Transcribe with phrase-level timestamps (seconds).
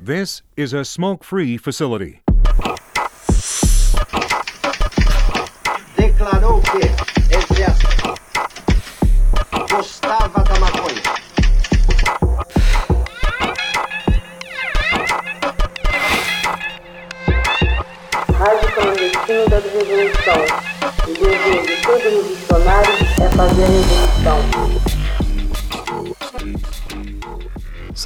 [0.00, 2.22] This is a smoke free facility.
[6.72, 6.97] que,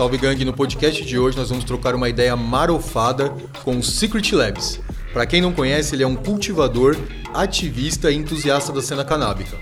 [0.02, 4.33] Salve Gang, no podcast de hoje nós vamos trocar uma ideia marofada com o Secret
[4.33, 4.80] Labs.
[5.12, 6.97] Para quem não conhece, ele é um cultivador,
[7.33, 9.56] ativista e entusiasta da cena canábica.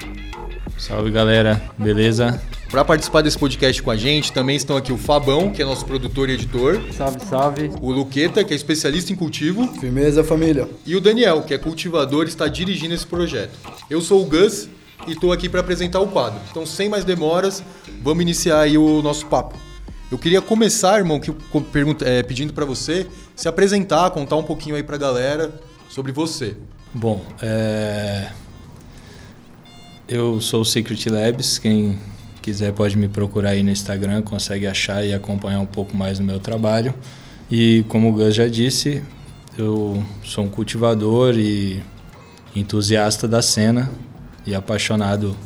[0.78, 2.40] Salve galera, beleza?
[2.70, 5.84] Para participar desse podcast com a gente, também estão aqui o Fabão, que é nosso
[5.84, 7.70] produtor e editor, Salve, salve.
[7.82, 10.66] o Luqueta, que é especialista em cultivo, Firmeza, família.
[10.86, 13.58] e o Daniel, que é cultivador e está dirigindo esse projeto.
[13.90, 14.70] Eu sou o Gus
[15.06, 16.40] e estou aqui para apresentar o quadro.
[16.50, 17.62] Então, sem mais demoras,
[18.02, 19.68] vamos iniciar aí o nosso papo.
[20.10, 21.30] Eu queria começar, irmão, que,
[21.72, 25.54] pergunta- é, pedindo para você se apresentar, contar um pouquinho aí para a galera
[25.88, 26.56] sobre você.
[26.92, 28.30] Bom, é...
[30.08, 31.58] eu sou o Secret Labs.
[31.58, 31.96] Quem
[32.42, 36.24] quiser pode me procurar aí no Instagram, consegue achar e acompanhar um pouco mais do
[36.24, 36.92] meu trabalho.
[37.48, 39.04] E como o Gus já disse,
[39.56, 41.80] eu sou um cultivador e
[42.56, 43.88] entusiasta da cena
[44.44, 45.36] e apaixonado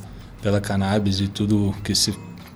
[0.41, 2.15] pela cannabis e tudo que se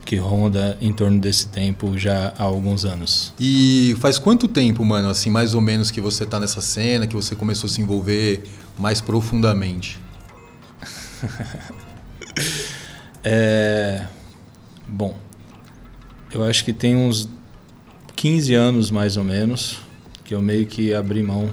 [0.09, 3.34] que ronda em torno desse tempo já há alguns anos.
[3.39, 7.14] E faz quanto tempo, mano, assim, mais ou menos que você tá nessa cena, que
[7.14, 8.42] você começou a se envolver
[8.79, 10.01] mais profundamente?
[13.25, 14.06] É.
[14.86, 15.19] Bom,
[16.33, 17.29] eu acho que tem uns
[18.14, 19.81] 15 anos mais ou menos
[20.25, 21.51] que eu meio que abri mão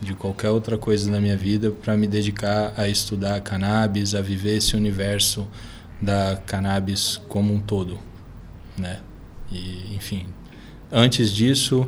[0.00, 4.56] de qualquer outra coisa na minha vida para me dedicar a estudar cannabis, a viver
[4.56, 5.46] esse universo
[6.02, 7.98] da cannabis como um todo,
[8.76, 9.00] né?
[9.50, 10.26] E, enfim,
[10.90, 11.86] antes disso,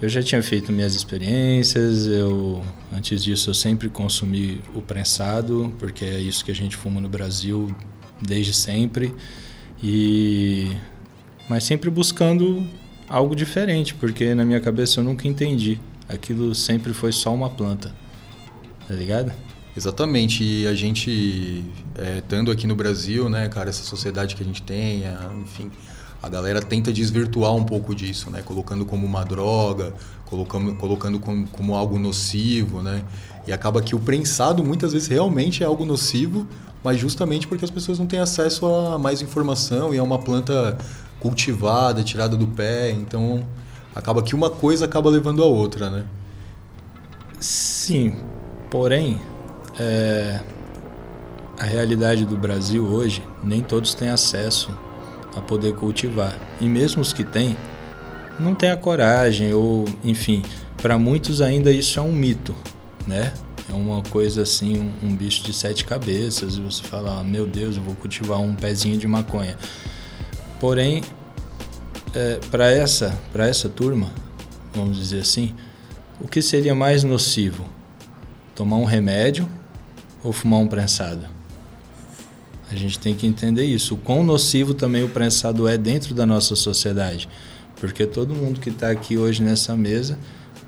[0.00, 2.62] eu já tinha feito minhas experiências, eu
[2.92, 7.08] antes disso eu sempre consumi o prensado, porque é isso que a gente fuma no
[7.08, 7.74] Brasil
[8.20, 9.14] desde sempre.
[9.82, 10.70] E
[11.48, 12.64] mas sempre buscando
[13.08, 15.78] algo diferente, porque na minha cabeça eu nunca entendi.
[16.08, 17.92] Aquilo sempre foi só uma planta.
[18.86, 19.32] Tá ligado?
[19.76, 21.64] Exatamente, e a gente,
[21.96, 25.70] é, estando aqui no Brasil, né, cara, essa sociedade que a gente tem, a- enfim,
[26.22, 29.94] a galera tenta desvirtuar um pouco disso, né, colocando como uma droga,
[30.26, 33.02] colocando, colocando como, como algo nocivo, né,
[33.46, 36.46] e acaba que o prensado muitas vezes realmente é algo nocivo,
[36.84, 40.76] mas justamente porque as pessoas não têm acesso a mais informação e é uma planta
[41.18, 43.42] cultivada, tirada do pé, então
[43.94, 46.04] acaba que uma coisa acaba levando a outra, né.
[47.40, 48.14] Sim,
[48.70, 49.20] porém,
[49.78, 50.40] é,
[51.58, 54.76] a realidade do Brasil hoje, nem todos têm acesso
[55.36, 56.36] a poder cultivar.
[56.60, 57.56] E mesmo os que têm,
[58.38, 60.42] não têm a coragem, ou, enfim,
[60.76, 62.54] para muitos ainda isso é um mito,
[63.06, 63.32] né?
[63.70, 67.46] É uma coisa assim, um, um bicho de sete cabeças, e você fala, ah, meu
[67.46, 69.56] Deus, eu vou cultivar um pezinho de maconha.
[70.58, 71.02] Porém,
[72.14, 74.10] é, para essa, para essa turma,
[74.74, 75.54] vamos dizer assim,
[76.20, 77.64] o que seria mais nocivo?
[78.54, 79.48] Tomar um remédio
[80.22, 81.26] ou fumar um prensado?
[82.70, 83.94] A gente tem que entender isso.
[83.94, 87.28] O quão nocivo também o prensado é dentro da nossa sociedade.
[87.76, 90.18] Porque todo mundo que está aqui hoje nessa mesa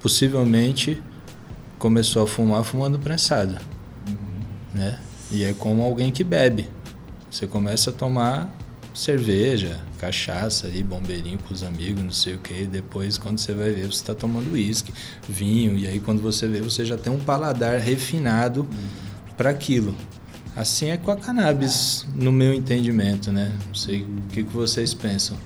[0.02, 1.02] possivelmente
[1.78, 3.56] começou a fumar fumando prensado.
[4.74, 4.98] Né?
[5.30, 6.68] E é como alguém que bebe.
[7.30, 8.54] Você começa a tomar
[8.94, 12.64] cerveja, cachaça aí, bombeirinho com os amigos, não sei o que.
[12.66, 14.92] Depois, quando você vai ver, você está tomando uísque,
[15.28, 15.76] vinho.
[15.78, 18.68] E aí, quando você vê, você já tem um paladar refinado
[19.36, 19.94] para aquilo.
[20.56, 23.52] Assim é com a cannabis, no meu entendimento, né?
[23.66, 25.36] Não sei o que, vocês pensam.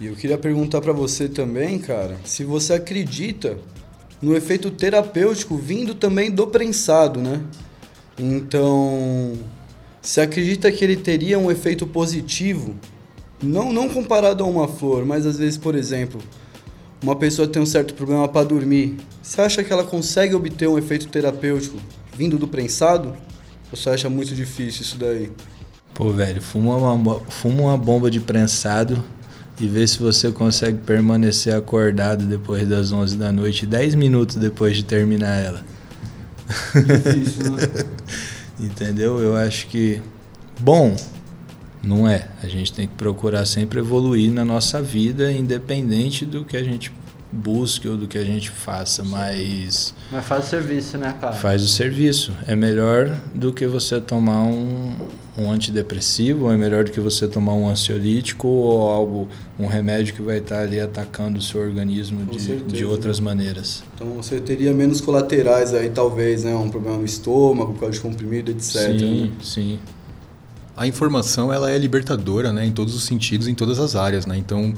[0.00, 3.56] E eu queria perguntar pra você também, cara, se você acredita
[4.20, 7.40] no efeito terapêutico vindo também do prensado, né?
[8.18, 9.38] Então,
[10.00, 12.74] você acredita que ele teria um efeito positivo?
[13.40, 16.20] Não, não comparado a uma flor, mas às vezes, por exemplo,
[17.00, 18.96] uma pessoa tem um certo problema para dormir.
[19.22, 21.78] Você acha que ela consegue obter um efeito terapêutico
[22.16, 23.14] vindo do prensado?
[23.70, 25.30] Ou você acha muito difícil isso daí?
[25.94, 29.02] Pô, velho, fuma uma, fuma uma bomba de prensado
[29.60, 34.76] e vê se você consegue permanecer acordado depois das 11 da noite, 10 minutos depois
[34.76, 35.64] de terminar ela.
[38.58, 39.18] Entendeu?
[39.18, 40.00] Eu acho que
[40.58, 40.96] bom
[41.82, 42.28] não é.
[42.42, 46.92] A gente tem que procurar sempre evoluir na nossa vida, independente do que a gente
[47.32, 51.32] busque ou do que a gente faça, mas Mas faz o serviço, né, cara?
[51.32, 52.32] faz o serviço.
[52.46, 54.92] É melhor do que você tomar um,
[55.38, 60.14] um antidepressivo ou é melhor do que você tomar um ansiolítico ou algo, um remédio
[60.14, 62.76] que vai estar ali atacando o seu organismo de, certeza.
[62.76, 63.82] de outras maneiras.
[63.94, 66.54] Então você teria menos colaterais aí, talvez, né?
[66.54, 68.98] Um problema no estômago, por causa de comprimido, etc.
[68.98, 69.30] Sim, né?
[69.42, 69.78] sim.
[70.76, 74.36] A informação ela é libertadora, né, em todos os sentidos, em todas as áreas, né?
[74.36, 74.74] Então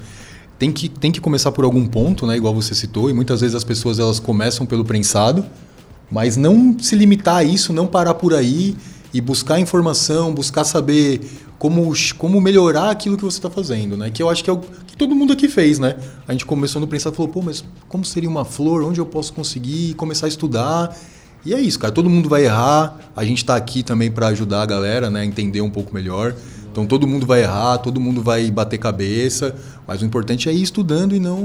[0.58, 3.54] tem que, tem que começar por algum ponto, né, igual você citou, e muitas vezes
[3.54, 5.44] as pessoas elas começam pelo prensado,
[6.10, 8.76] mas não se limitar a isso, não parar por aí
[9.12, 11.20] e buscar informação, buscar saber
[11.58, 14.10] como, como melhorar aquilo que você está fazendo, né?
[14.10, 15.96] Que eu acho que é o que todo mundo aqui fez, né?
[16.26, 18.82] A gente começou no prensado e falou, pô, mas como seria uma flor?
[18.82, 19.94] Onde eu posso conseguir?
[19.94, 20.96] Começar a estudar.
[21.44, 21.92] E é isso, cara.
[21.92, 22.98] Todo mundo vai errar.
[23.16, 25.20] A gente está aqui também para ajudar a galera, né?
[25.20, 26.34] A entender um pouco melhor.
[26.75, 29.55] Então todo mundo vai errar, todo mundo vai bater cabeça,
[29.87, 31.41] mas o importante é ir estudando e não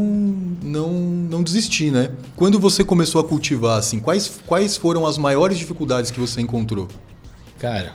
[0.60, 2.10] não não desistir, né?
[2.36, 6.88] Quando você começou a cultivar assim, quais quais foram as maiores dificuldades que você encontrou?
[7.60, 7.94] Cara,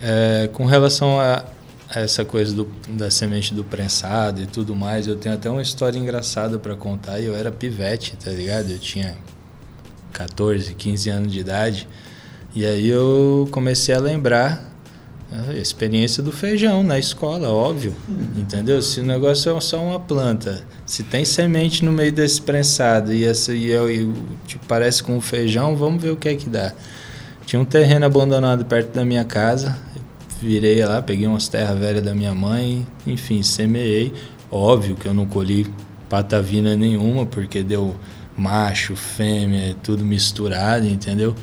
[0.00, 1.44] é, com relação a
[1.94, 5.98] essa coisa do, da semente do prensado e tudo mais, eu tenho até uma história
[5.98, 7.20] engraçada para contar.
[7.20, 8.70] Eu era pivete, tá ligado?
[8.70, 9.14] Eu tinha
[10.10, 11.86] 14, 15 anos de idade.
[12.54, 14.71] E aí eu comecei a lembrar
[15.48, 17.94] a experiência do feijão na escola, óbvio.
[18.36, 18.82] Entendeu?
[18.82, 23.24] Se o negócio é só uma planta, se tem semente no meio desse prensado e,
[23.24, 24.12] essa, e, eu, e
[24.46, 26.72] tipo, parece com o feijão, vamos ver o que é que dá.
[27.46, 29.76] Tinha um terreno abandonado perto da minha casa.
[30.40, 34.12] Virei lá, peguei umas terras velhas da minha mãe, enfim, semeei.
[34.50, 35.66] Óbvio que eu não colhi
[36.08, 37.96] patavina nenhuma, porque deu
[38.36, 41.34] macho, fêmea, tudo misturado, entendeu?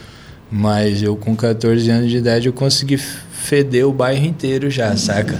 [0.52, 3.00] Mas eu com 14 anos de idade eu consegui
[3.40, 5.40] feder o bairro inteiro já, saca?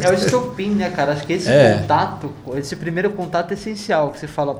[0.00, 1.12] É o estopim, né, cara?
[1.12, 1.78] Acho que esse É.
[1.78, 4.58] contato, esse primeiro contato é essencial, que você fala,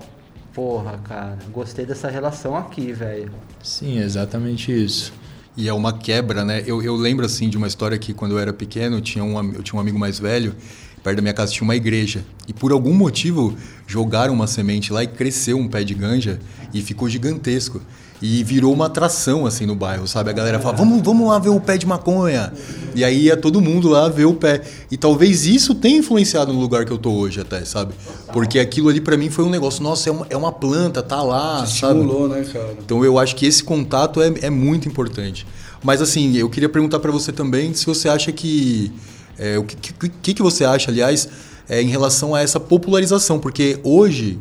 [0.54, 3.32] porra, cara, gostei dessa relação aqui, velho.
[3.62, 5.12] Sim, exatamente isso.
[5.56, 6.62] E é uma quebra, né?
[6.66, 9.52] Eu, eu lembro assim de uma história que quando eu era pequeno, eu tinha um,
[9.52, 10.54] eu tinha um amigo mais velho,
[11.02, 12.24] perto da minha casa tinha uma igreja.
[12.46, 13.54] E por algum motivo
[13.86, 16.38] jogaram uma semente lá e cresceu um pé de ganja
[16.72, 17.80] e ficou gigantesco.
[18.22, 20.30] E virou uma atração assim no bairro, sabe?
[20.30, 22.52] A galera fala: "Vamos, vamos lá ver o pé de maconha".
[22.94, 24.62] E aí ia todo mundo lá ver o pé.
[24.90, 27.94] E talvez isso tenha influenciado no lugar que eu tô hoje até, sabe?
[28.32, 31.22] Porque aquilo ali pra mim foi um negócio, nossa, é uma, é uma planta, tá
[31.22, 32.00] lá, sabe?
[32.00, 32.74] Estimulou, né, cara?
[32.84, 35.46] Então eu acho que esse contato é, é muito importante.
[35.82, 38.92] Mas assim, eu queria perguntar para você também se você acha que.
[39.38, 39.76] é, o que,
[40.22, 41.28] que, que você acha, aliás,
[41.68, 43.38] é, em relação a essa popularização?
[43.38, 44.38] Porque hoje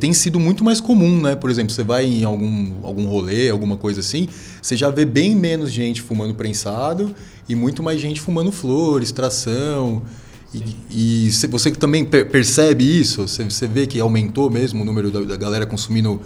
[0.00, 1.34] tem sido muito mais comum, né?
[1.36, 4.28] Por exemplo, você vai em algum, algum rolê, alguma coisa assim,
[4.60, 7.14] você já vê bem menos gente fumando prensado
[7.48, 10.02] e muito mais gente fumando flor, extração.
[10.54, 13.26] E, e cê- você também per- percebe isso?
[13.28, 16.20] Você, você vê que aumentou mesmo o número da, da galera consumindo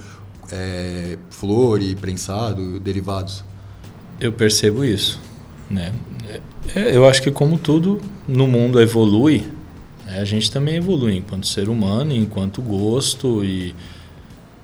[0.52, 3.44] é, flor e prensado, derivados?
[4.20, 5.20] Eu percebo isso,
[5.70, 5.92] né?
[6.74, 9.44] É, Eu acho que como tudo no mundo evolui,
[10.06, 13.74] a gente também evolui enquanto ser humano, enquanto gosto e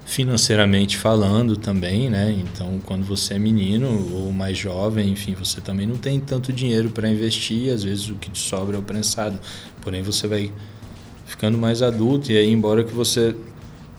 [0.04, 2.30] financeiramente falando também, né?
[2.30, 6.90] Então, quando você é menino ou mais jovem, enfim, você também não tem tanto dinheiro
[6.90, 9.38] para investir, às vezes o que te sobra é o prensado.
[9.80, 10.52] Porém, você vai
[11.26, 13.34] ficando mais adulto e aí embora que você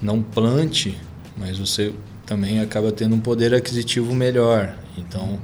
[0.01, 0.97] não plante,
[1.35, 1.93] mas você
[2.25, 4.77] também acaba tendo um poder aquisitivo melhor.
[4.97, 5.39] Então,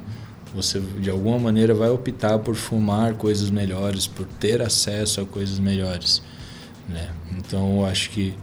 [0.54, 5.60] você de alguma maneira vai optar por fumar coisas melhores, por ter acesso a coisas
[5.60, 6.22] melhores,
[6.88, 7.10] né?
[7.38, 8.34] Então, eu acho que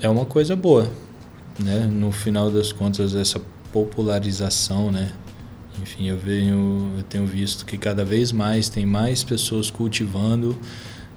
[0.00, 0.90] é uma coisa boa,
[1.58, 1.86] né?
[1.86, 3.40] No final das contas, essa
[3.72, 5.12] popularização, né?
[5.80, 10.56] Enfim, eu venho, eu tenho visto que cada vez mais tem mais pessoas cultivando.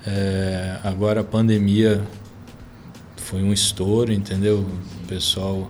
[0.05, 2.01] É, agora a pandemia
[3.17, 4.59] foi um estouro, entendeu?
[5.03, 5.69] O pessoal,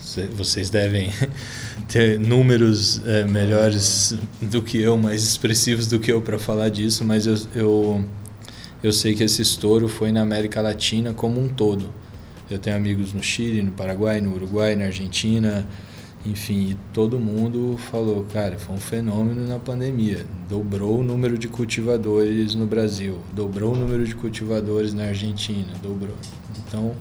[0.00, 1.12] cê- vocês devem
[1.88, 7.04] ter números é, melhores do que eu, mais expressivos do que eu para falar disso,
[7.04, 8.04] mas eu, eu
[8.82, 11.88] eu sei que esse estouro foi na América Latina como um todo.
[12.48, 15.66] Eu tenho amigos no Chile, no Paraguai, no Uruguai, na Argentina,
[16.24, 20.26] enfim, todo mundo falou, cara, foi um fenômeno na pandemia.
[20.48, 26.14] Dobrou o número de cultivadores no Brasil, dobrou o número de cultivadores na Argentina, dobrou.
[26.58, 26.94] Então,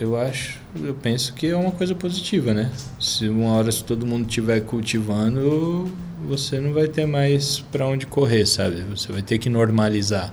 [0.00, 2.70] eu acho, eu penso que é uma coisa positiva, né?
[3.00, 5.90] Se uma hora se todo mundo estiver cultivando,
[6.26, 8.82] você não vai ter mais para onde correr, sabe?
[8.82, 10.32] Você vai ter que normalizar.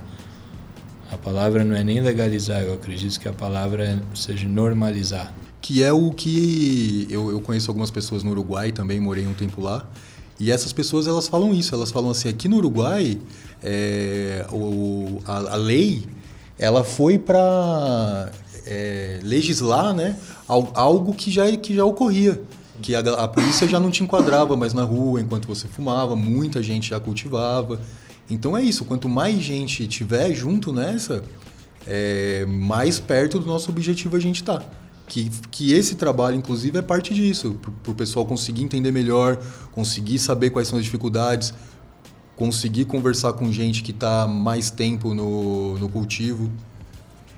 [1.11, 5.33] A palavra não é nem legalizar, eu acredito que a palavra é- seja normalizar.
[5.61, 9.61] Que é o que eu, eu conheço algumas pessoas no Uruguai também, morei um tempo
[9.61, 9.87] lá.
[10.39, 13.17] E essas pessoas elas falam isso, elas falam assim, aqui no Uruguai
[13.63, 16.03] é, o, a, a lei
[16.59, 18.31] ela foi para
[19.23, 20.17] legislar né,
[20.47, 22.41] al- algo que já, que já ocorria.
[22.81, 26.61] que a, a polícia já não te enquadrava mais na rua enquanto você fumava, muita
[26.61, 27.79] gente já cultivava.
[28.29, 31.23] Então é isso, quanto mais gente tiver junto nessa,
[31.85, 34.63] é, mais perto do nosso objetivo a gente está.
[35.07, 39.37] Que, que esse trabalho, inclusive, é parte disso, para o pessoal conseguir entender melhor,
[39.71, 41.53] conseguir saber quais são as dificuldades,
[42.35, 46.49] conseguir conversar com gente que está mais tempo no, no cultivo.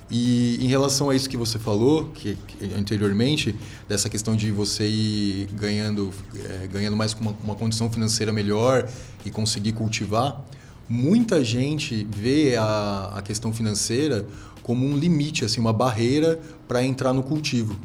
[0.09, 3.53] E em relação a isso que você falou, que, que anteriormente,
[3.89, 8.87] dessa questão de você ir ganhando, é, ganhando mais com uma, uma condição financeira melhor
[9.25, 10.41] e conseguir cultivar,
[10.87, 14.25] muita gente vê a, a questão financeira
[14.63, 17.77] como um limite, assim, uma barreira para entrar no cultivo.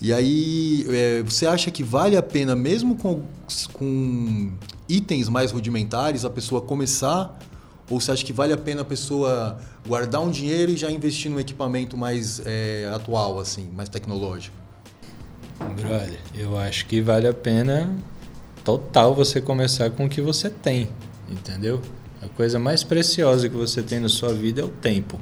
[0.00, 3.22] E aí, é, você acha que vale a pena, mesmo com,
[3.74, 4.50] com
[4.88, 7.38] itens mais rudimentares, a pessoa começar?
[7.90, 11.30] Ou você acha que vale a pena a pessoa guardar um dinheiro e já investir
[11.30, 14.56] num equipamento mais é, atual, assim, mais tecnológico?
[15.58, 17.92] Brother, eu acho que vale a pena
[18.64, 20.88] total você começar com o que você tem,
[21.28, 21.82] entendeu?
[22.22, 25.20] A coisa mais preciosa que você tem na sua vida é o tempo.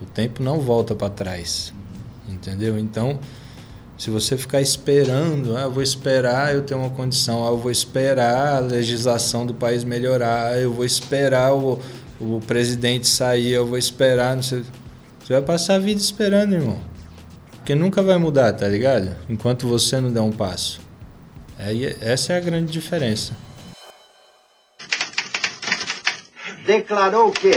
[0.00, 1.72] O tempo não volta para trás.
[2.28, 2.78] Entendeu?
[2.78, 3.18] Então,
[3.96, 7.70] se você ficar esperando, ah, eu vou esperar eu ter uma condição, ah, eu vou
[7.70, 11.80] esperar a legislação do país melhorar, eu vou esperar o,
[12.20, 14.64] o presidente sair, eu vou esperar, não sei.
[15.20, 16.80] Você vai passar a vida esperando, irmão.
[17.52, 19.16] Porque nunca vai mudar, tá ligado?
[19.28, 20.80] Enquanto você não der um passo.
[21.58, 23.32] Aí, essa é a grande diferença.
[26.66, 27.52] Declarou que,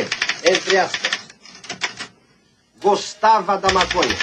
[0.45, 1.19] entre aspas,
[2.81, 4.15] gostava da maconha.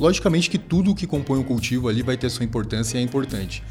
[0.00, 3.62] Logicamente que tudo que compõe o cultivo ali vai ter sua importância e é importante.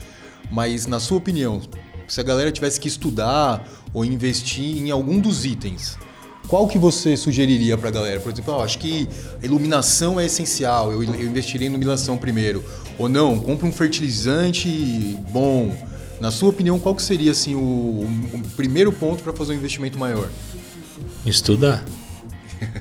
[0.52, 1.60] Mas, na sua opinião,
[2.08, 5.98] se a galera tivesse que estudar ou investir em algum dos itens,
[6.48, 8.20] qual que você sugeriria para a galera?
[8.20, 9.10] Por exemplo, oh, acho que
[9.42, 12.64] a iluminação é essencial, eu, eu investiria em iluminação primeiro.
[13.00, 15.76] Ou não, compra um fertilizante bom.
[16.22, 19.98] Na sua opinião, qual que seria assim, o, o primeiro ponto para fazer um investimento
[19.98, 20.30] maior?
[21.26, 21.84] Estudar.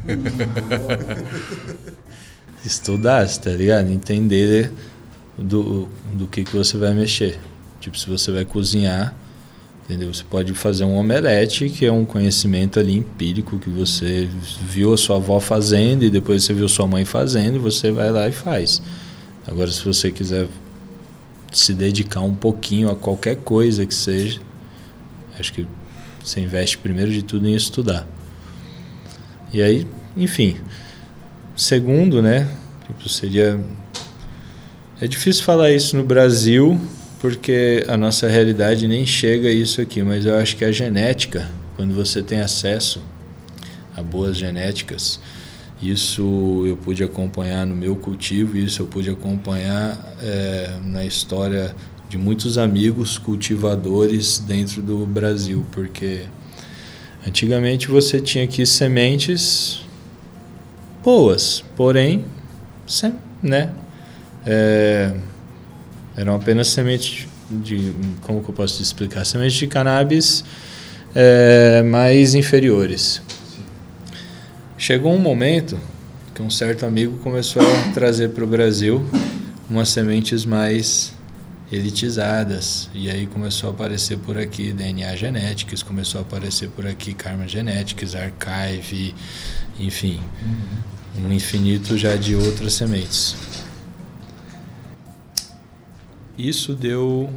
[2.69, 3.91] Estudar, tá ligado?
[3.91, 4.71] Entender
[5.39, 7.39] do, do que, que você vai mexer.
[7.81, 9.15] Tipo, se você vai cozinhar,
[9.85, 10.13] entendeu?
[10.13, 14.29] Você pode fazer um omelete, que é um conhecimento ali empírico que você
[14.61, 18.11] viu a sua avó fazendo e depois você viu sua mãe fazendo e você vai
[18.11, 18.83] lá e faz.
[19.47, 20.47] Agora, se você quiser
[21.51, 24.41] se dedicar um pouquinho a qualquer coisa que seja,
[25.41, 25.67] acho que
[26.23, 28.07] você investe primeiro de tudo em estudar.
[29.55, 30.59] E aí, enfim.
[31.59, 32.49] Segundo, né?
[32.87, 33.59] Tipo, seria.
[35.01, 36.81] É difícil falar isso no Brasil,
[37.21, 41.51] porque a nossa realidade nem chega a isso aqui, mas eu acho que a genética,
[41.75, 43.03] quando você tem acesso
[43.97, 45.19] a boas genéticas,
[45.83, 51.75] isso eu pude acompanhar no meu cultivo, isso eu pude acompanhar é, na história
[52.09, 56.23] de muitos amigos cultivadores dentro do Brasil, porque
[57.27, 59.81] Antigamente você tinha aqui sementes
[61.09, 62.23] boas, porém,
[62.87, 63.71] sem, né?
[64.45, 65.15] É,
[66.15, 69.25] eram apenas sementes de, como que eu posso explicar?
[69.25, 70.45] Sementes de cannabis
[71.15, 73.23] é, mais inferiores.
[74.77, 75.81] Chegou um momento
[76.35, 79.03] que um certo amigo começou a trazer para o Brasil
[79.71, 81.15] umas sementes mais
[81.73, 82.91] elitizadas.
[82.93, 87.49] E aí começou a aparecer por aqui DNA Genetics, começou a aparecer por aqui Karma
[87.49, 89.15] Genetics, Archive,
[89.81, 90.98] enfim, uhum.
[91.27, 93.37] Um infinito já de outras sementes.
[96.37, 97.29] Isso deu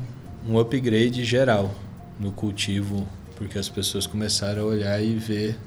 [0.48, 1.74] um upgrade geral
[2.20, 5.58] no cultivo, porque as pessoas começaram a olhar e ver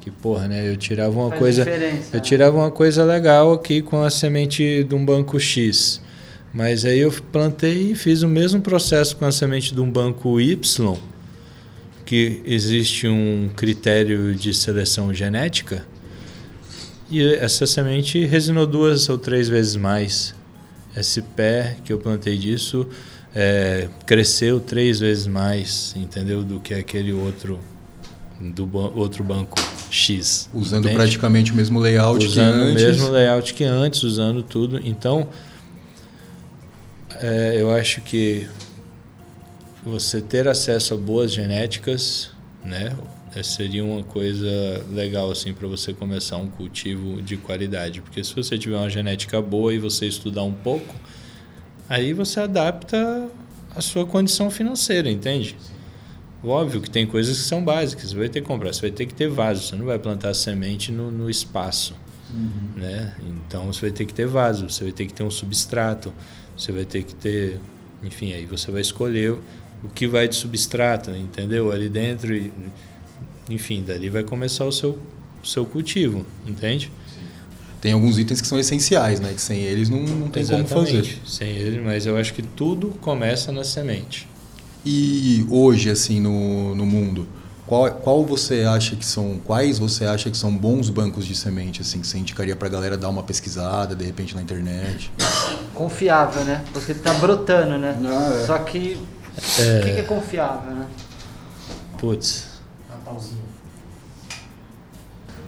[0.00, 0.68] que porra, né?
[0.68, 2.20] Eu tirava uma Faz coisa, eu né?
[2.20, 6.00] tirava uma coisa legal aqui com a semente de um banco X.
[6.52, 10.38] Mas aí eu plantei e fiz o mesmo processo com a semente de um banco
[10.38, 10.96] Y,
[12.04, 15.84] que existe um critério de seleção genética,
[17.10, 20.34] e essa semente resinou duas ou três vezes mais.
[20.96, 22.86] Esse pé que eu plantei disso
[23.34, 26.42] é, cresceu três vezes mais, entendeu?
[26.42, 27.58] Do que aquele outro
[28.40, 29.56] do ba outro banco
[29.90, 30.48] X.
[30.52, 30.96] Usando entende?
[30.96, 32.82] praticamente o mesmo layout usando que antes.
[32.82, 34.80] o mesmo layout que antes, usando tudo.
[34.84, 35.28] Então,
[37.20, 38.48] é, eu acho que
[39.84, 42.30] você ter acesso a boas genéticas,
[42.64, 42.92] né,
[43.42, 48.56] seria uma coisa legal assim para você começar um cultivo de qualidade, porque se você
[48.56, 50.94] tiver uma genética boa e você estudar um pouco,
[51.88, 53.28] aí você adapta
[53.74, 55.56] a sua condição financeira, entende?
[56.42, 59.06] Óbvio que tem coisas que são básicas, você vai ter que comprar, você vai ter
[59.06, 61.94] que ter vaso, você não vai plantar semente no, no espaço,
[62.76, 63.14] né?
[63.46, 66.12] Então você vai ter que ter vaso, você vai ter que ter um substrato,
[66.56, 67.58] Você vai ter que ter,
[68.02, 69.32] enfim, aí você vai escolher
[69.82, 71.72] o que vai de substrato, entendeu?
[71.72, 72.52] Ali dentro e
[73.48, 74.98] enfim, dali vai começar o seu
[75.44, 76.90] o seu cultivo, entende?
[77.80, 79.32] Tem alguns itens que são essenciais, né?
[79.34, 81.00] Que sem eles não, não tem como fazer.
[81.00, 81.22] Exatamente.
[81.26, 84.26] Sem ele, mas eu acho que tudo começa na semente.
[84.86, 87.28] E hoje, assim, no, no mundo,
[87.66, 91.82] qual, qual você acha que são, quais você acha que são bons bancos de semente,
[91.82, 95.12] assim, que você indicaria pra galera dar uma pesquisada, de repente, na internet?
[95.74, 96.64] Confiável, né?
[96.72, 97.98] Porque tá brotando, né?
[98.02, 98.46] Ah, é.
[98.46, 98.98] Só que.
[99.36, 100.86] O que, que é confiável, né?
[101.98, 102.53] Putz,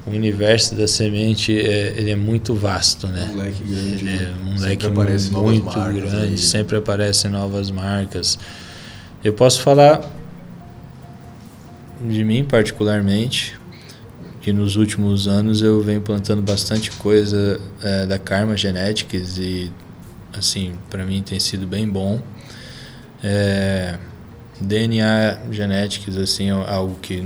[0.07, 3.29] o universo da semente é, ele é muito vasto, né?
[3.33, 4.35] Um leque grande, é né?
[4.45, 6.39] um Sempre leque aparecem novas muito marcas grande, aí.
[6.39, 8.39] sempre aparecem novas marcas.
[9.25, 10.01] Eu posso falar
[12.01, 13.59] de mim particularmente,
[14.41, 19.73] que nos últimos anos eu venho plantando bastante coisa eh, da Karma Genetics e
[20.33, 22.23] assim, para mim tem sido bem bom.
[23.25, 23.99] É,
[24.61, 27.25] DNA Genetics assim é algo que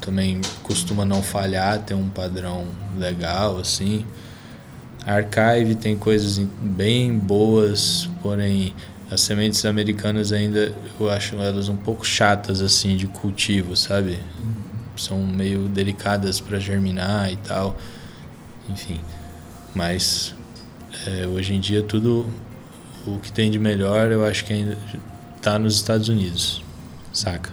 [0.00, 4.04] também costuma não falhar, tem um padrão legal assim.
[5.04, 8.72] Archive tem coisas bem boas, porém
[9.10, 14.18] as sementes americanas ainda eu acho elas um pouco chatas assim de cultivo, sabe?
[14.96, 17.76] São meio delicadas para germinar e tal.
[18.68, 19.00] Enfim,
[19.74, 20.34] mas
[21.06, 22.26] é, hoje em dia tudo
[23.06, 24.78] o que tem de melhor eu acho que ainda
[25.40, 26.62] tá nos Estados Unidos,
[27.12, 27.52] saca?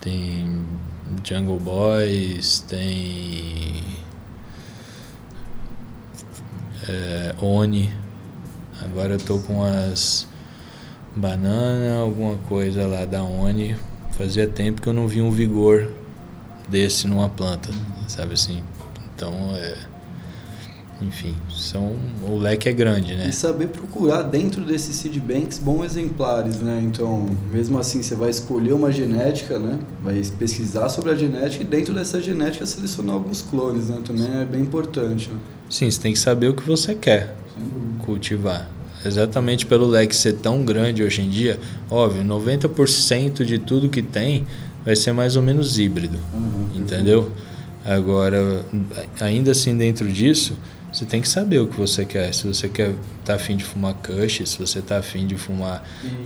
[0.00, 0.64] Tem
[1.24, 3.82] Jungle Boys, tem
[6.88, 7.92] é, Oni.
[8.82, 10.26] Agora eu tô com as
[11.14, 13.76] banana, alguma coisa lá da Oni.
[14.12, 15.90] Fazia tempo que eu não vi um vigor
[16.68, 17.70] desse numa planta,
[18.08, 18.62] sabe assim?
[19.14, 19.91] Então é.
[21.06, 23.28] Enfim, são, o leque é grande, né?
[23.28, 26.80] E saber procurar dentro desses seed banks bons exemplares, né?
[26.84, 29.78] Então, mesmo assim, você vai escolher uma genética, né?
[30.02, 33.98] Vai pesquisar sobre a genética e dentro dessa genética selecionar alguns clones, né?
[34.04, 35.28] Também é bem importante.
[35.28, 35.38] Né?
[35.68, 37.34] Sim, você tem que saber o que você quer
[38.04, 38.70] cultivar.
[39.04, 41.58] Exatamente pelo leque ser tão grande hoje em dia,
[41.90, 44.46] óbvio, 90% de tudo que tem
[44.84, 46.18] vai ser mais ou menos híbrido,
[46.74, 47.30] entendeu?
[47.84, 48.64] Agora,
[49.20, 50.56] ainda assim dentro disso,
[50.92, 52.34] você tem que saber o que você quer.
[52.34, 55.82] Se você quer tá afim de fumar kush, se você tá afim de fumar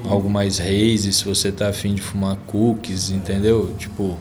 [0.08, 3.72] algo mais haze, se você tá afim de fumar cookies, entendeu?
[3.78, 4.18] Tipo,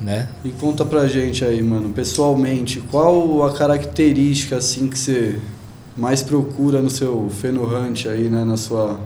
[0.00, 0.28] né?
[0.44, 5.38] E conta pra gente aí, mano, pessoalmente, qual a característica assim que você
[5.96, 8.98] mais procura no seu Fenohunt aí, né, na sua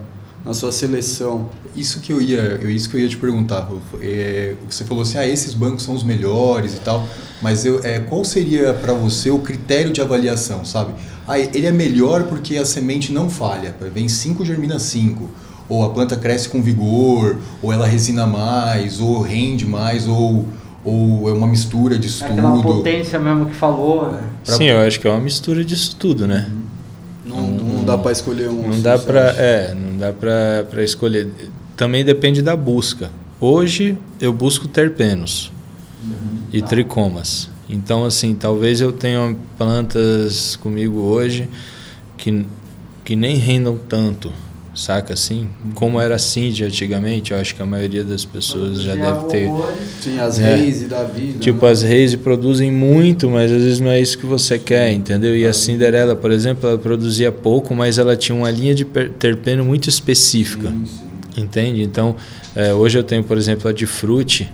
[0.47, 1.49] na sua seleção?
[1.75, 3.99] Isso que eu ia, eu, isso que eu ia te perguntar, Rufo.
[4.01, 7.05] É, você falou assim, ah, esses bancos são os melhores e tal,
[7.41, 10.93] mas eu, é, qual seria para você o critério de avaliação, sabe?
[11.27, 15.29] Ah, ele é melhor porque a semente não falha, vem 5, germina 5,
[15.67, 20.45] ou a planta cresce com vigor, ou ela resina mais, ou rende mais, ou,
[20.85, 22.75] ou é uma mistura de É aquela estudo.
[22.75, 24.23] potência mesmo que falou, né?
[24.45, 26.49] Sim, eu acho que é uma mistura disso tudo, né?
[27.25, 28.69] Não, não dá pra escolher um.
[28.69, 29.41] Não dá você pra, acha?
[29.41, 31.29] é, dá pra escolher.
[31.75, 33.11] Também depende da busca.
[33.39, 35.51] Hoje eu busco terpenos
[36.51, 37.49] e tricomas.
[37.69, 41.49] Então, assim, talvez eu tenha plantas comigo hoje
[42.17, 42.45] que,
[43.03, 44.31] que nem rendam tanto,
[44.77, 45.49] saca assim?
[45.73, 49.49] Como era assim de antigamente, eu acho que a maioria das pessoas já deve ter.
[50.01, 50.55] Sim, as É.
[50.55, 51.39] reis e da vida.
[51.39, 51.71] Tipo, né?
[51.71, 55.35] as reis produzem muito, mas às vezes não é isso que você quer, entendeu?
[55.35, 59.65] E a Cinderela, por exemplo, ela produzia pouco, mas ela tinha uma linha de terpeno
[59.65, 60.71] muito específica,
[61.35, 61.81] entende?
[61.81, 62.15] Então,
[62.55, 64.49] eh, hoje eu tenho, por exemplo, a de Frutti,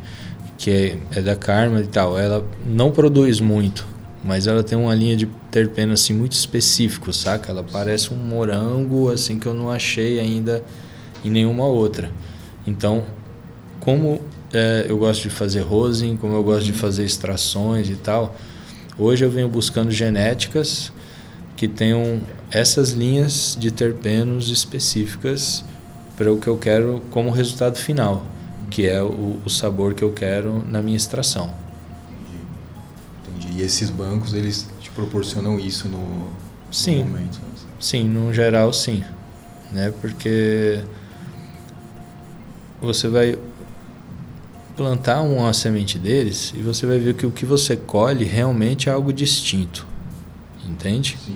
[0.57, 2.17] que é, é da Karma e tal.
[2.17, 3.86] Ela não produz muito,
[4.23, 7.52] mas ela tem uma linha de terpeno assim muito específico, saca?
[7.52, 10.63] Ela parece um morango assim que eu não achei ainda
[11.24, 12.12] em nenhuma outra.
[12.66, 13.06] Então,
[13.80, 14.20] como
[14.52, 18.36] é, eu gosto de fazer rosin, como eu gosto de fazer extrações e tal,
[18.98, 20.92] hoje eu venho buscando genéticas
[21.56, 25.63] que tenham essas linhas de terpenos específicas
[26.18, 28.26] para o que eu quero como resultado final,
[28.72, 31.54] que é o, o sabor que eu quero na minha extração.
[33.22, 33.60] Entendi.
[33.60, 36.34] E esses bancos, eles proporcionam isso no, no
[36.71, 37.03] Sim.
[37.03, 37.39] momento.
[37.79, 39.03] Sim, no geral sim,
[39.71, 39.93] né?
[39.99, 40.82] Porque
[42.82, 43.38] você vai
[44.75, 48.91] plantar uma semente deles e você vai ver que o que você colhe realmente é
[48.91, 49.86] algo distinto,
[50.67, 51.17] entende?
[51.25, 51.36] Sim.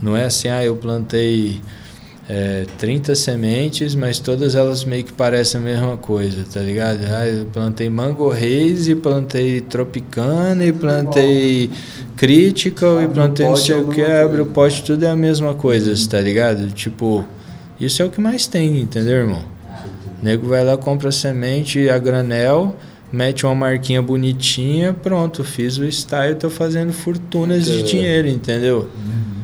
[0.00, 1.60] Não é assim, ah, eu plantei
[2.28, 7.00] é, 30 sementes, mas todas elas meio que parecem a mesma coisa, tá ligado?
[7.10, 11.70] Ah, eu plantei Mango Haze, plantei Tropicana, e plantei
[12.16, 15.54] Critical, e Abre plantei não sei o que, abre o pote, tudo é a mesma
[15.54, 16.70] coisa, tá ligado?
[16.70, 17.24] Tipo,
[17.80, 19.44] Isso é o que mais tem, entendeu, irmão?
[20.20, 22.76] O nego vai lá, compra semente a granel,
[23.12, 27.82] mete uma marquinha bonitinha, pronto, fiz o style, tô fazendo fortunas de É.
[27.82, 28.88] dinheiro, entendeu?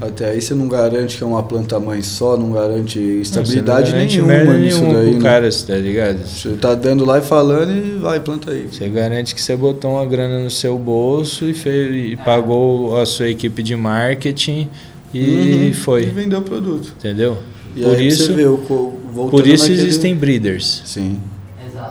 [0.01, 3.97] Até aí você não garante que é uma planta mãe só, não garante estabilidade Você
[3.97, 5.21] não garante nenhuma nisso daí, pro né?
[5.21, 6.19] cara, cê tá ligado?
[6.25, 8.69] Você tá dando lá e falando e vai, planta aí.
[8.71, 13.05] Você garante que você botou uma grana no seu bolso e, fez, e pagou a
[13.05, 14.69] sua equipe de marketing
[15.13, 15.65] e Uhum.
[15.71, 16.95] E foi, vendeu o produto.
[16.97, 17.39] entendeu?
[17.75, 20.83] E por isso, você vê, o, por isso naquele- existem breeders.
[20.85, 21.19] Sim.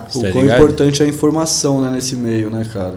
[0.08, 0.18] Exato.
[0.18, 0.56] O Tá quão ligado?
[0.58, 2.94] importante é a informação né, nesse meio, né, cara?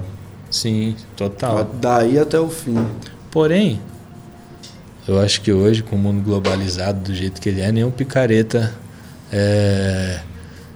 [0.49, 1.69] Sim, total.
[1.79, 2.77] Daí até o fim.
[3.29, 3.79] Porém,
[5.07, 8.73] eu acho que hoje, com o mundo globalizado do jeito que ele é, nenhum picareta
[9.31, 10.19] é,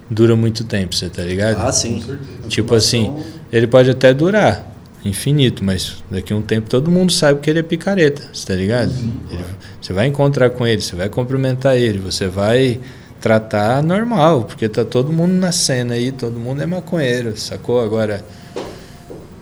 [0.09, 1.57] dura muito tempo, você tá ligado?
[1.59, 2.03] Ah, sim.
[2.47, 3.13] Tipo assim,
[3.51, 7.59] ele pode até durar infinito, mas daqui a um tempo todo mundo sabe que ele
[7.59, 8.91] é picareta, você tá ligado?
[9.29, 9.43] Ele-
[9.79, 12.79] você vai encontrar com ele, você vai cumprimentar ele, você vai
[13.21, 17.81] tratar normal, porque tá todo mundo na cena aí, todo mundo é maconheiro, sacou?
[17.81, 18.23] Agora,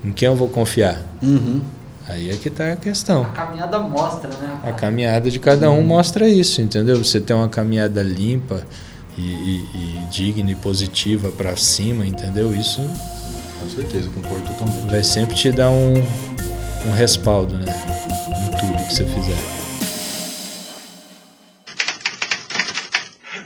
[0.03, 1.01] em quem eu vou confiar?
[1.21, 1.61] Uhum.
[2.07, 3.21] Aí é que tá a questão.
[3.23, 4.59] A caminhada mostra, né?
[4.63, 7.01] A caminhada de cada um mostra isso, entendeu?
[7.03, 8.61] Você tem uma caminhada limpa
[9.17, 12.53] e, e- e digna e positiva pra cima, entendeu?
[12.53, 12.81] Isso
[13.61, 14.91] Com certeza, concordo totalmente.
[14.91, 15.93] vai sempre te dar um,
[16.87, 17.65] um respaldo, né?
[17.67, 19.62] Em tudo que você fizer.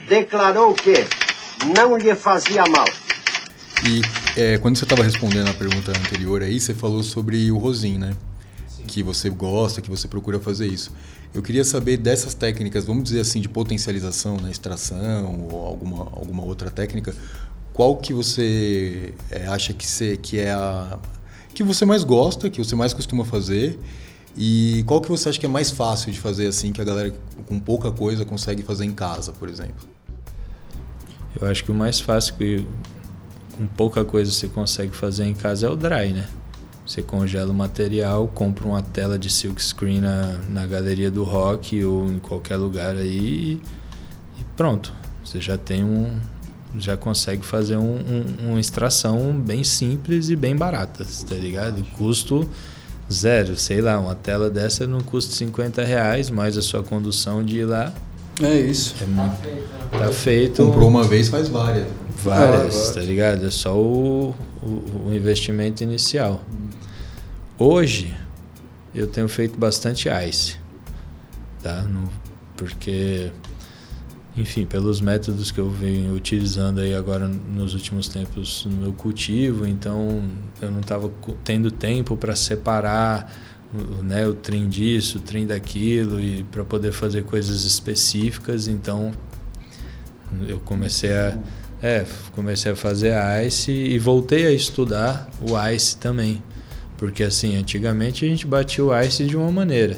[0.08, 0.94] Declarou que
[1.76, 2.86] não lhe fazia mal.
[3.84, 4.00] E
[4.36, 8.14] é, quando você estava respondendo a pergunta anterior aí, você falou sobre o rosin, né?
[8.86, 10.90] Que você gosta, que você procura fazer isso.
[11.34, 14.50] Eu queria saber dessas técnicas, vamos dizer assim, de potencialização, né?
[14.50, 17.14] extração ou alguma, alguma outra técnica,
[17.72, 20.98] qual que você é, acha que, você, que é a
[21.54, 23.78] que você mais gosta, que você mais costuma fazer
[24.36, 27.12] e qual que você acha que é mais fácil de fazer assim, que a galera
[27.46, 29.97] com pouca coisa consegue fazer em casa, por exemplo?
[31.40, 32.66] Eu acho que o mais fácil que
[33.56, 36.26] com pouca coisa você consegue fazer em casa é o dry, né?
[36.86, 41.84] Você congela o material, compra uma tela de silk screen na, na galeria do rock
[41.84, 43.60] ou em qualquer lugar aí
[44.40, 44.92] e, pronto.
[45.24, 46.16] Você já tem um.
[46.78, 51.82] Já consegue fazer um, um- uma extração bem simples e bem barata, tá ligado?
[51.96, 52.48] Custo
[53.12, 57.58] zero, sei lá, uma tela dessa não custa 50 reais, mais a sua condução de
[57.58, 57.92] ir lá.
[58.42, 58.94] É isso.
[59.02, 59.36] É muito,
[59.90, 60.64] tá feito.
[60.64, 61.86] Comprou uma vez, faz várias.
[62.22, 63.46] Várias, Ah, tá ligado?
[63.46, 66.42] É só o, o, o investimento inicial.
[67.58, 68.14] Hoje,
[68.94, 70.56] eu tenho feito bastante ice,
[71.62, 71.82] tá?
[71.82, 72.08] No-
[72.56, 73.30] porque,
[74.36, 79.64] enfim, pelos métodos que eu venho utilizando aí agora nos últimos tempos no meu cultivo,
[79.66, 80.24] então
[80.60, 81.08] eu não estava
[81.44, 83.32] tendo tempo para separar
[84.02, 89.12] né, o trim disso, o trim daquilo e para poder fazer coisas específicas, então
[90.46, 91.38] eu comecei a
[91.80, 93.14] é, comecei a fazer
[93.46, 96.42] ice e voltei a estudar o ice também.
[96.96, 99.96] Porque assim, antigamente a gente batia o ice de uma maneira,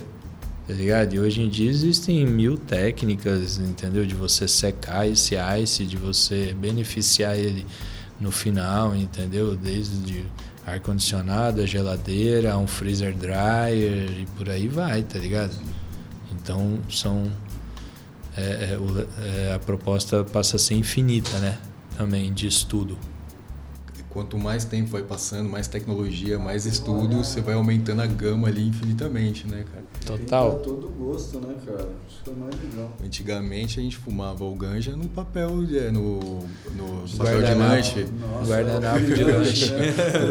[0.68, 1.14] tá ligado?
[1.14, 4.04] E hoje em dia existem mil técnicas, entendeu?
[4.04, 7.64] De você secar esse ice, de você beneficiar ele
[8.20, 9.56] no final, entendeu?
[9.56, 10.26] Desde
[10.72, 15.54] ar-condicionado, a geladeira, um freezer dryer e por aí vai, tá ligado?
[16.32, 17.30] Então são
[18.36, 21.58] é, é, é, a proposta passa a ser infinita, né?
[21.96, 22.96] Também de estudo.
[24.10, 28.66] Quanto mais tempo vai passando, mais tecnologia, mais estudo, você vai aumentando a gama ali
[28.66, 29.84] infinitamente, né, cara?
[30.04, 30.54] Total.
[30.54, 31.88] Tem todo gosto, né, cara?
[32.08, 32.92] Isso é mais legal.
[33.04, 36.40] Antigamente a gente fumava o ganja no papel, é, no,
[36.74, 37.60] no papel de Guardanapo.
[37.60, 38.06] lanche.
[38.46, 39.74] Guardanapo de lanche.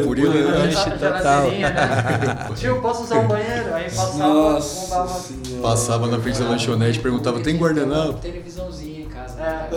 [0.04, 0.50] Puri lanche.
[0.50, 1.50] Lanche total.
[1.50, 2.48] Né?
[2.56, 3.74] Tio, posso usar o banheiro?
[3.74, 4.18] Aí passava,
[4.52, 5.34] Nossa.
[5.62, 8.20] Passava na frente da lanchonete e perguntava, tem guardanapo?
[8.20, 8.20] casa.
[9.40, 9.68] É.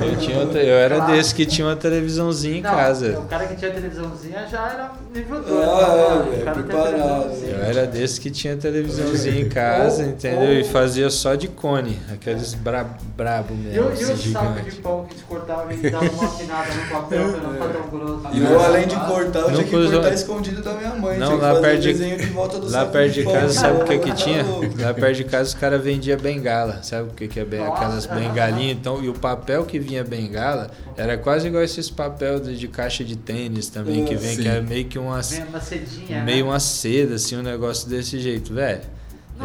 [0.00, 3.20] Eu, tinha eu era desse que tinha uma televisãozinha em Não, casa.
[3.20, 5.68] O cara que tinha televisãozinha já era nível 2.
[5.68, 7.30] Ah, é, é, preparado.
[7.68, 10.60] Era desse que tinha televisãozinha em casa, entendeu?
[10.60, 12.84] E fazia só de cone, aqueles bra
[13.16, 16.24] brabo E mesmo, e assim, o saco de pão que te cortava e dava uma
[16.24, 18.22] afinada no papel pra não ficar tão grosso.
[18.32, 21.18] E eu, além de cortar, eu Não tinha que cortar escondido da minha mãe.
[21.18, 23.32] Não, lá perto de- de Lá perto de pão.
[23.32, 24.44] casa, sabe o que que Tá tinha?
[24.78, 26.80] Lá perto de casa os caras vendiam bengala.
[26.82, 27.64] Sabe o que que é bem?
[27.64, 28.76] Aquelas bengalinhas.
[28.78, 33.04] Então, e o papel que vinha bengala era quase igual esses papel de, de caixa
[33.04, 34.42] de tênis também, que vem, Sim.
[34.42, 36.22] que é meio que uma, uma cedinha.
[36.24, 36.50] meio né?
[36.50, 37.55] uma seda, assim, um negócio
[37.88, 38.95] desse jeito, velho.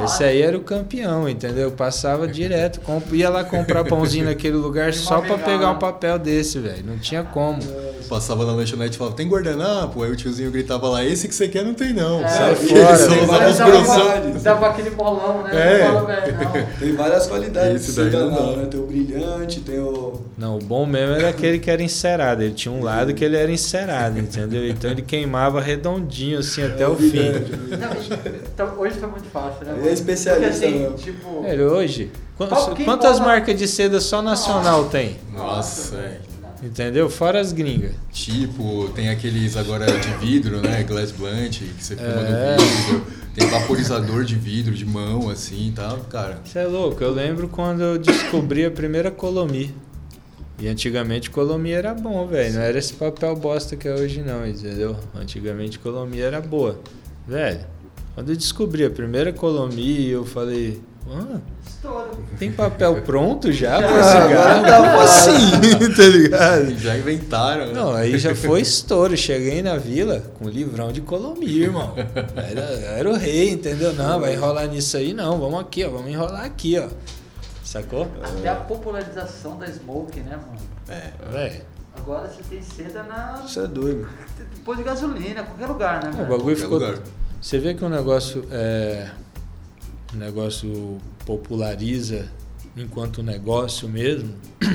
[0.06, 1.70] Esse aí era o campeão, entendeu?
[1.72, 6.60] Passava direto, comp- ia lá comprar pãozinho naquele lugar só pra pegar um papel desse,
[6.60, 6.84] velho.
[6.86, 7.60] Não tinha como.
[8.08, 10.04] Passava na lanchonete e falava, tem guardanapo?
[10.04, 12.22] Aí o tiozinho gritava lá, esse que você quer não tem não.
[12.28, 14.32] Sai E fora, Só usava os grossão.
[14.44, 15.52] Dava aquele bolão, né?
[15.82, 15.88] É.
[15.88, 16.68] Não não.
[16.80, 18.58] Tem várias qualidades Esse daí não dá.
[18.58, 18.68] né?
[18.70, 20.20] Tem o brilhante, tem o.
[20.38, 22.42] Não, o bom mesmo era aquele que era encerado.
[22.42, 24.68] Ele tinha um lado que ele era encerado, entendeu?
[24.68, 27.30] Então ele queimava redondinho, assim, até o fim.
[27.70, 28.18] Não,
[28.54, 29.74] então, hoje tá muito fácil, né?
[29.82, 34.86] Ele é especialista Porque, assim, tipo, Velho, hoje, Qual- quantas, marcas de seda só nacional
[34.86, 35.18] tem?
[35.34, 36.22] Nossa, é.
[36.64, 37.10] Entendeu?
[37.10, 37.92] Fora as gringas.
[38.12, 40.84] Tipo, tem aqueles agora de vidro, né?
[40.84, 42.56] Glass blunt, que você fuma É.
[42.56, 43.06] no vidro.
[43.34, 45.98] Tem vaporizador de vidro, de mão, assim e tal.
[46.10, 49.74] Cara, Você é louco, eu lembro quando eu descobri a primeira Colomi.
[50.60, 52.54] E antigamente Colomi era bom, velho.
[52.54, 54.96] Não era esse papel bosta que é hoje não, entendeu?
[55.16, 56.80] Antigamente Colomi era boa.
[57.28, 57.62] Velho,
[58.16, 62.10] quando eu descobri a primeira Colomi, eu falei, ah, estouro.
[62.38, 64.66] tem papel pronto já pra Ah, cigarro?
[64.66, 65.94] agora Como assim?
[65.96, 66.78] tá ligado?
[66.78, 67.74] já inventaram, né?
[67.74, 69.16] Não, aí já foi estouro.
[69.18, 71.94] Cheguei na vila com livrão de Colomi, irmão.
[72.36, 73.94] Era, era o rei, entendeu?
[73.94, 75.40] Não, vai enrolar nisso aí não.
[75.40, 75.90] Vamos aqui, ó.
[75.90, 76.88] Vamos enrolar aqui, ó.
[77.64, 78.08] Sacou?
[78.22, 80.60] Até a popularização da smoke, né, mano?
[80.90, 81.12] É.
[81.32, 81.62] Velho.
[81.98, 83.42] Agora você tem seda na.
[83.46, 84.08] Isso é doido.
[84.66, 86.10] Pôr de gasolina, qualquer lugar, né?
[86.10, 86.28] O velho?
[86.30, 86.80] bagulho Qualquer ficou.
[86.80, 86.96] lugar.
[87.42, 89.10] Você vê que o negócio é.
[90.14, 92.26] O negócio populariza
[92.78, 94.34] enquanto negócio mesmo.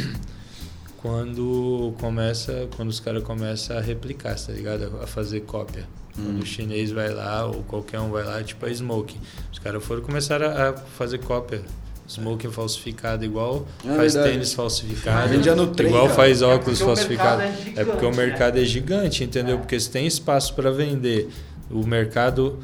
[0.99, 2.69] Quando começa.
[2.77, 4.99] Quando os caras começam a replicar, tá ligado?
[5.03, 5.85] A fazer cópia.
[6.15, 9.19] Quando o chinês vai lá, ou qualquer um vai lá, tipo a Smoke.
[9.53, 11.63] Os caras foram começar a a fazer cópia.
[12.09, 14.35] Smoking falsificado igual, É faz verdade.
[14.35, 15.29] tênis falsificado,
[15.75, 16.15] trem, igual cara.
[16.15, 17.43] faz É óculos o falsificado.
[17.43, 18.63] é É porque o gigante, mercado né?
[18.63, 19.57] é gigante, entendeu?
[19.57, 19.59] É.
[19.59, 21.29] Porque se tem espaço para vender,
[21.71, 22.59] o mercado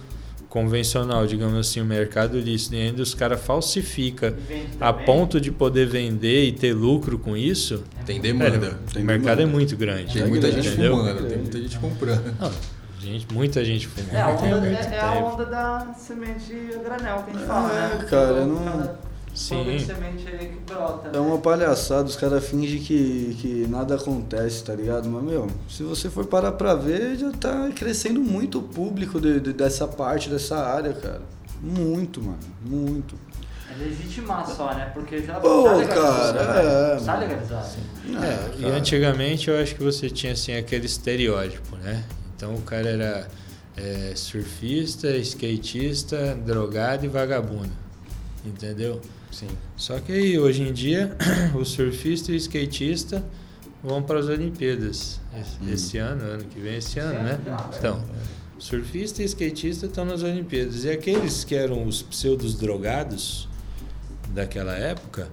[0.48, 5.50] convencional, digamos assim, o mercado lícito, e ainda os caras falsificam Vende a ponto de
[5.50, 8.58] poder vender e ter lucro com isso, Tem demanda.
[8.58, 9.42] velho, Tem o mercado demanda.
[9.42, 10.12] é muito grande.
[10.12, 10.96] Tem muita gente entendeu?
[10.98, 12.34] fumando, tem muita gente comprando.
[12.38, 12.52] Não,
[13.00, 14.14] gente, muita gente fumando.
[14.14, 17.72] É a, onda, é, é a onda da semente a granel que a gente fala,
[17.72, 18.04] É, né?
[18.10, 18.98] cara, não- cada
[19.42, 19.78] Sim.
[19.78, 21.08] semente aí que brota.
[21.08, 21.18] É né?
[21.18, 25.08] uma palhaçada, os caras fingem que, que nada acontece, tá ligado?
[25.08, 29.40] Mas, meu, se você for parar pra ver, já tá crescendo muito o público de,
[29.40, 31.22] de- dessa parte, dessa área, cara.
[31.60, 32.38] Muito, mano.
[32.64, 33.14] Muito.
[33.70, 34.90] É legitimar só, né?
[34.92, 36.38] Porque já Pô, tá legalizado.
[36.38, 36.96] cara, né?
[37.00, 37.68] é, Tá legalizado.
[38.08, 38.76] É, e cara.
[38.76, 42.04] antigamente eu acho que você tinha assim aquele estereótipo, né?
[42.36, 43.28] Então o cara era
[43.76, 47.70] é, surfista, skatista, drogado e vagabundo.
[48.44, 49.00] Entendeu?
[49.30, 49.48] Sim.
[49.76, 51.16] Só que aí, hoje em dia,
[51.54, 53.24] o surfista e o skatista
[53.82, 55.20] vão para as Olimpíadas.
[55.40, 57.38] Esse, esse ano, ano que vem, esse ano, né?
[57.78, 58.02] Então,
[58.58, 60.84] surfista e skatista estão nas Olimpíadas.
[60.84, 63.48] E aqueles que eram os pseudos drogados
[64.34, 65.28] daquela época,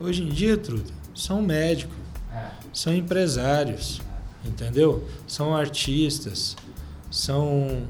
[0.00, 1.96] hoje em dia, Truta, são médicos,
[2.32, 2.48] É.
[2.72, 4.00] são empresários,
[4.44, 5.06] entendeu?
[5.26, 6.56] São artistas,
[7.10, 7.86] são.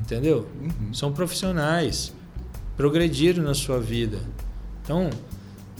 [0.00, 0.48] Entendeu?
[0.60, 0.94] Uhum.
[0.94, 2.12] São profissionais,
[2.80, 4.16] progrediram na sua vida.
[4.82, 5.10] Então,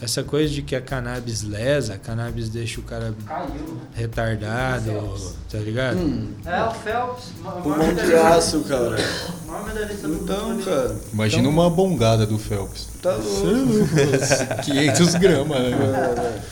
[0.03, 4.93] essa coisa de que a cannabis lesa, a cannabis deixa o cara Caiu, retardado,
[5.51, 5.97] tá ligado?
[5.99, 7.25] Hum, É, o Phelps.
[7.63, 8.97] pulmão de medalhista- aço, cara.
[10.23, 10.65] Então, mundo.
[10.65, 12.89] cara, Imagina uma bongada do Phelps.
[13.01, 14.63] tá louco.
[14.63, 16.43] 500 gramas, né?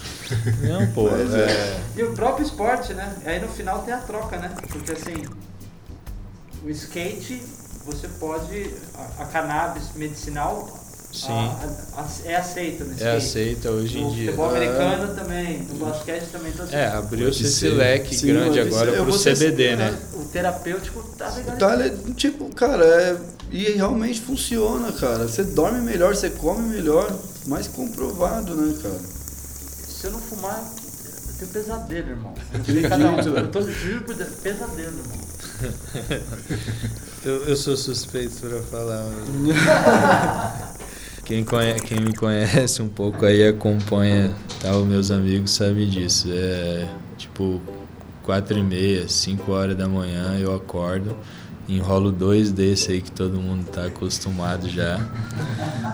[0.63, 1.09] Não, pô.
[1.11, 3.15] É, E o próprio esporte, né?
[3.27, 4.51] Aí no final tem a troca, né?
[4.71, 5.25] Porque assim,
[6.65, 7.43] o skate,
[7.93, 8.71] você pode.
[8.95, 10.69] A, a cannabis medicinal
[11.13, 11.33] Sim.
[11.33, 13.03] a- a- é aceita skate.
[13.03, 14.25] é aceita hoje em No dia.
[14.27, 16.53] futebol americano também, no basquete também.
[16.59, 17.71] Assim, É, abriu-se esse ser.
[17.71, 19.03] leque Sim, grande agora ser.
[19.03, 19.99] Pro ser CBD, sincero, né?
[20.15, 21.57] o terapêutico tá legal.
[21.57, 21.77] Tá,
[22.15, 23.17] tipo, cara, é,
[23.51, 25.27] e realmente funciona, cara.
[25.27, 27.11] Você dorme melhor, você come melhor,
[27.47, 29.01] mais comprovado, né, cara?
[29.89, 32.35] Se eu não fumar, eu tenho pesadelo, irmão.
[32.53, 33.19] Eu cada um.
[33.39, 35.19] Eu tô juro por pesadelo, irmão.
[37.25, 39.05] Eu, eu sou suspeito pra falar.
[41.25, 46.27] Quem, conhe- quem me conhece um pouco aí, acompanha, tal, meus amigos sabem disso.
[46.33, 47.61] É tipo
[48.23, 51.15] quatro e meia, cinco horas da manhã eu acordo,
[51.69, 54.99] enrolo dois desse aí que todo mundo tá acostumado já,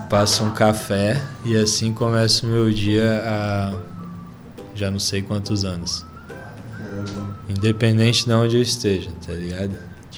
[0.08, 3.76] passo um café e assim começa o meu dia há
[4.72, 6.06] já não sei quantos anos.
[7.48, 9.72] Independente de onde eu esteja, tá ligado?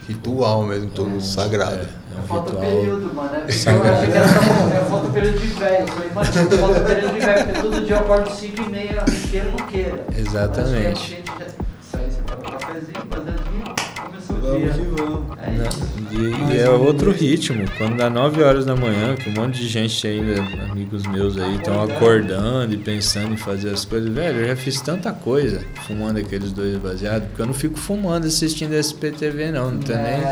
[0.08, 1.74] Ritual mesmo, todo sagrado.
[1.80, 2.76] É, é um Falta o ritual.
[2.80, 3.30] período, mano.
[3.46, 5.80] É, só é, falta o período de velho.
[5.80, 8.68] Eu falei, mano, falta o período de velho, porque todo dia eu acordo 5 e
[8.70, 10.04] meia, queira ou não queira.
[10.16, 10.86] Exatamente.
[10.86, 14.70] A gente já- Isso aí, você pega um cafezinho, fazer vinho, começou o dia.
[14.72, 15.38] que vamos.
[15.38, 15.95] É isso.
[16.16, 17.64] E, e é outro ritmo.
[17.76, 21.56] Quando dá 9 horas da manhã, que um monte de gente ainda, amigos meus aí,
[21.56, 24.08] estão acordando e pensando em fazer as coisas.
[24.08, 28.26] Velho, eu já fiz tanta coisa fumando aqueles dois baseados, porque eu não fico fumando
[28.26, 29.70] assistindo SPTV, não.
[29.70, 30.22] Não tem nem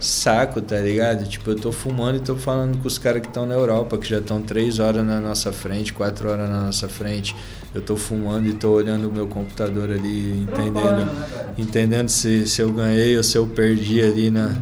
[0.00, 1.28] saco, tá ligado?
[1.28, 4.08] Tipo, eu tô fumando e tô falando com os caras que estão na Europa, que
[4.08, 7.36] já estão 3 horas na nossa frente, 4 horas na nossa frente.
[7.72, 11.10] Eu tô fumando e tô olhando o meu computador ali, entendendo,
[11.56, 14.54] entendendo se, se eu ganhei ou se eu perdi ali na,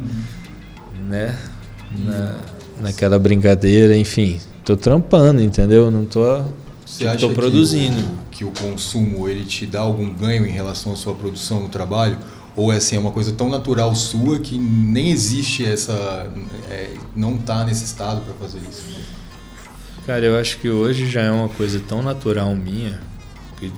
[1.11, 1.37] né?
[1.91, 2.37] Na,
[2.79, 4.39] naquela brincadeira, enfim.
[4.63, 5.91] Tô trampando, entendeu?
[5.91, 6.43] Não tô,
[6.85, 8.01] Você tô acha produzindo.
[8.31, 11.59] Que o, que o consumo ele te dá algum ganho em relação à sua produção
[11.61, 12.17] no trabalho?
[12.55, 16.29] Ou é assim, é uma coisa tão natural sua que nem existe essa.
[16.69, 18.83] é, não tá nesse estado para fazer isso?
[20.05, 22.99] Cara, eu acho que hoje já é uma coisa tão natural minha
[23.57, 23.71] que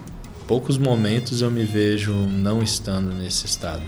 [0.48, 3.84] poucos momentos eu me vejo não estando nesse estado.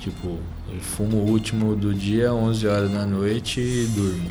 [0.00, 0.38] Tipo,
[0.72, 4.30] eu fumo o último do dia 11 horas da noite e durmo.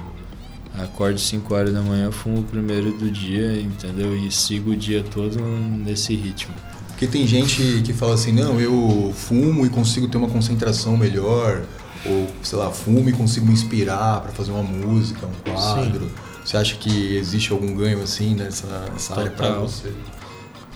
[0.78, 4.16] Acordo 5 horas da manhã, fumo o primeiro do dia, entendeu?
[4.16, 6.54] E sigo o dia todo nesse ritmo.
[6.90, 11.64] Porque tem gente que fala assim, não, eu fumo e consigo ter uma concentração melhor,
[12.06, 16.12] ou sei lá, fumo e consigo me inspirar para fazer uma música, um quadro.
[16.46, 19.92] Você acha que existe algum ganho assim nessa, nessa área para você?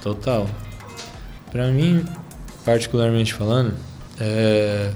[0.02, 0.50] Total.
[1.52, 2.04] Pra mim,
[2.66, 3.74] particularmente falando,
[4.20, 4.92] é.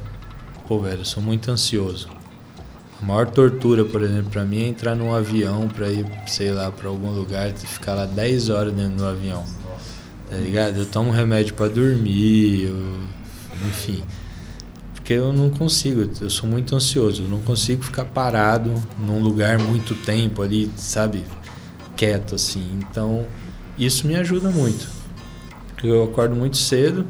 [0.67, 2.07] Pô, velho, eu sou muito ansioso.
[3.01, 6.71] A maior tortura, por exemplo, pra mim é entrar num avião pra ir, sei lá,
[6.71, 9.43] pra algum lugar e ficar lá 10 horas dentro do avião.
[10.29, 10.77] Tá ligado?
[10.77, 12.99] Eu tomo remédio pra dormir, eu-
[13.67, 14.03] enfim.
[14.95, 19.59] Porque eu não consigo, eu sou muito ansioso, eu não consigo ficar parado num lugar
[19.59, 21.23] muito tempo ali, sabe?
[21.95, 22.79] Quieto assim.
[22.89, 23.23] Então,
[23.77, 24.87] isso me ajuda muito.
[25.83, 27.05] Eu acordo muito cedo,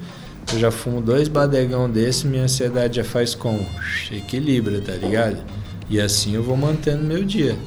[0.53, 3.65] eu já fumo dois badegão desse, minha ansiedade já faz como?
[4.11, 5.43] Equilibra, tá ligado?
[5.89, 7.57] E assim eu vou mantendo meu dia.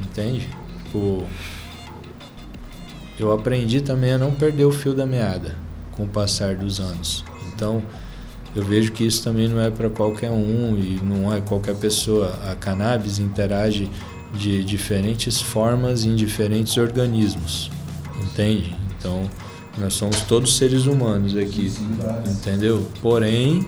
[0.00, 0.48] Entende?
[0.84, 1.24] Tipo,
[3.18, 5.56] eu aprendi também a não perder o fio da meada
[5.92, 7.24] com o passar dos anos.
[7.52, 7.82] Então,
[8.54, 12.38] eu vejo que isso também não é para qualquer um e não é qualquer pessoa.
[12.50, 13.90] A cannabis interage
[14.34, 17.70] de diferentes formas em diferentes organismos,
[18.22, 18.76] entende?
[18.96, 19.28] Então,
[19.80, 21.72] nós somos todos seres humanos aqui,
[22.26, 22.86] entendeu?
[23.00, 23.66] Porém,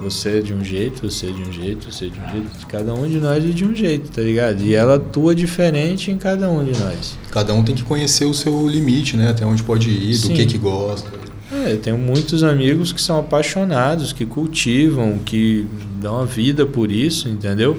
[0.00, 2.66] você é de um jeito, você é de um jeito, você é de um jeito,
[2.66, 4.62] cada um de nós é de um jeito, tá ligado?
[4.62, 7.16] E ela atua diferente em cada um de nós.
[7.30, 9.30] Cada um tem que conhecer o seu limite, né?
[9.30, 10.34] Até onde pode ir, do Sim.
[10.34, 11.10] que que gosta.
[11.52, 15.66] É, eu tenho muitos amigos que são apaixonados, que cultivam, que
[16.00, 17.78] dão a vida por isso, entendeu?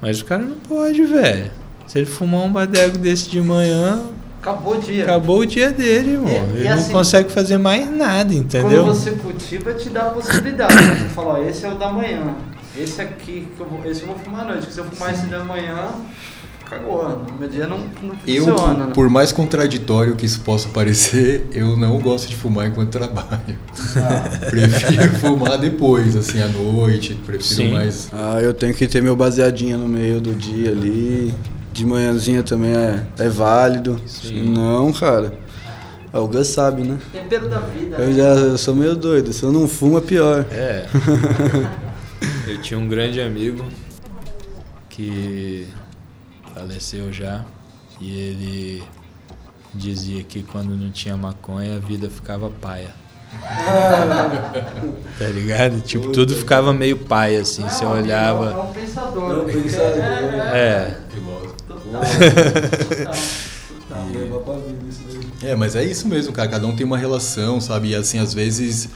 [0.00, 1.50] Mas o cara não pode, velho.
[1.86, 4.00] Se ele fumar um badego desse de manhã,
[4.42, 5.04] Acabou o dia.
[5.04, 6.28] acabou o dia dele, irmão.
[6.28, 8.82] E- e ele assim, não consegue fazer mais nada, entendeu?
[8.84, 10.74] Quando você cultiva, te dá a possibilidade.
[10.74, 12.34] Você fala, ó, esse é o da manhã.
[12.76, 14.72] Esse aqui, que eu vou, esse eu vou fumar à noite.
[14.72, 15.90] Se eu fumar esse da manhã,
[16.68, 17.22] cagou.
[17.38, 18.86] Meu dia não, não Eu, funciona.
[18.86, 18.92] né?
[18.94, 23.56] por mais contraditório que isso possa parecer, eu não gosto de fumar enquanto trabalho.
[24.50, 27.14] Prefiro fumar depois, assim, à noite.
[27.14, 27.72] Prefiro Sim.
[27.72, 28.08] mais.
[28.12, 31.32] Ah, eu tenho que ter meu baseadinho no meio do dia ali.
[31.72, 34.00] De manhãzinha também é, é válido.
[34.32, 35.32] Não, cara.
[36.12, 36.98] Ah, O Gus sabe, né?
[37.10, 37.96] Tempero da vida.
[37.96, 38.12] Eu né?
[38.12, 39.32] já eu sou meio doido.
[39.32, 40.44] Se eu não fumo, é pior.
[40.50, 40.86] É.
[42.46, 43.64] Eu tinha um grande amigo
[44.88, 45.66] que
[46.54, 47.44] faleceu já
[48.00, 48.82] e ele
[49.74, 52.90] dizia que quando não tinha maconha a vida ficava paia.
[55.18, 55.80] tá ligado?
[55.80, 58.60] Tipo, tudo ficava meio paia assim, você É um- É olhava.
[58.62, 59.32] um pensador.
[59.32, 59.98] É um pensador.
[60.54, 60.96] É,
[65.42, 66.48] É, mas é isso mesmo, cara.
[66.48, 67.88] Cada um tem uma relação, sabe?
[67.88, 68.88] E assim, às vezes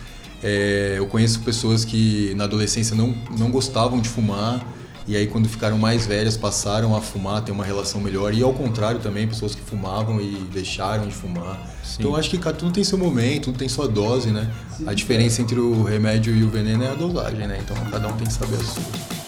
[0.43, 4.65] é, eu conheço pessoas que na adolescência não, não gostavam de fumar.
[5.09, 8.35] E aí, quando ficaram mais velhas, passaram a fumar, ter uma relação melhor.
[8.35, 11.61] E ao contrário também, pessoas que fumavam e deixaram de fumar.
[11.97, 14.51] Então, eu acho que cara, tudo tem seu momento, tudo tem sua dose, né?
[14.85, 17.59] A diferença entre o remédio e o veneno é a dosagem, né?
[17.63, 19.26] Então, cada um tem que saber a sua.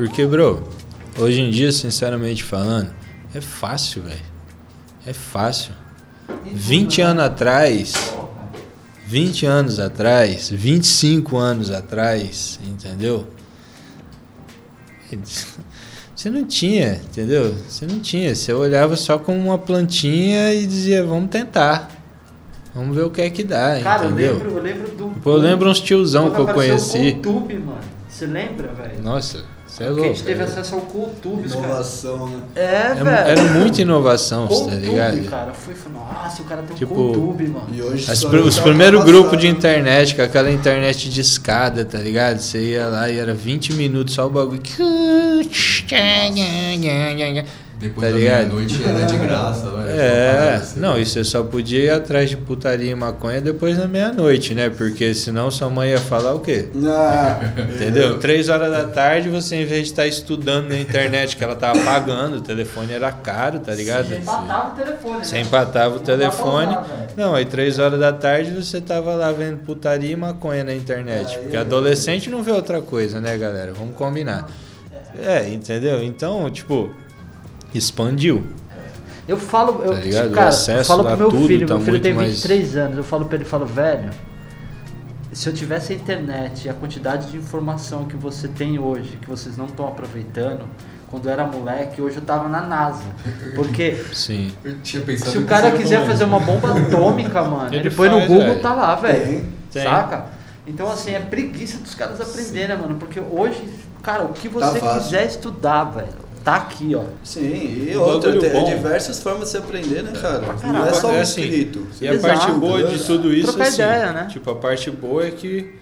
[0.00, 0.62] Porque, bro,
[1.18, 2.90] hoje em dia, sinceramente falando,
[3.34, 4.24] é fácil, velho.
[5.06, 5.74] É fácil.
[6.50, 8.14] 20 anos atrás,
[9.06, 13.28] 20 anos atrás, 25 anos atrás, entendeu?
[16.16, 17.54] Você não tinha, entendeu?
[17.68, 18.34] Você não tinha.
[18.34, 21.90] Você olhava só como uma plantinha e dizia, vamos tentar.
[22.74, 24.32] Vamos ver o que é que dá, Cara, eu entendeu?
[24.32, 25.30] lembro, eu lembro do.
[25.30, 27.20] Eu lembro uns tiozão quando que eu conheci.
[27.22, 27.78] Mano.
[28.08, 29.02] Você lembra, velho?
[29.02, 29.44] Nossa,
[29.80, 30.14] você é Porque a louco.
[30.14, 30.50] gente teve velho.
[30.50, 31.58] acesso ao CoolTube, cara.
[31.64, 32.40] Inovação, né?
[32.54, 33.08] É, É- velho.
[33.08, 35.24] Era muita inovação, tá ligado?
[35.30, 35.52] cara.
[35.54, 37.66] Fui, falei, nossa, o cara tem um Tipo, CoolTube, mano.
[37.72, 41.84] E hoje As pr- os tá primeiros grupos de internet, com aquela internet de escada,
[41.84, 42.38] tá ligado?
[42.40, 44.60] Você ia lá e era 20 minutos só o bagulho.
[47.80, 49.88] Depois Tá da meia-noite era de graça, velho.
[50.00, 50.78] É, Assim.
[50.78, 54.68] não, e você só podia ir atrás de putaria e maconha depois da meia-noite, né?
[54.68, 56.68] Porque senão sua mãe ia falar o quê?
[56.86, 57.40] Ah,
[57.74, 58.18] Entendeu?
[58.18, 61.80] Três horas da tarde, você em vez de estar estudando na internet, que ela tava
[61.82, 64.08] pagando, o telefone era caro, tá ligado?
[64.08, 65.16] Você empatava o telefone.
[65.18, 65.24] né?
[65.24, 66.78] Você empatava o telefone.
[67.16, 71.38] Não, aí três horas da tarde você tava lá vendo putaria e maconha na internet.
[71.38, 73.72] Porque adolescente não vê outra coisa, né, galera?
[73.72, 74.46] Vamos combinar.
[75.18, 76.02] É, entendeu?
[76.04, 76.90] Então, tipo,
[77.74, 78.44] expandiu.
[79.28, 82.12] Eu falo, eu, Tá cara, eu falo pro meu tudo filho, tá meu filho tem
[82.14, 84.10] mais- 23 anos, eu falo pra ele, falo, velho,
[85.32, 89.28] se eu tivesse a internet e a quantidade de informação que você tem hoje, que
[89.28, 90.62] vocês não estão aproveitando,
[91.08, 93.02] quando eu era moleque, hoje eu tava na NASA.
[93.54, 94.52] Porque Sim.
[94.64, 97.90] Eu tinha pensado se o que cara quiser fazer uma bomba atômica, mano, Ele ele,
[97.90, 98.60] põe no Google, velho.
[98.60, 99.44] tá lá, velho.
[99.70, 100.26] Saca?
[100.66, 102.96] Então, assim, é preguiça dos caras aprenderem, né, mano?
[102.96, 103.62] Porque hoje,
[104.02, 105.02] cara, o que Tá você fácil.
[105.02, 106.08] quiser estudar, velho,
[106.44, 107.04] tá aqui, ó.
[107.22, 108.64] Sim, e Um outra, tem bom.
[108.64, 110.40] diversas formas de se aprender, né, cara?
[110.40, 110.88] Não caralho.
[110.90, 111.86] é só É um assim, escrito.
[112.00, 112.36] E a Exato.
[112.38, 114.26] parte boa de tudo isso, Trocar assim, ideia, né?
[114.30, 115.74] tipo, a parte boa é que,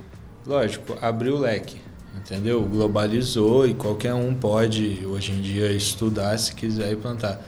[0.47, 1.77] lógico, abriu o leque,
[2.17, 2.63] entendeu?
[2.63, 7.41] Globalizou e qualquer um pode, hoje em dia, estudar se quiser e plantar.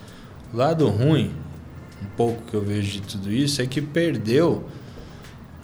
[0.52, 1.32] O lado ruim,
[2.02, 4.64] um pouco que eu vejo de tudo isso, é que perdeu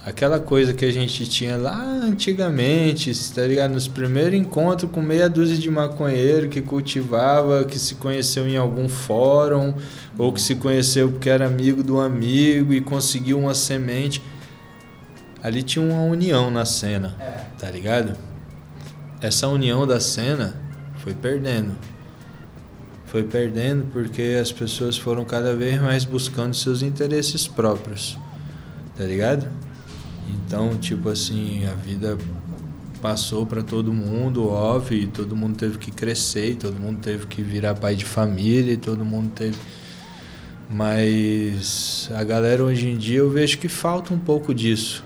[0.07, 3.72] aquela coisa que a gente tinha lá antigamente, tá ligado?
[3.72, 8.88] Nos primeiros encontros com meia dúzia de maconheiro que cultivava, que se conheceu em algum
[8.88, 9.74] fórum,
[10.16, 14.22] ou que se conheceu porque era amigo do amigo e conseguiu uma semente.
[15.42, 17.16] Ali tinha uma união na cena,
[17.59, 18.16] tá ligado?
[19.20, 20.54] Essa união da cena
[20.98, 21.72] foi perdendo.
[23.07, 28.16] Foi perdendo porque as pessoas foram cada vez mais buscando seus interesses próprios,
[28.96, 29.66] tá ligado?
[30.29, 32.16] Então, tipo assim, a vida
[33.01, 37.27] passou para todo mundo, óbvio, e todo mundo teve que crescer, e todo mundo teve
[37.27, 39.57] que virar pai de família, e todo mundo teve.
[40.68, 45.05] Mas a galera hoje em dia eu vejo que falta um pouco disso.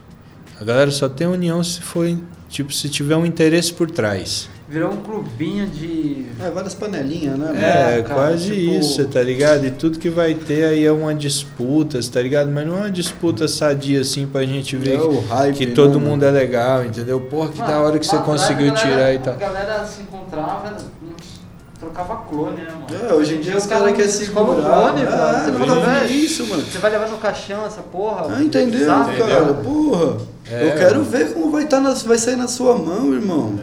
[0.59, 2.07] A galera só tem união se for,
[2.49, 4.49] tipo, se tiver um interesse por trás.
[4.71, 6.27] Virou um clubinho de.
[6.41, 7.51] É, várias panelinhas, né?
[7.57, 9.67] É, É, cara, quase tipo- isso, tá ligado?
[9.67, 12.49] E tudo que vai ter aí é uma disputa, tá ligado?
[12.53, 15.73] Mas não é uma disputa sadia assim pra gente ver É o hype, que né,
[15.75, 16.11] todo mano?
[16.13, 17.21] mundo é legal, entendeu?
[17.21, 19.35] Porra, que da Mano, hora que você conseguiu galera- tirar e tal.
[19.35, 20.77] A galera se encontrava,
[21.81, 23.11] trocava clone, né, mano?
[23.11, 24.63] É, hoje em dia os caras querem se segurar.
[24.63, 25.45] clone, É, mano.
[25.45, 26.63] Você eu fala, velho, isso, mano.
[26.63, 28.27] Você vai levar no caixão essa porra?
[28.37, 29.55] Ah, entendeu, cara?
[29.65, 30.17] Porra.
[30.51, 31.05] É, eu quero mano.
[31.05, 33.55] ver como vai, tá nas, vai sair na sua mão, irmão.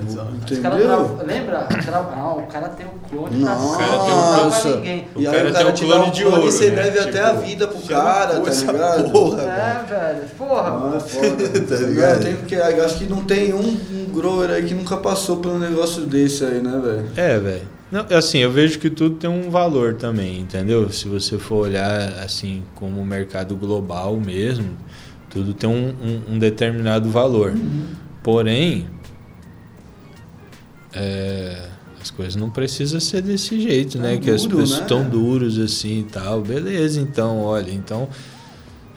[0.62, 1.20] Caras Entendeu?
[1.26, 1.68] Lembra?
[1.70, 3.78] Ah, o cara tem um clone na Nossa.
[3.84, 5.08] sala, não dá pra ninguém.
[5.18, 6.52] E O aí cara o cara tem um te dá clone um de ouro, e
[6.52, 6.84] você né?
[6.84, 9.12] deve até a Tipo, vida pro cara, tá ligado?
[9.12, 10.22] porra, É, velho.
[10.38, 10.62] Porra.
[10.68, 11.00] Ah, mano.
[11.02, 12.24] foda, tá ligado?
[12.24, 13.60] Tem, porque eu acho que não tem um,
[13.92, 17.06] um grower aí que nunca passou por um negócio desse aí, né, velho?
[17.18, 17.78] É, velho.
[17.92, 20.90] Não, assim, eu vejo que tudo tem um valor também, entendeu?
[20.90, 24.72] Se você for olhar assim como o mercado global mesmo,
[25.38, 27.54] tudo tem um, um- um determinado valor.
[28.24, 28.88] Porém,
[30.94, 31.58] é,
[32.02, 34.14] as coisas não precisam ser desse jeito, né?
[34.14, 34.80] Tão que as pessoas né?
[34.82, 36.42] estão duros assim e tal.
[36.42, 38.08] Beleza, então, olha, então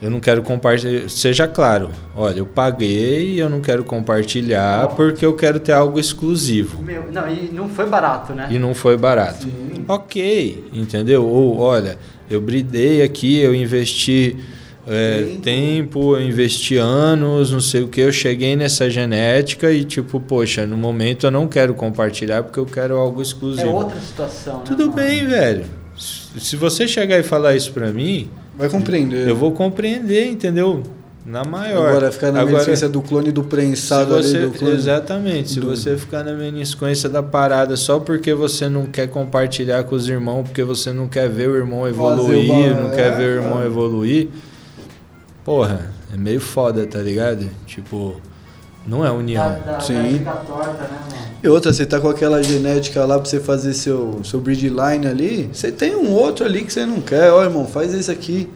[0.01, 1.07] eu não quero compartilhar.
[1.09, 5.99] Seja claro, olha, eu paguei e eu não quero compartilhar porque eu quero ter algo
[5.99, 6.81] exclusivo.
[6.81, 8.47] Meu, não, e não foi barato, né?
[8.49, 9.47] E não foi barato.
[9.87, 11.25] Ok, entendeu?
[11.25, 11.97] Ou, olha,
[12.29, 14.37] eu bridei aqui, eu investi
[14.87, 15.41] é, Tempo.
[15.41, 20.65] tempo, eu investi anos, não sei o que, eu cheguei nessa genética e tipo, poxa,
[20.65, 23.69] no momento eu não quero compartilhar porque eu quero algo É exclusivo.
[23.71, 24.63] outra situação, né?
[24.65, 24.93] Tudo mano?
[24.93, 25.65] bem, velho.
[25.95, 29.27] Se você chegar e falar isso pra mim, Vai compreender.
[29.27, 30.81] eu vou compreender, entendeu?
[31.23, 31.89] Na maior.
[31.89, 34.73] Agora ficar na Agora, do clone do prensado você, ali do clone.
[34.73, 39.83] exatamente, se do- você ficar na meniscência da parada só porque você não quer compartilhar
[39.83, 43.11] com os irmãos, porque você não quer ver o irmão evoluir, Fazer não quer é,
[43.11, 43.65] ver o irmão cara.
[43.67, 44.29] evoluir,
[45.43, 47.49] porra, é meio foda, tá ligado?
[47.65, 48.19] Tipo,
[48.85, 49.43] não é união.
[49.43, 50.23] Da, da, Sim.
[50.23, 51.31] da torta, né, mano?
[51.43, 55.49] E outra, você tá com aquela genética lá pra você fazer seu, seu breedline ali,
[55.51, 57.31] você tem um outro ali que você não quer.
[57.31, 58.49] Ó, irmão, faz esse aqui.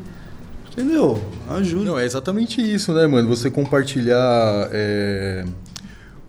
[0.71, 1.21] Entendeu?
[1.49, 1.85] Ajuda.
[1.85, 3.29] Não, é exatamente isso, né, mano?
[3.29, 4.69] Você compartilhar.
[4.73, 5.45] é,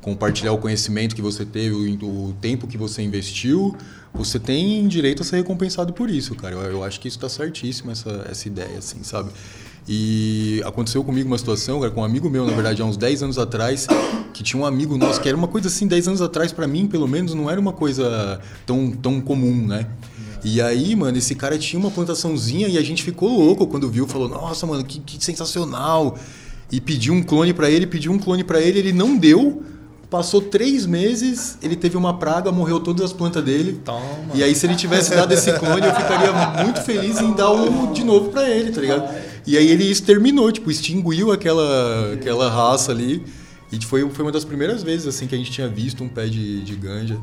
[0.07, 3.77] compartilhar o conhecimento que você teve, o, o tempo que você investiu,
[4.15, 6.55] você tem direito a ser recompensado por isso, cara.
[6.55, 9.31] Eu, eu acho que isso tá certíssimo, essa, essa ideia, assim, sabe?
[9.89, 13.23] E aconteceu comigo uma situação, cara, com um amigo meu, na verdade, há uns 10
[13.23, 13.87] anos atrás,
[14.35, 16.89] que tinha um amigo nosso, que era uma coisa assim, 10 anos atrás, pra mim,
[16.89, 19.87] pelo menos, não era uma coisa tão, tão comum, né?
[20.43, 24.07] E aí, mano, esse cara tinha uma plantaçãozinha e a gente ficou louco quando viu,
[24.07, 26.17] falou, nossa, mano, que, que sensacional.
[26.71, 29.63] E pediu um clone pra ele, pediu um clone pra ele, ele não deu.
[30.11, 33.81] Passou três meses, ele teve uma praga, morreu todas as plantas dele.
[33.85, 34.01] Toma.
[34.35, 36.33] E aí, se ele tivesse dado esse clone, eu ficaria
[36.63, 39.09] muito feliz em dar o de novo pra ele, tá ligado?
[39.47, 43.23] E aí ele exterminou, tipo, extinguiu aquela, aquela raça ali.
[43.73, 46.27] E foi, foi uma das primeiras vezes assim que a gente tinha visto um pé
[46.27, 47.19] de, de ganja.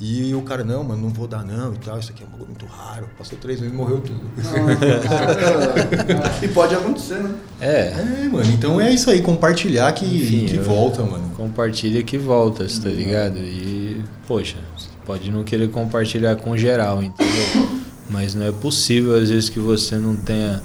[0.00, 2.30] E o cara, não, mano, não vou dar não e tal, isso aqui é um
[2.30, 3.08] bagulho muito raro.
[3.18, 4.20] Passou três meses e morreu tudo.
[6.40, 7.34] e pode acontecer, né?
[7.60, 11.30] É, É, mano, então é isso aí, compartilhar que, Enfim, que volta, mano.
[11.36, 13.38] compartilha que volta, tá ligado?
[13.38, 17.68] E, poxa, você pode não querer compartilhar com geral, entendeu?
[18.08, 20.62] Mas não é possível, às vezes, que você não tenha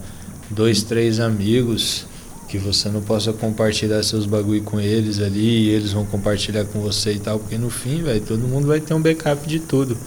[0.50, 2.06] dois, três amigos
[2.48, 6.80] que você não possa compartilhar seus bagulho com eles ali e eles vão compartilhar com
[6.80, 9.98] você e tal, porque no fim, velho, todo mundo vai ter um backup de tudo.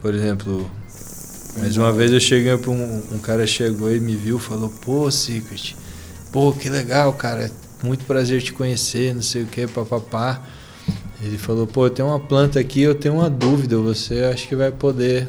[0.00, 0.70] Por exemplo,
[1.58, 5.10] mais uma vez eu cheguei pra um, um cara chegou e me viu, falou: "Pô,
[5.10, 5.74] Secret,
[6.30, 7.50] pô, que legal, cara.
[7.82, 10.42] Muito prazer te conhecer, não sei o que, papapá.
[11.20, 14.54] Ele falou, pô, eu tenho uma planta aqui, eu tenho uma dúvida, você acho que
[14.54, 15.28] vai poder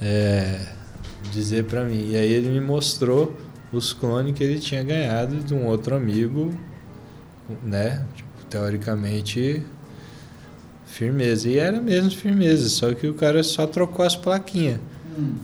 [0.00, 0.60] é,
[1.30, 2.10] dizer pra mim.
[2.10, 3.36] E aí ele me mostrou
[3.72, 6.52] os clones que ele tinha ganhado de um outro amigo,
[7.64, 8.04] né?
[8.14, 9.62] Tipo, teoricamente
[10.86, 11.48] firmeza.
[11.48, 14.80] E era mesmo firmeza, só que o cara só trocou as plaquinhas.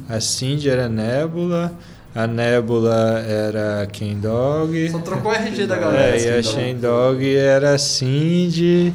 [0.09, 1.77] A Cindy era Nebula,
[2.15, 4.91] a Nebula era King Dog.
[4.91, 6.17] Só trocou o RG da galera.
[6.17, 8.93] É, e a Shane Dog era a Cindy.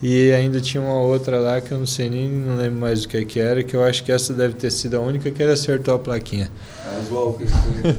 [0.00, 3.08] E ainda tinha uma outra lá que eu não sei nem, não lembro mais o
[3.08, 5.50] que que era, que eu acho que essa deve ter sido a única que ele
[5.52, 6.50] acertou a plaquinha.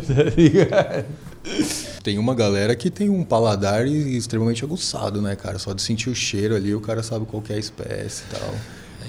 [0.08, 1.06] Tá ligado?
[2.04, 5.58] Tem uma galera que tem um paladar extremamente aguçado, né, cara?
[5.60, 8.36] Só de sentir o cheiro ali, o cara sabe qual que é a espécie e
[8.36, 8.54] tal.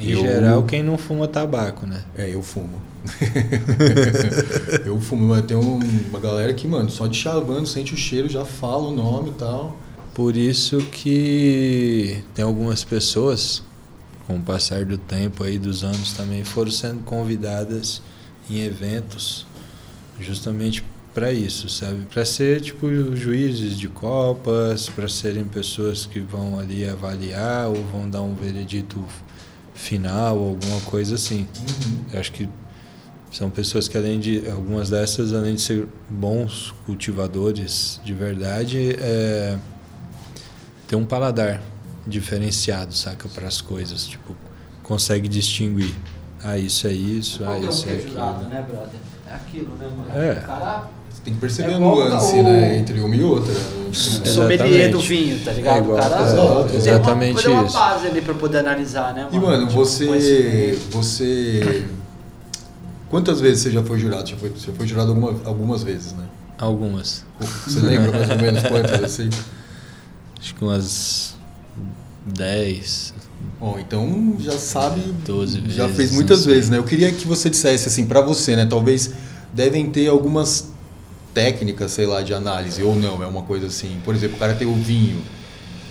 [0.00, 2.02] Em Eu- geral, quem não fuma tabaco, né?
[2.16, 2.80] É, eu fumo.
[4.84, 5.78] eu fumo, mas tem um-
[6.08, 9.34] uma galera que, mano, só de chavando, sente o cheiro, já fala o nome e
[9.34, 9.76] tal.
[10.14, 13.62] Por isso que tem algumas pessoas,
[14.26, 18.02] com o passar do tempo aí, dos anos também, foram sendo convidadas
[18.48, 19.46] em eventos
[20.18, 20.84] justamente
[21.14, 22.06] para isso, sabe?
[22.06, 28.08] Para ser tipo juízes de copas, para serem pessoas que vão ali avaliar ou vão
[28.08, 29.02] dar um veredito
[29.74, 31.46] final, alguma coisa assim.
[32.12, 32.48] Eu acho que
[33.32, 39.58] são pessoas que além de algumas dessas, além de ser bons cultivadores de verdade, é,
[40.90, 41.62] tem um paladar
[42.04, 44.34] diferenciado, saca, para as coisas, tipo,
[44.82, 45.94] consegue distinguir.
[46.42, 48.48] Ah, isso é isso, ah, é o isso que é aquilo.
[48.48, 49.00] né, brother?
[49.30, 50.20] É aquilo, né, mano?
[50.20, 50.32] É.
[50.32, 53.54] O cara Você tem que perceber É a nuance, o- né, entre uma e outra.
[53.92, 55.76] sommelier do vinho, tá ligado?
[55.76, 57.78] É igual- o cara é, tem uma- exatamente tem uma, isso.
[57.78, 59.36] base ali pra poder analisar, né, mano?
[59.36, 60.78] E, mano, Tipo, você.
[60.90, 61.86] Você.
[63.08, 64.28] Quantas vezes você já foi jurado?
[64.28, 66.24] Já foi, você foi jurado alguma, algumas vezes, né?
[66.58, 67.24] Algumas.
[67.66, 69.28] Você lembra mais ou menos quantas assim?
[70.40, 71.36] Acho que umas
[72.26, 73.14] 10.
[73.58, 76.78] Bom, então já sabe, 12 já vezes, fez muitas vezes, né?
[76.78, 78.64] Eu queria que você dissesse assim pra você, né?
[78.64, 79.12] Talvez
[79.52, 80.70] devem ter algumas
[81.34, 84.00] técnicas, sei lá, de análise ou não, é uma coisa assim.
[84.04, 85.22] Por exemplo, o cara tem o vinho,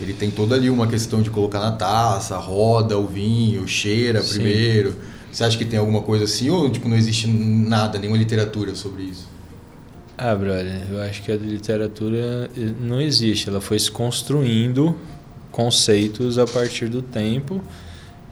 [0.02, 4.30] ele tem toda ali uma questão de colocar na taça, roda o vinho, cheira Sim.
[4.30, 4.95] primeiro.
[5.32, 9.04] Você acha que tem alguma coisa assim ou tipo não existe nada, nenhuma literatura sobre
[9.04, 9.28] isso?
[10.22, 13.47] Ah, brother, eu acho que a literatura eh, não existe.
[13.47, 14.93] Ela foi se construindo
[15.49, 17.63] conceitos a partir do tempo,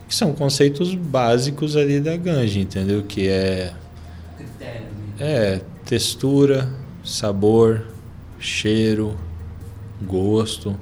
[0.06, 3.04] que são conceitos básicos ali da ganja, entendeu?
[3.04, 3.74] Que é,
[4.36, 4.82] Critério,
[5.18, 5.34] né?
[5.56, 6.70] é textura,
[7.06, 7.86] sabor,
[8.38, 9.18] cheiro,
[10.02, 10.78] gosto.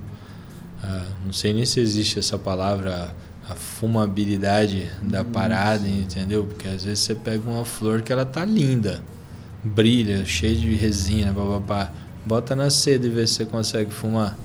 [0.82, 3.14] Ah, não sei nem se existe essa palavra,
[3.48, 6.46] a fumabilidade da parada, entendeu?
[6.46, 9.04] Porque às vezes você pega uma flor que ela tá linda,
[9.66, 11.92] brilha, cheia de resina, bababá.
[12.26, 14.38] Bota na seda e vê se você consegue fumar.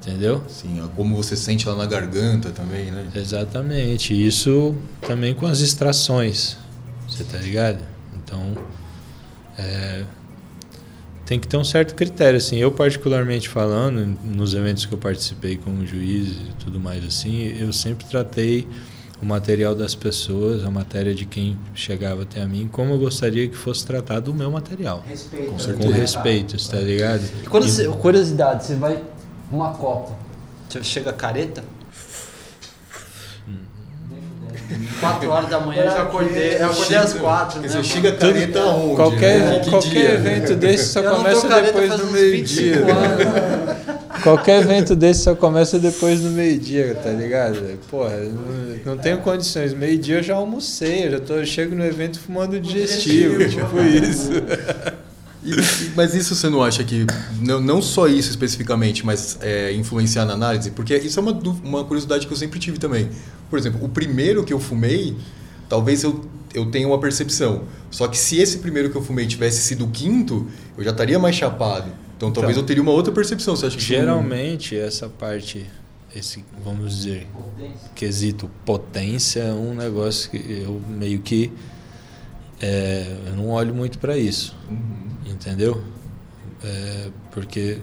[0.00, 0.42] Entendeu?
[0.82, 3.08] Ó, como você sente lá na garganta também, né?
[3.14, 4.14] Exatamente.
[4.14, 6.56] Isso também com as extrações.
[7.08, 7.82] Você tá ligado?
[8.16, 8.56] Então,
[9.58, 10.04] é,
[11.24, 12.36] tem que ter um certo critério.
[12.36, 17.56] Assim, eu, particularmente falando, nos eventos que eu participei como juiz e tudo mais assim,
[17.58, 18.66] eu sempre tratei
[19.20, 23.48] o material das pessoas, a matéria de quem chegava até a mim, como eu gostaria
[23.48, 25.02] que fosse tratado o meu material.
[25.08, 25.46] Respeito.
[25.46, 25.58] Com né?
[25.58, 25.88] certeza.
[25.88, 27.22] Com respeito, tá ligado?
[27.42, 29.02] E quando E- você, curiosidade, você vai
[29.50, 30.12] uma copa,
[30.68, 31.62] você chega careta?
[35.00, 36.56] 4 horas da manhã eu já acordei.
[36.60, 37.68] Eu acordei às 4, né?
[37.68, 38.96] Você chega careta onde?
[38.96, 39.58] Qualquer, né?
[39.60, 40.12] Que qualquer dia?
[40.14, 42.84] evento desse só Eu começa depois do meio-dia.
[44.16, 44.22] 25 anos.
[44.22, 47.58] Qualquer evento desse só começa depois do meio-dia, tá ligado?
[47.90, 49.72] Porra, não, não tenho condições.
[49.74, 54.30] Meio-dia eu já almocei, eu já tô, eu chego no evento fumando digestivo, tipo isso.
[55.44, 57.06] E- mas isso você não acha que,
[57.40, 60.70] não, não só isso especificamente, mas é, influenciar na análise?
[60.72, 63.08] Porque isso é uma, uma curiosidade que eu sempre tive também.
[63.48, 65.14] Por exemplo, o primeiro que eu fumei,
[65.68, 67.62] talvez eu, eu tenha uma percepção.
[67.92, 71.18] Só que se esse primeiro que eu fumei tivesse sido o quinto, eu já estaria
[71.18, 71.92] mais chapado.
[72.16, 73.54] Então talvez Então, eu teria uma outra percepção.
[73.54, 75.66] Você acha que Geralmente essa parte,
[76.14, 77.26] esse, vamos dizer,
[77.94, 81.52] quesito potência é um negócio que eu meio que
[82.60, 84.56] é, eu não olho muito para isso,
[85.26, 85.82] entendeu?
[86.64, 87.78] É, porque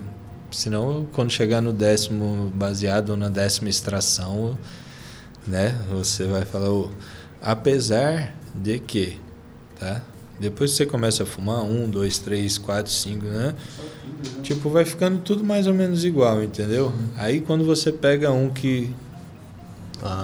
[0.49, 4.57] senão quando chegar no décimo baseado ou na décima extração,
[5.45, 6.89] né, você vai falar, "Ô,
[7.41, 9.19] apesar de que,
[9.79, 10.01] tá?
[10.39, 13.53] Depois que você começa a fumar um, dois, três, quatro, cinco, né?
[14.41, 16.91] Tipo, vai ficando tudo mais ou menos igual, entendeu?
[17.17, 18.87] Aí quando você pega um que,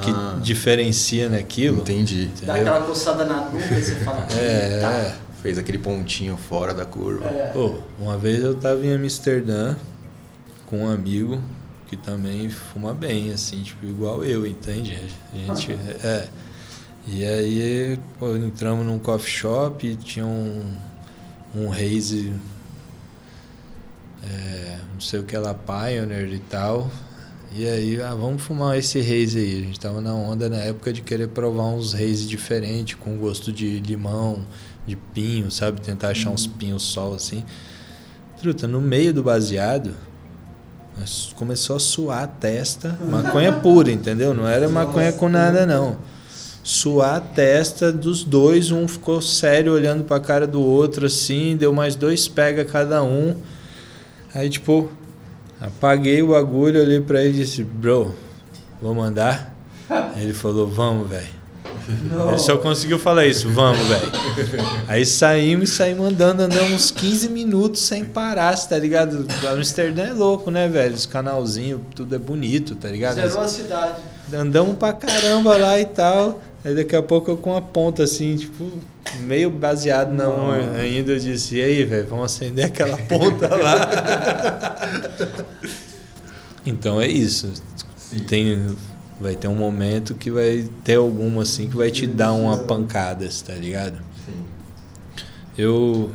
[0.02, 2.26] que Ah, diferencia naquilo, entendi.
[2.26, 2.56] Dá entendeu?
[2.56, 4.26] aquela coçada na nuca e você fala.
[4.36, 4.92] É, "Tá".
[4.92, 5.16] é.
[5.42, 7.30] Fez aquele pontinho fora da curva.
[7.54, 9.76] Pô, uma vez eu tava em Amsterdã
[10.66, 11.42] com um amigo
[11.88, 15.00] que também fuma bem, assim, tipo, igual eu, entende?
[15.34, 15.72] A gente,
[16.04, 16.28] é.
[17.08, 20.64] E aí, pô, entramos num coffee shop e tinha um,
[21.56, 22.34] um haze,
[24.24, 26.90] é, não sei o que lá, Pioneer e tal.
[27.52, 29.58] E aí, ah, vamos fumar esse haze aí.
[29.58, 33.52] A gente tava na onda na época de querer provar uns haze diferentes, com gosto
[33.52, 34.46] de limão,
[34.86, 35.82] de pinho, sabe?
[35.82, 37.44] Tentar achar uns pinhos sol assim.
[38.40, 39.96] Truta, no meio do baseado,
[41.36, 42.98] começou a suar a testa.
[43.10, 44.34] Maconha pura, entendeu?
[44.34, 45.98] Não era maconha com nada, não.
[46.62, 51.74] Suar a testa dos dois, um ficou sério olhando pra cara do outro assim, deu
[51.74, 53.36] mais dois pega cada um.
[54.36, 54.92] Aí, tipo,
[55.60, 58.14] apaguei o bagulho, olhei pra ele e disse, bro,
[58.82, 59.56] vou mandar?
[60.18, 61.40] Ele falou, vamos, velho.
[62.28, 64.12] Ele só conseguiu falar isso, vamos, velho.
[64.88, 69.26] Aí saímos e saímos andando, andamos uns 15 minutos sem parar, tá ligado?
[69.52, 70.94] Amsterdã é louco, né, velho?
[70.94, 73.16] Os canalzinhos, tudo é bonito, tá ligado?
[73.16, 74.02] Zerou a cidade.
[74.32, 76.40] Andamos pra caramba lá e tal.
[76.64, 78.70] Aí daqui a pouco eu com a ponta assim, tipo,
[79.22, 84.76] meio baseado na mão ainda, eu disse, e aí, velho, vamos acender aquela ponta lá.
[86.66, 87.50] então é isso.
[88.28, 88.76] Tem,
[89.22, 93.30] vai ter um momento que vai ter alguma assim que vai te dar uma pancada,
[93.46, 94.00] tá ligado?
[95.58, 96.12] Eu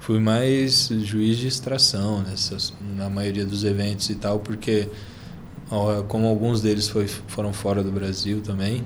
[0.00, 4.88] fui mais juiz de extração nessas, na maioria dos eventos e tal, porque
[6.08, 8.84] como alguns deles foi, foram fora do Brasil também,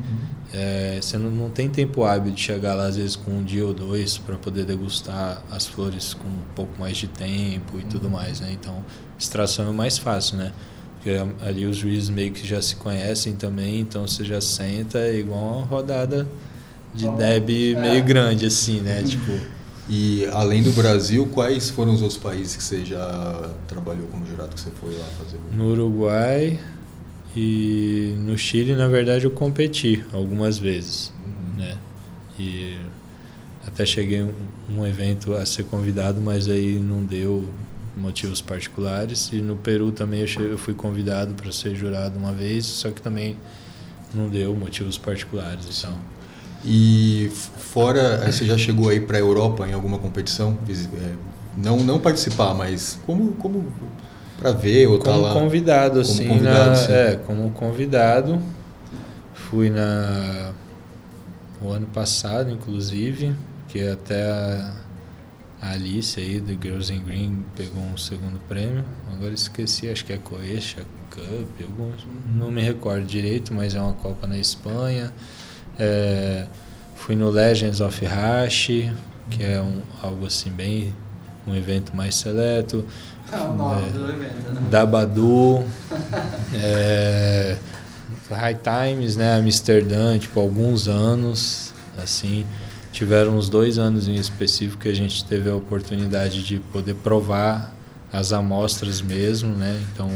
[0.53, 3.65] é, você não, não tem tempo hábil de chegar lá às vezes com um dia
[3.65, 8.11] ou dois para poder degustar as flores com um pouco mais de tempo e tudo
[8.11, 8.51] mais, né?
[8.53, 8.85] Então,
[9.19, 10.53] extração é mais fácil, né?
[10.97, 15.19] Porque ali os juízes meio que já se conhecem também, então você já senta é
[15.19, 16.29] igual uma rodada
[16.93, 17.49] de deb
[17.81, 19.03] meio grande assim, né?
[19.07, 19.33] Tipo,
[19.89, 24.55] E além do Brasil, quais foram os outros países que você já trabalhou como jurado
[24.55, 25.39] que você foi lá fazer?
[25.53, 26.59] No Uruguai
[27.37, 31.13] e no Chile, na verdade, eu competi algumas vezes,
[31.57, 31.79] né?
[32.39, 32.77] E
[33.67, 34.33] até cheguei um,
[34.71, 37.49] um evento a ser convidado, mas aí não deu
[37.97, 39.31] motivos particulares.
[39.33, 42.91] E no Peru também eu, che- eu fui convidado para ser jurado uma vez, só
[42.91, 43.37] que também
[44.15, 45.67] não deu motivos particulares.
[45.79, 45.99] Então,
[46.65, 50.59] E fora, você já chegou aí para a Europa em alguma competição?
[50.69, 51.15] É,
[51.57, 53.73] não, não participar, mas como, como
[54.41, 55.33] para ver ou estar como lá?
[55.35, 56.93] convidado, Como assim, convidado, na- sim.
[56.93, 58.41] é, como convidado.
[59.35, 60.53] Fui na
[61.63, 63.35] o ano passado, inclusive,
[63.69, 64.75] que até a,
[65.61, 68.85] a Alice aí do Girls in Green pegou um segundo prêmio.
[69.13, 71.93] Agora esqueci, acho que é Croatia Cup, algum,
[72.35, 75.13] não me recordo direito, mas é uma Copa na Espanha.
[75.79, 76.47] É,
[76.97, 78.67] fui no Legends of Hash,
[79.31, 80.95] que é um, algo assim bem
[81.47, 82.85] um evento mais seleto.
[83.57, 83.91] Nome É.
[83.91, 84.61] do evento, né?
[84.71, 85.65] da Badu,
[86.55, 87.57] é,
[88.31, 91.73] High Times, né, Amsterdã, tipo, alguns anos,
[92.03, 92.47] assim,
[92.93, 97.75] tiveram uns dois anos em específico que a gente teve a oportunidade de poder provar
[98.13, 100.11] as amostras mesmo, né, então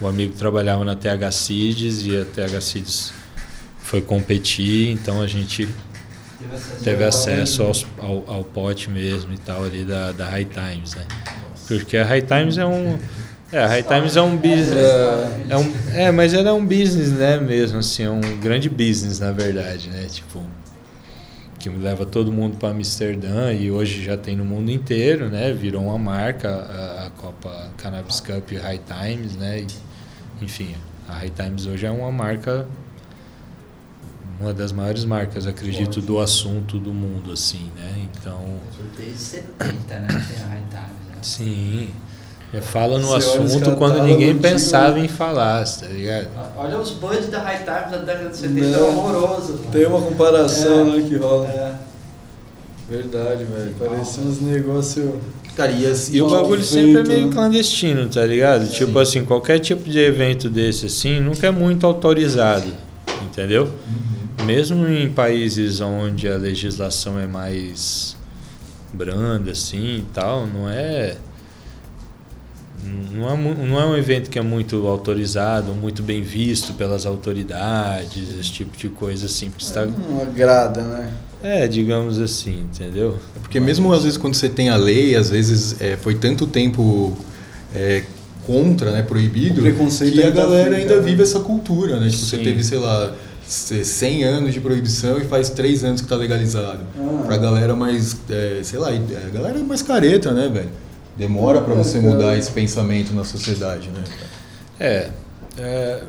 [0.00, 3.12] o amigo trabalhava na TH Seeds e a TH Seeds
[3.82, 5.68] foi competir, então a gente
[6.82, 11.04] teve acesso aos- ao, ao pote mesmo e tal ali da, da High Times, né?
[11.78, 12.98] Porque a High Times é um
[13.52, 14.76] É, a High Times é um business.
[15.48, 19.18] É, um, é, mas ela é um business, né, mesmo, assim, é um grande business,
[19.18, 20.06] na verdade, né?
[20.08, 20.40] Tipo,
[21.58, 25.52] que leva todo mundo para Amsterdã e hoje já tem no mundo inteiro, né?
[25.52, 29.60] Virou uma marca a, a Copa Cannabis Cup High Times, né?
[29.60, 30.74] E, enfim,
[31.08, 32.66] a High Times hoje é uma marca
[34.40, 38.08] uma das maiores marcas, acredito, do assunto do mundo, assim, né?
[38.10, 38.58] Então.
[38.96, 40.08] Desde 70, né?
[40.08, 40.99] Tem a High Times.
[41.22, 41.90] Sim.
[42.52, 46.28] Já fala no assunto quando ninguém pensava em falar, tá ligado?
[46.56, 48.78] Olha os buds da High Times da década de 70, Não.
[48.78, 49.52] é horroroso.
[49.52, 49.64] mano.
[49.70, 50.98] Tem uma comparação, É.
[50.98, 51.46] né, que rola.
[51.48, 51.74] É.
[52.88, 53.72] Verdade, velho.
[53.78, 55.10] Parecia uns negócios.
[55.56, 57.32] Cara, e, E o bagulho feito, sempre é meio né?
[57.32, 58.68] clandestino, tá ligado?
[58.68, 62.66] Tipo assim, qualquer tipo de evento desse assim, nunca é muito autorizado,
[63.22, 63.70] entendeu?
[64.44, 68.16] Mesmo em países onde a legislação é mais
[68.92, 71.16] branda assim e tal, não é
[73.12, 78.38] não é, não é um evento que é muito autorizado, muito bem visto pelas autoridades,
[78.38, 81.12] esse tipo de coisa assim, porque está Não agrada, né?
[81.42, 83.18] é, digamos assim, entendeu?
[83.40, 87.16] Porque mesmo às vezes quando você tem a lei, às vezes é, foi tanto tempo
[87.74, 88.02] é,
[88.46, 91.02] contra, né, proibido, O preconceito que a ainda galera fica, ainda né?
[91.02, 92.08] vive essa cultura, né?
[92.08, 93.14] Tipo, você teve, sei lá,
[93.52, 96.80] 100 anos de proibição e faz 3 anos que tá legalizado.
[96.98, 97.22] Ah.
[97.26, 98.96] Pra galera mais, é, sei lá, é,
[99.26, 100.70] a galera mais careta, né, velho?
[101.16, 104.04] Demora pra É, você mudar esse pensamento na sociedade, né?
[104.78, 105.10] É,
[105.58, 106.02] é,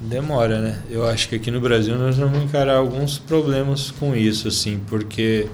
[0.00, 0.78] demora, né?
[0.90, 5.46] Eu acho que aqui no Brasil nós vamos encarar alguns problemas com isso, assim, porque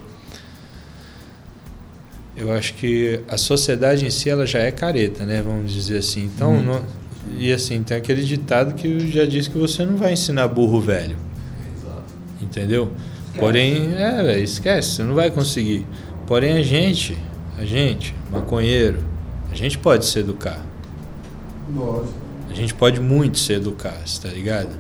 [2.37, 5.43] eu acho que a sociedade em si ela já é careta, né?
[5.43, 6.25] Vamos dizer assim.
[6.35, 6.83] Então, não-
[7.39, 11.17] e assim tem aquele ditado que já diz que você não vai ensinar burro velho,
[12.41, 12.93] entendeu?
[13.39, 15.87] Porém, é, véio, esquece, você não vai conseguir.
[16.27, 17.17] Porém, a gente,
[17.59, 19.05] a gente, maconheiro,
[19.51, 20.65] a gente pode se educar.
[21.75, 22.15] Lógico.
[22.51, 24.75] A gente pode muito se educar, tá ligado?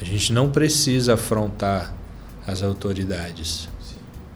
[0.00, 1.94] A gente não precisa afrontar
[2.46, 3.68] as autoridades.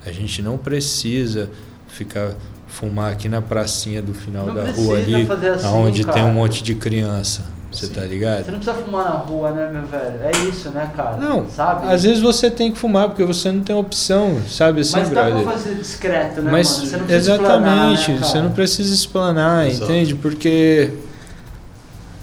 [0.07, 1.51] A gente não precisa
[1.89, 2.37] ficar
[2.75, 5.15] fumar aqui na pracinha do final Não da rua ali,
[5.55, 6.27] assim, onde tem cara.
[6.27, 7.43] um monte de criança.
[7.71, 8.47] Você tá Você ligado?
[8.53, 10.21] não precisa fumar na rua, né, meu velho?
[10.23, 11.17] É isso, né, cara?
[11.17, 11.93] Não, sabe?
[11.93, 15.25] às vezes você tem que fumar porque você não tem opção, sabe assim, Mas dá
[15.25, 15.43] brother?
[15.43, 16.87] pra fazer discreto, né, Mas mano?
[16.87, 19.85] Você não precisa explanar, exatamente, né, você não precisa explanar, Exato.
[19.91, 20.15] entende?
[20.15, 20.91] Porque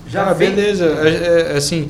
[0.08, 0.86] Já ah, beleza.
[0.86, 1.89] É, é, assim,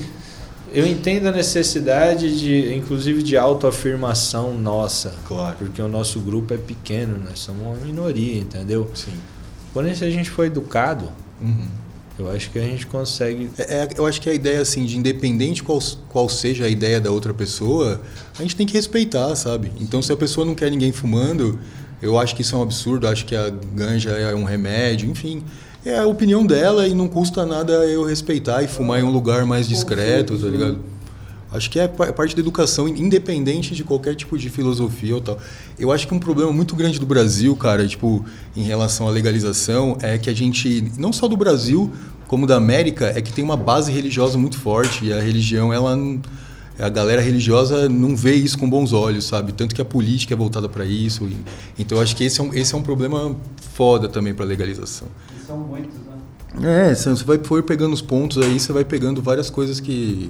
[0.73, 5.13] eu entendo a necessidade de, inclusive, de autoafirmação nossa.
[5.27, 5.55] Claro.
[5.57, 8.89] Porque o nosso grupo é pequeno, nós somos uma minoria, entendeu?
[8.93, 9.13] Sim.
[9.73, 11.09] Porém, se a gente for educado,
[11.41, 11.67] Uhum.
[12.19, 13.49] eu acho que a gente consegue.
[13.57, 16.99] É, é, eu acho que a ideia, assim, de independente qual, qual seja a ideia
[17.01, 17.99] da outra pessoa,
[18.37, 19.71] a gente tem que respeitar, sabe?
[19.79, 21.59] Então, se a pessoa não quer ninguém fumando,
[22.01, 25.43] eu acho que isso é um absurdo, acho que a ganja é um remédio, enfim.
[25.83, 29.45] É a opinião dela e não custa nada eu respeitar e fumar em um lugar
[29.45, 30.77] mais discreto, tá ligado?
[31.51, 35.37] Acho que é pa- parte da educação, independente de qualquer tipo de filosofia ou tal.
[35.77, 38.23] Eu acho que um problema muito grande do Brasil, cara, tipo,
[38.55, 41.91] em relação à legalização, é que a gente, não só do Brasil,
[42.27, 45.97] como da América, é que tem uma base religiosa muito forte e a religião, ela
[46.81, 49.51] a galera religiosa não vê isso com bons olhos, sabe?
[49.51, 51.25] Tanto que a política é voltada para isso.
[51.25, 51.37] e-
[51.79, 53.35] então eu acho que esse é um, esse é um problema
[53.73, 55.07] foda também para legalização.
[55.45, 55.95] São muitos,
[56.59, 56.89] né?
[56.89, 60.29] É, se você vai for pegando os pontos aí, você vai pegando várias coisas que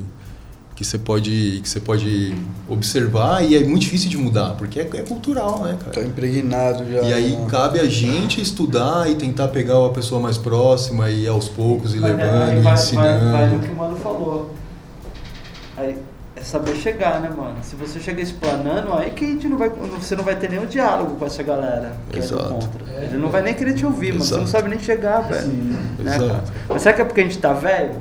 [0.75, 2.33] que você pode que você pode
[2.67, 6.07] observar e é muito difícil de mudar, porque é, é cultural, né, Tá cara?
[6.07, 7.01] impregnado já.
[7.01, 7.45] E aí né?
[7.49, 11.99] cabe a gente estudar e tentar pegar a pessoa mais próxima e aos poucos e
[11.99, 13.31] levando, aí e vai, ensinando.
[13.31, 14.55] Vai, vai no que o mano falou.
[15.77, 15.97] Aí
[16.41, 17.55] é saber chegar, né, mano?
[17.61, 20.65] Se você chega explanando, aí que a gente não vai, você não vai ter nenhum
[20.65, 22.43] diálogo com essa galera que é Exato.
[22.43, 23.03] do contra.
[23.03, 24.25] Ele não vai nem querer te ouvir, mano.
[24.25, 24.51] Você não Exato.
[24.57, 25.41] sabe nem chegar, velho.
[25.41, 26.27] Sim, Né, exato.
[26.27, 26.43] cara?
[26.69, 27.95] Mas será que é porque a gente tá velho?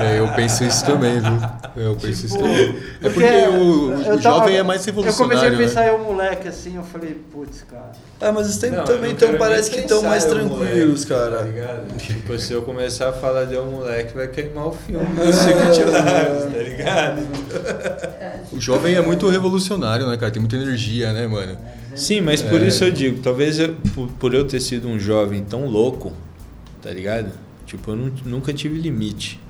[0.00, 1.40] É, eu penso isso também, viu?
[1.76, 2.70] Eu penso isso também.
[3.02, 5.80] É porque, Porque o, o eu tava- jovem é mais Eu comecei revolucionário, a pensar
[5.82, 5.92] né?
[5.92, 7.92] em um moleque assim, eu falei, putz, cara.
[8.20, 11.36] Ah, mas os tempos eu também tão, parece que estão mais eu, tranquilos, moleque, cara.
[11.38, 11.96] Tá ligado?
[11.98, 15.78] Tipo, se eu começar a falar de um moleque, vai queimar o filme do Secret
[15.78, 17.22] Lives, tá ligado?
[18.52, 20.30] O jovem é muito revolucionário, né, cara?
[20.32, 21.56] Tem muita energia, né, mano?
[21.94, 22.66] Sim, mas por É.
[22.66, 26.12] isso eu digo, talvez eu- por, por eu ter sido um jovem tão louco,
[26.82, 27.28] tá ligado?
[27.66, 29.40] Tipo, eu nu- nunca tive limite.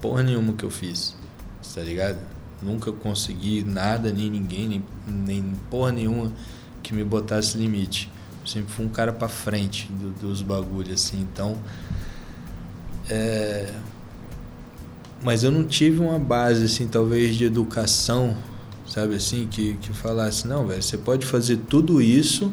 [0.00, 1.16] Porra nenhuma que eu fiz,
[1.74, 2.18] tá ligado?
[2.62, 6.32] Nunca consegui nada, nem ninguém, nem, nem porra nenhuma
[6.82, 8.10] que me botasse limite.
[8.42, 11.56] Eu sempre fui um cara pra frente do- dos bagulhos, assim, então.
[13.08, 13.72] É.
[15.22, 18.36] Mas eu não tive uma base, assim, talvez de educação,
[18.86, 22.52] sabe assim, que, que falasse, não, velho, você pode fazer tudo isso,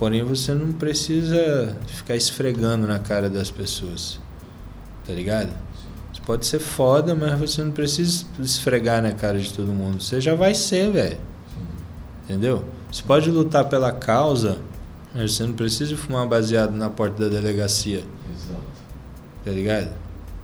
[0.00, 4.18] Porém, você não precisa ficar esfregando na cara das pessoas.
[5.06, 5.50] Tá ligado?
[6.10, 10.02] Você pode ser foda, mas você não precisa esfregar na cara de todo mundo.
[10.02, 11.18] Você já vai ser, velho.
[12.24, 12.64] Entendeu?
[12.90, 14.56] Você pode lutar pela causa,
[15.14, 17.98] mas você não precisa fumar baseado na porta da delegacia.
[17.98, 18.62] Exato.
[19.44, 19.90] Tá ligado?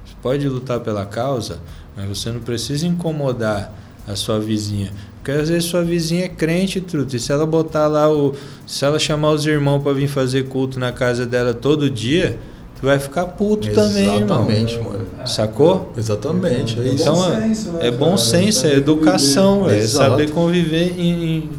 [0.05, 1.63] Você pode lutar pela causa,
[1.97, 3.73] mas você não precisa incomodar
[4.07, 4.93] a sua vizinha.
[5.27, 8.33] Porque às vezes sua vizinha é crente, truta, e se ela botar lá o.
[8.64, 12.39] Se ela chamar os irmãos pra vir fazer culto na casa dela todo dia,
[12.81, 14.49] tu vai ficar puto também, irmão.
[14.49, 15.07] Exatamente, mano.
[15.27, 15.93] Sacou?
[15.99, 17.03] Exatamente, é isso.
[17.03, 18.18] Então bom é, senso, né, é bom cara?
[18.18, 20.11] senso, é educação, é Exato.
[20.11, 21.51] saber conviver em, em-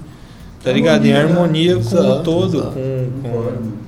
[0.64, 1.06] tá ligado?
[1.06, 1.74] Em Harmonia, né?
[1.74, 2.72] harmonia com o Exato, todo, exato.
[2.74, 3.87] com, com.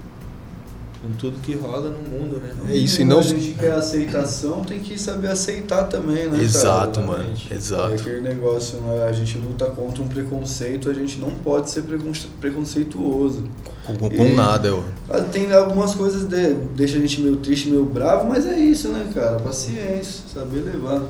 [1.01, 2.49] Com tudo que rola no mundo, né?
[2.69, 3.19] É isso, e Quando não.
[3.19, 6.41] a gente quer aceitação, tem que saber aceitar também, né?
[6.43, 7.11] Exato, cara?
[7.11, 7.33] mano.
[7.49, 7.93] É Exato.
[7.93, 9.05] aquele negócio, né?
[9.07, 13.43] a gente luta contra um preconceito, a gente não pode ser precon- preconceituoso.
[13.85, 14.83] Com, com- com nada, eu.
[15.31, 19.09] Tem algumas coisas que deixa a gente meio triste, meio bravo, mas é isso, né,
[19.13, 19.39] cara?
[19.39, 21.01] Paciência, saber levar.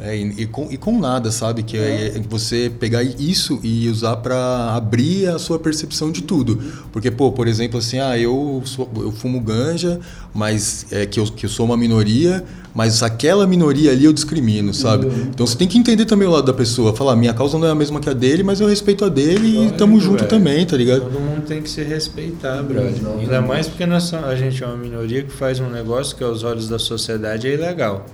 [0.00, 1.64] É, e, e com, e com nada, sabe?
[1.64, 6.62] Que é, você pegar isso e usar pra abrir a sua percepção de tudo.
[6.92, 9.98] Porque, pô, por exemplo, assim, ah, eu, sou, eu fumo ganja,
[10.32, 14.72] mas é que eu, que eu sou uma minoria, mas aquela minoria ali eu discrimino,
[14.72, 15.08] sabe?
[15.30, 16.94] Então você tem que entender também o lado da pessoa.
[16.94, 19.48] Falar, minha causa não é a mesma que a dele, mas eu respeito a dele
[19.48, 20.28] e Lógico, tamo junto velho.
[20.28, 21.00] também, tá ligado?
[21.00, 22.94] Todo mundo tem que se respeitar, brother.
[23.18, 26.44] Ainda mais porque nós, a gente é uma minoria que faz um negócio que aos
[26.44, 28.06] olhos da sociedade é ilegal.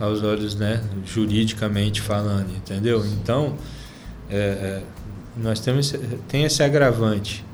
[0.00, 3.04] Aos olhos, né, juridicamente falando, entendeu?
[3.04, 3.54] Então,
[4.30, 4.82] é, é,
[5.36, 7.44] nós temos esse- tem esse agravante.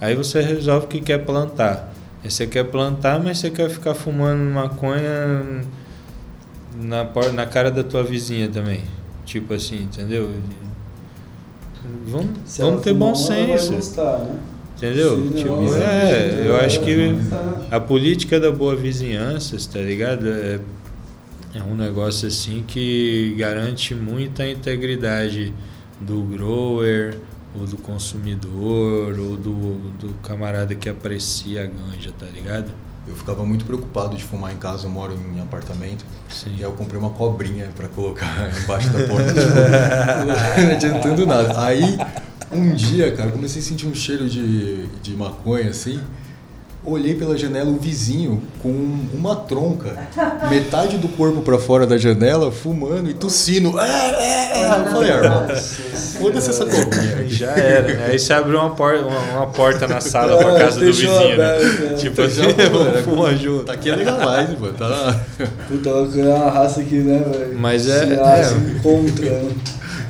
[0.00, 1.92] Aí você resolve que quer plantar.
[2.22, 5.62] Aí você quer plantar, mas você quer ficar fumando maconha
[6.80, 8.82] na, na cara da tua vizinha também.
[9.24, 10.30] Tipo assim, entendeu?
[12.06, 13.72] Vamos, Se vamos ter bom senso.
[13.74, 14.36] gostar, né?
[14.76, 15.30] Entendeu?
[15.32, 16.94] Tipo, não, é, eu acho que
[17.70, 20.28] a política da boa vizinhança, tá ligado?
[20.28, 20.60] É,
[21.54, 25.52] é um negócio assim que garante muita integridade
[26.00, 27.18] do grower,
[27.58, 32.70] ou do consumidor, ou do, do camarada que aprecia a ganja, tá ligado?
[33.06, 36.04] Eu ficava muito preocupado de fumar em casa, eu moro em apartamento.
[36.28, 36.50] Sim.
[36.50, 39.32] E aí eu comprei uma cobrinha pra colocar embaixo da porta.
[39.32, 39.46] tipo,
[40.62, 41.64] não adiantando nada.
[41.64, 41.98] Aí,
[42.52, 45.98] um dia, cara, comecei a sentir um cheiro de, de maconha assim.
[46.90, 48.70] Olhei pela janela o vizinho com
[49.12, 49.94] uma tronca,
[50.48, 53.78] metade do corpo pra fora da janela, fumando e tossindo.
[53.78, 54.80] É, é, é.
[54.80, 55.46] Eu falei, ah, irmão,
[56.18, 57.16] foda-se essa cobrinha.
[57.18, 58.06] Aí já era, né?
[58.10, 61.54] Aí você abriu uma, por, uma, uma porta na sala pra casa do vizinho, né?
[61.54, 61.94] aberto, né?
[61.96, 63.64] Tipo assim, vamos fumar junto.
[63.64, 64.72] Tá aqui a legalize, mano.
[64.74, 65.20] Tá
[65.68, 67.58] Puta, é uma raça que, né, velho?
[67.58, 68.20] Mas é- Se é.
[68.22, 69.50] acha, encontra, né?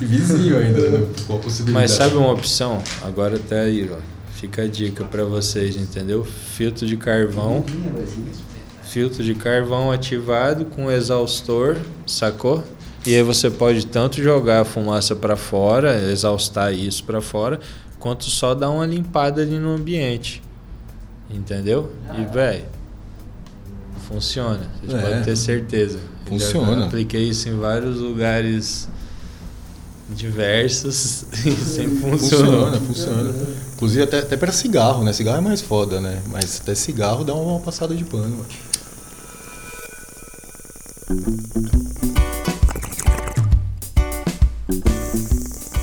[0.01, 1.07] e vizinho ainda, né?
[1.27, 1.73] Qual a possibilidade?
[1.89, 2.79] Mas sabe uma opção?
[3.03, 4.18] Agora até aí, ó.
[4.41, 6.25] Fica a dica pra vocês, entendeu?
[6.25, 7.65] Filtro de carvão.
[8.85, 11.77] Filtro de carvão ativado com exaustor,
[12.07, 12.63] sacou?
[13.05, 17.59] E aí você pode tanto jogar a fumaça pra fora, exaustar isso pra fora,
[17.99, 20.43] quanto só dar uma limpada ali no ambiente.
[21.31, 21.91] Entendeu?
[22.17, 22.65] E, velho,
[24.09, 24.71] funciona.
[24.83, 25.03] Vocês É.
[25.03, 25.99] podem ter certeza.
[26.31, 26.87] Eu já Funciona.
[26.87, 28.89] apliquei isso em vários lugares
[30.11, 32.73] diversos e sempre funcionou.
[32.73, 33.68] Funciona, funciona.
[33.79, 35.13] Inclusive até, até para cigarro, né?
[35.13, 36.21] Cigarro é mais foda, né?
[36.27, 38.39] Mas até cigarro dá uma passada de pano.
[38.39, 38.47] mano.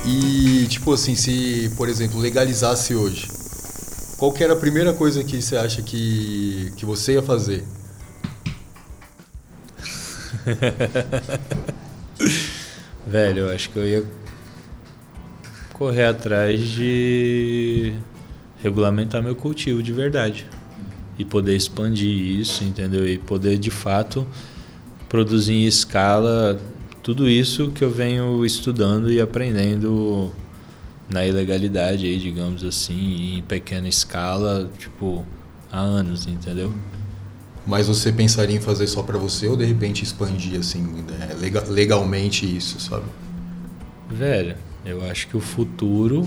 [0.06, 3.28] E tipo assim, se, por exemplo, legalizasse hoje,
[4.18, 7.64] qual que era a primeira coisa que você acha que, que você ia fazer?
[13.06, 14.04] Velho, eu acho que eu ia
[15.76, 17.92] correr atrás de
[18.62, 20.46] regulamentar meu cultivo de verdade.
[21.18, 22.08] E poder expandir
[22.40, 23.06] isso, entendeu?
[23.06, 24.26] E poder de fato
[25.06, 26.58] produzir em escala
[27.02, 30.32] tudo isso que eu venho estudando e aprendendo
[31.10, 35.24] na ilegalidade aí, digamos assim, em pequena escala, tipo,
[35.70, 36.72] há anos, entendeu?
[37.66, 41.64] Mas você pensaria em fazer só pra você ou de repente expandir assim, né, lega-
[41.68, 43.04] legalmente isso, sabe?
[44.10, 44.56] Velho,
[44.86, 46.26] eu acho que o futuro,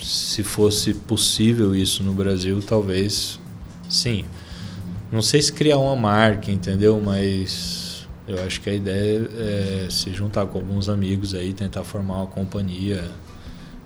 [0.00, 3.38] se fosse possível isso no Brasil, talvez
[3.88, 4.24] sim.
[5.12, 7.00] Não sei se criar uma marca, entendeu?
[7.00, 12.16] Mas eu acho que a ideia é se juntar com alguns amigos aí, tentar formar
[12.16, 13.04] uma companhia,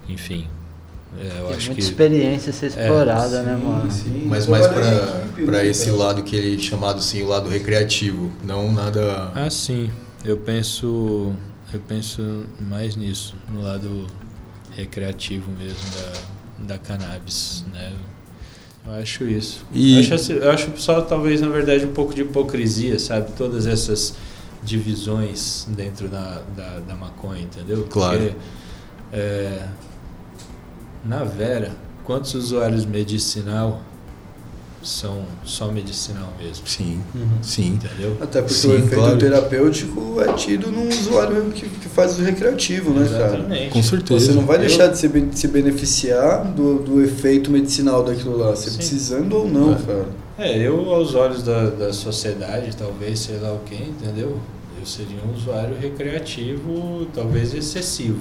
[0.08, 0.46] enfim.
[1.18, 3.90] É, eu Tem acho muita que experiência a ser explorada, né, mano?
[3.90, 9.32] Sim, Mas mais né, esse lado que ele chamado assim, o lado recreativo, não nada.
[9.34, 9.90] Ah, sim.
[10.24, 11.32] Eu penso,
[11.72, 14.06] eu penso mais nisso, no lado
[14.76, 15.78] recreativo mesmo
[16.66, 17.92] da cannabis, né?
[18.86, 19.64] Eu acho isso.
[19.72, 23.32] E- Eu, acho, assim- eu acho só talvez na verdade um pouco de hipocrisia, sabe?
[23.32, 24.14] Todas essas
[24.62, 27.86] divisões dentro da, da, da maconha, entendeu?
[27.90, 28.18] Claro.
[28.18, 28.34] Porque,
[29.12, 29.68] é,
[31.04, 31.72] na Vera,
[32.04, 33.82] quantos usuários medicinal
[34.88, 36.66] são só medicinal mesmo?
[36.66, 37.00] Sim,
[37.42, 37.78] sim.
[37.82, 38.16] Entendeu?
[38.20, 39.18] Até porque Sim, o efeito claro.
[39.18, 43.34] terapêutico é tido num usuário que, que faz o recreativo, né, cara?
[43.36, 43.70] Exatamente.
[43.70, 44.26] Com certeza.
[44.26, 48.70] Você não vai deixar de se, se beneficiar do, do efeito medicinal daquilo lá, você
[48.70, 48.76] Sim.
[48.76, 49.76] precisando ou não, É.
[49.76, 50.06] cara.
[50.38, 54.38] É, eu aos olhos da, da sociedade, talvez, sei lá o que, entendeu?
[54.80, 58.20] Eu seria um usuário recreativo, talvez excessivo.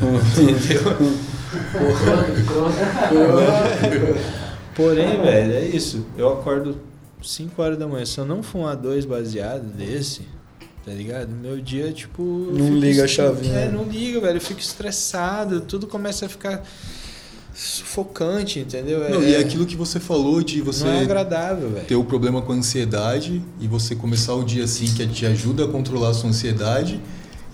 [0.36, 0.82] entendeu?
[4.74, 6.04] Porém, velho, é isso.
[6.16, 6.76] Eu acordo
[7.22, 8.04] 5 horas da manhã.
[8.06, 10.22] Se eu não fumar dois baseados desse,
[10.84, 11.30] tá ligado?
[11.30, 12.22] Meu dia, tipo.
[12.22, 13.60] Não liga a chavinha.
[13.60, 14.36] É, não liga, velho.
[14.36, 16.62] Eu fico estressado, tudo começa a ficar
[17.54, 19.08] sufocante, entendeu?
[19.10, 21.84] Não, e é aquilo que você falou de você Não é agradável, velho.
[21.84, 25.64] ter o problema com a ansiedade e você começar o dia assim que te ajuda
[25.66, 27.00] a controlar a sua ansiedade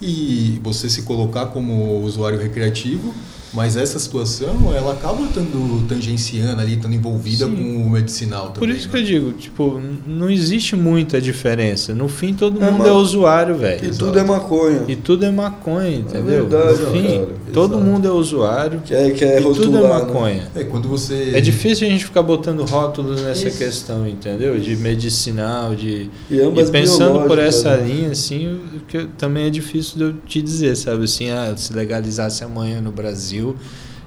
[0.01, 3.13] e você se colocar como usuário recreativo,
[3.53, 7.55] mas essa situação ela acaba estando tangenciando ali, estando envolvida Sim.
[7.57, 8.77] com o medicinal Por também.
[8.77, 8.93] isso né?
[8.93, 11.95] que eu digo, tipo, não existe muita diferença.
[11.95, 13.85] No fim, todo É, mundo mas- é usuário, velho.
[13.87, 14.83] E tudo é maconha.
[14.89, 16.47] E tudo é maconha, entendeu?
[16.49, 17.29] verdade, no fim, cara.
[17.53, 17.85] todo Exato.
[17.91, 18.81] mundo é usuário.
[18.85, 19.89] Que é, que é e tudo é rotular, né?
[20.05, 20.49] maconha.
[20.55, 23.59] É quando você É difícil a gente ficar botando rótulos nessa Isso.
[23.59, 24.59] questão, entendeu?
[24.59, 26.11] De medicinal, de.
[26.31, 27.87] E ambas e pensando por essa né?
[27.89, 31.05] linha, assim, que também é difícil de eu te dizer, sabe?
[31.05, 33.38] Assim, ah, se legalizasse amanhã no Brasil,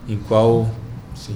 [0.07, 0.69] em qual.
[1.15, 1.35] sim.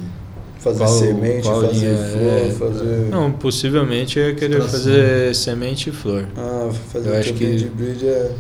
[0.59, 2.07] Fazer Qual- semente, qual fazer linha?
[2.07, 2.49] flor, É.
[2.49, 3.09] fazer.
[3.11, 6.27] Não, possivelmente eu ia querer fazer semente e flor.
[6.35, 8.31] Ah, fazer Eu acho que- de breed é.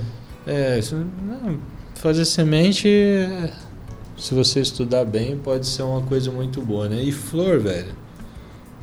[0.47, 1.59] É, isso, não,
[1.93, 3.51] fazer semente, é,
[4.17, 6.99] se você estudar bem, pode ser uma coisa muito boa, né?
[7.03, 7.93] E flor, velho,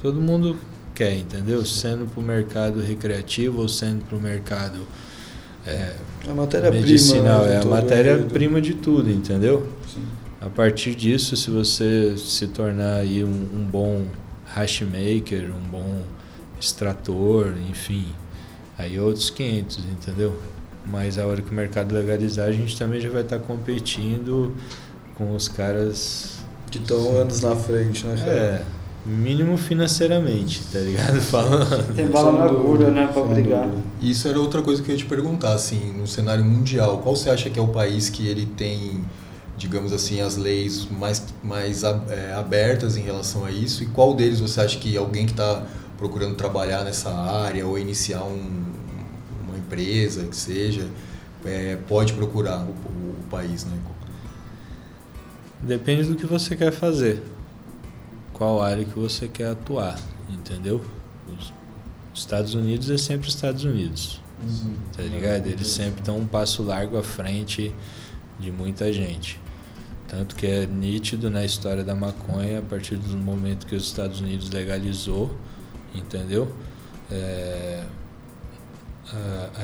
[0.00, 0.56] todo mundo
[0.94, 1.64] quer, entendeu?
[1.64, 4.78] Sendo pro mercado recreativo ou sendo pro mercado
[5.66, 5.94] é,
[6.28, 9.66] A medicinal, né, de é a matéria-prima de tudo, entendeu?
[9.92, 10.02] Sim.
[10.44, 14.02] A partir disso, se você se tornar aí um, um bom
[14.46, 16.02] hash maker, um bom
[16.60, 18.06] extrator, enfim,
[18.76, 20.36] aí é outros 500, entendeu?
[20.84, 24.52] Mas a hora que o mercado legalizar, a gente também já vai estar competindo
[25.14, 26.38] com os caras,
[26.70, 28.30] Que estão anos na frente, né, cara?
[28.32, 28.62] é,
[29.06, 31.20] mínimo financeiramente, tá ligado?
[31.22, 31.94] Falando.
[31.94, 33.62] Tem bala na agulha, né, pra brigar.
[33.68, 33.82] dúvida.
[34.00, 37.30] Isso era outra coisa que eu ia te perguntar, assim, no cenário mundial, qual você
[37.30, 39.04] acha que é o país que ele tem,
[39.56, 43.82] digamos assim, as leis mais, mais é, abertas em relação a isso?
[43.82, 45.64] E qual deles você acha que alguém que está
[45.98, 48.64] procurando trabalhar nessa área ou iniciar um-
[49.46, 50.88] uma empresa, que seja,
[51.44, 53.76] é, pode procurar o, o- o país, né?
[55.62, 57.22] Depende do que você quer fazer.
[58.32, 59.96] Qual área que você quer atuar,
[60.28, 60.84] entendeu?
[61.38, 61.52] Os
[62.18, 64.20] Estados Unidos é sempre Estados Unidos,
[64.96, 65.46] tá ligado?
[65.46, 67.72] Eles sempre estão um passo largo à frente
[68.42, 69.40] de muita gente.
[70.08, 74.20] Tanto que é nítido na história da maconha, a partir do momento que os Estados
[74.20, 75.34] Unidos legalizou,
[75.94, 76.54] entendeu?
[77.10, 77.82] É,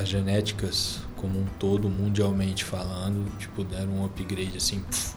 [0.00, 5.14] as genéticas como um todo, mundialmente falando, tipo, deram um upgrade assim, puf,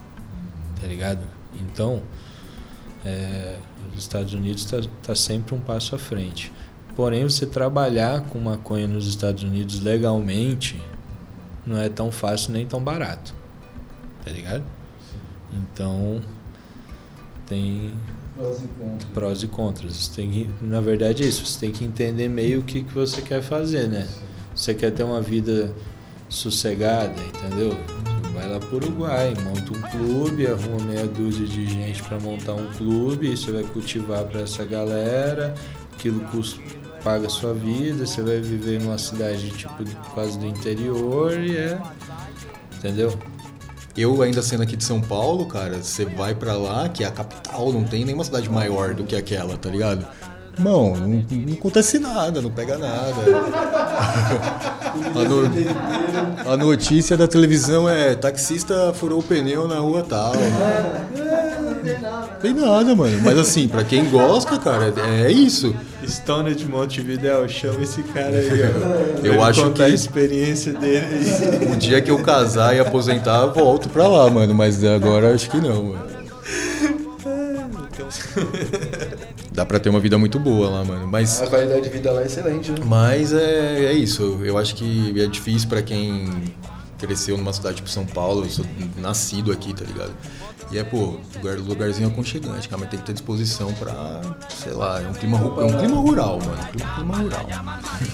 [0.79, 1.25] tá ligado?
[1.59, 2.01] Então,
[3.05, 3.57] é,
[3.93, 6.51] os Estados Unidos está tá sempre um passo à frente.
[6.95, 10.81] Porém, você trabalhar com maconha nos Estados Unidos legalmente
[11.65, 13.33] não é tão fácil nem tão barato,
[14.23, 14.63] tá ligado?
[15.53, 16.21] Então,
[17.47, 17.93] tem
[19.13, 19.95] prós e contras.
[19.95, 22.93] Você tem que, na verdade é isso, você tem que entender meio o que, que
[22.93, 24.07] você quer fazer, né?
[24.55, 25.73] Você quer ter uma vida
[26.29, 27.77] sossegada, entendeu?
[28.33, 32.71] Vai lá pro Uruguai, monta um clube, arruma meia dúzia de gente para montar um
[32.73, 35.53] clube, você vai cultivar para essa galera,
[35.93, 36.61] aquilo custa,
[37.03, 41.79] paga a sua vida, você vai viver numa cidade tipo quase do interior e é.
[42.77, 43.13] Entendeu?
[43.97, 47.11] Eu ainda sendo aqui de São Paulo, cara, você vai pra lá, que é a
[47.11, 50.05] capital, não tem nenhuma cidade maior do que aquela, tá ligado?
[50.59, 53.15] Não, não, não acontece nada, não pega nada.
[54.91, 60.33] A, no- a notícia da televisão é taxista furou o pneu na rua tal.
[62.41, 63.19] Tem nada, mano.
[63.23, 64.93] Mas assim, pra quem gosta, cara,
[65.25, 65.75] é isso.
[66.07, 69.21] Stone de Montevideo, chama esse cara aí, ó.
[69.25, 71.07] Eu Ele acho contar a que- experiência dele.
[71.71, 74.53] O dia que eu casar e aposentar, eu volto pra lá, mano.
[74.53, 76.11] Mas agora acho que não, mano.
[79.51, 81.07] Dá pra ter uma vida muito boa lá, mano.
[81.07, 82.77] Mas A qualidade de vida lá é excelente, né?
[82.85, 84.39] Mas é, é isso.
[84.43, 86.29] Eu acho que é difícil pra quem
[86.97, 88.45] cresceu numa cidade tipo São Paulo.
[88.45, 88.65] Eu sou
[88.97, 90.11] nascido aqui, tá ligado?
[90.71, 94.21] E é, pô, lugar, lugarzinho aconchegante, cara, mas tem que ter disposição pra,
[94.63, 96.57] sei lá, é um clima, é um clima rural, mano.
[96.73, 97.45] Um clima rural.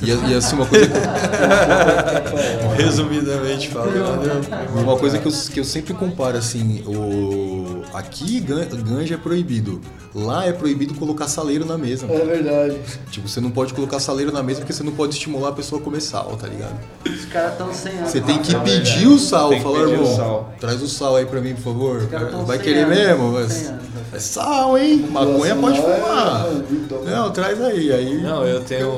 [0.01, 0.97] E, e assim, uma coisa que.
[2.81, 4.47] Resumidamente falando.
[4.75, 7.83] Uma coisa que eu, que eu sempre comparo, assim, o...
[7.93, 9.79] aqui gan- ganja é proibido.
[10.15, 12.07] Lá é proibido colocar saleiro na mesa.
[12.07, 12.77] É verdade.
[13.11, 15.79] Tipo, você não pode colocar saleiro na mesa porque você não pode estimular a pessoa
[15.79, 16.75] a comer sal, tá ligado?
[17.05, 21.17] Os caras estão sem Você tem que pedir o sal, falar, irmão, traz o sal
[21.17, 22.07] aí pra mim, por favor.
[22.07, 23.31] caras tão Vai querer anos, mesmo?
[23.33, 23.83] Mas anos.
[24.13, 24.99] é sal, hein?
[25.11, 26.47] Maconha pode Sal é- fumar.
[26.71, 27.91] Então- Não, traz aí.
[27.93, 28.97] aí Não, eu tenho.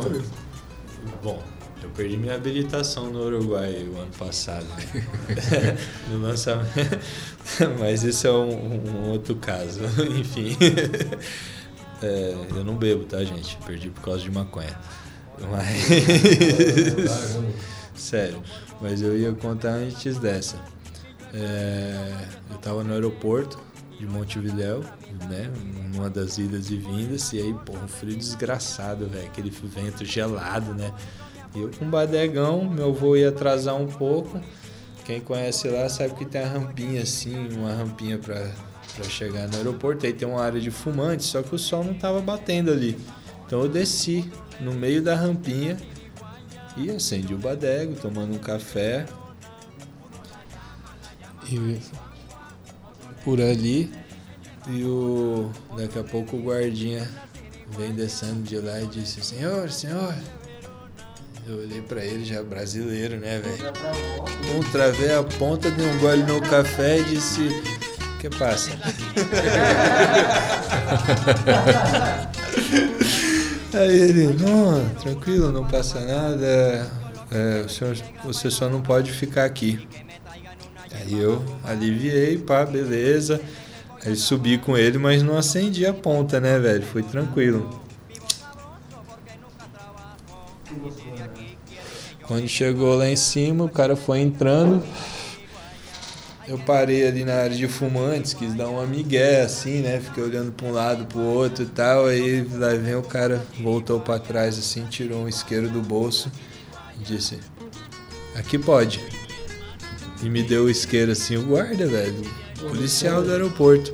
[1.23, 1.41] Bom,
[1.83, 4.65] eu perdi minha habilitação no Uruguai o ano passado.
[4.65, 5.77] né?
[6.09, 6.99] no lançamento.
[7.79, 9.81] Mas isso é um, um outro caso.
[10.17, 10.55] Enfim.
[12.01, 13.57] É, eu não bebo, tá, gente?
[13.65, 14.77] Perdi por causa de maconha.
[15.51, 15.85] Mas.
[17.95, 18.41] Sério.
[18.81, 20.55] Mas eu ia contar antes dessa.
[21.33, 23.59] É, eu tava no aeroporto
[23.99, 24.83] de Montevidéu,
[25.27, 25.51] né?
[25.93, 29.25] Numa das idas e vindas, e aí, pô, um frio desgraçado, velho.
[29.27, 30.93] Aquele vento gelado, né?
[31.55, 34.39] Eu com um badegão, meu voo ia atrasar um pouco.
[35.03, 38.51] Quem conhece lá sabe que tem a rampinha assim, uma rampinha pra,
[38.95, 40.05] pra chegar no aeroporto.
[40.05, 42.97] Aí tem uma área de fumantes, só que o sol não tava batendo ali.
[43.45, 45.77] Então eu desci no meio da rampinha
[46.77, 49.07] e acendi o badego, tomando um café.
[51.51, 51.79] E
[53.23, 53.91] por ali.
[54.67, 55.49] E o.
[55.75, 57.09] Daqui a pouco o guardinha
[57.77, 60.13] vem descendo de lá e disse, senhor, senhor.
[61.47, 63.73] Eu olhei pra ele já brasileiro, né, velho?
[64.55, 67.49] Um travei a ponta de um gole no café e disse.
[68.19, 68.71] Que passa?
[73.73, 76.91] Aí ele, não, tranquilo, não passa nada.
[77.31, 79.87] É, o senhor, você só não pode ficar aqui.
[80.93, 83.41] Aí eu aliviei, pá, beleza.
[84.05, 86.83] Aí subi com ele, mas não acendi a ponta, né, velho?
[86.83, 87.81] Foi tranquilo.
[92.23, 94.83] Quando chegou lá em cima, o cara foi entrando.
[96.47, 99.99] Eu parei ali na área de fumantes, quis dar uma migué assim, né?
[99.99, 102.07] Fiquei olhando para um lado, pro outro e tal.
[102.07, 106.31] Aí lá vem o cara, voltou para trás assim, tirou um isqueiro do bolso
[106.99, 107.39] e disse:
[108.35, 109.18] Aqui pode.
[110.21, 112.21] E me deu o isqueiro assim, o guarda, velho.
[112.59, 113.91] Policial do aeroporto.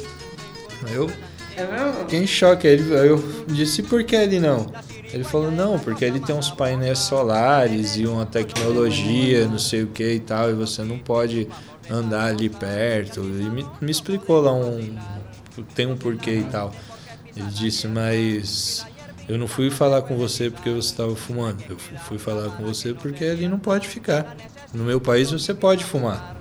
[0.88, 1.10] Aí eu
[1.58, 2.68] É fiquei em choque.
[2.68, 4.66] Aí ele- aí eu disse, por que ele não?
[5.14, 9.88] Ele falou, não, porque ele tem uns painéis solares e uma tecnologia, não sei o
[9.88, 11.48] que e tal, e você não pode
[11.90, 13.22] andar ali perto.
[13.22, 14.98] E me, me explicou lá um.
[15.74, 16.74] Tem um porquê e tal.
[17.38, 18.86] Ele disse, mas
[19.30, 21.64] eu não fui falar com você porque você estava fumando.
[21.70, 24.36] Eu fu- fui falar com você porque ali não pode ficar.
[24.76, 26.36] No meu país você pode fumar.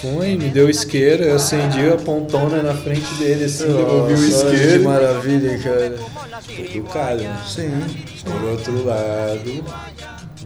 [0.00, 4.46] Fumei, me deu isqueiro, eu acendi a pontona na frente dele, assim, devolvi o Nossa,
[4.50, 4.84] Que isqueiro.
[4.84, 5.98] maravilha, cara.
[6.58, 7.42] Educado, né?
[7.46, 7.70] Sim.
[8.24, 9.64] Por outro lado,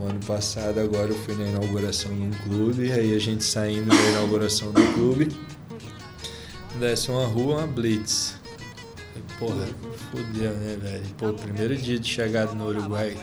[0.01, 3.89] o ano passado agora eu fui na inauguração de um clube, aí a gente saindo
[3.89, 5.29] da inauguração do clube,
[6.81, 8.35] desce uma rua, uma blitz.
[9.39, 9.67] Porra,
[10.11, 11.03] fodeu, né, velho?
[11.19, 13.17] Pô, primeiro dia de chegada no Uruguai,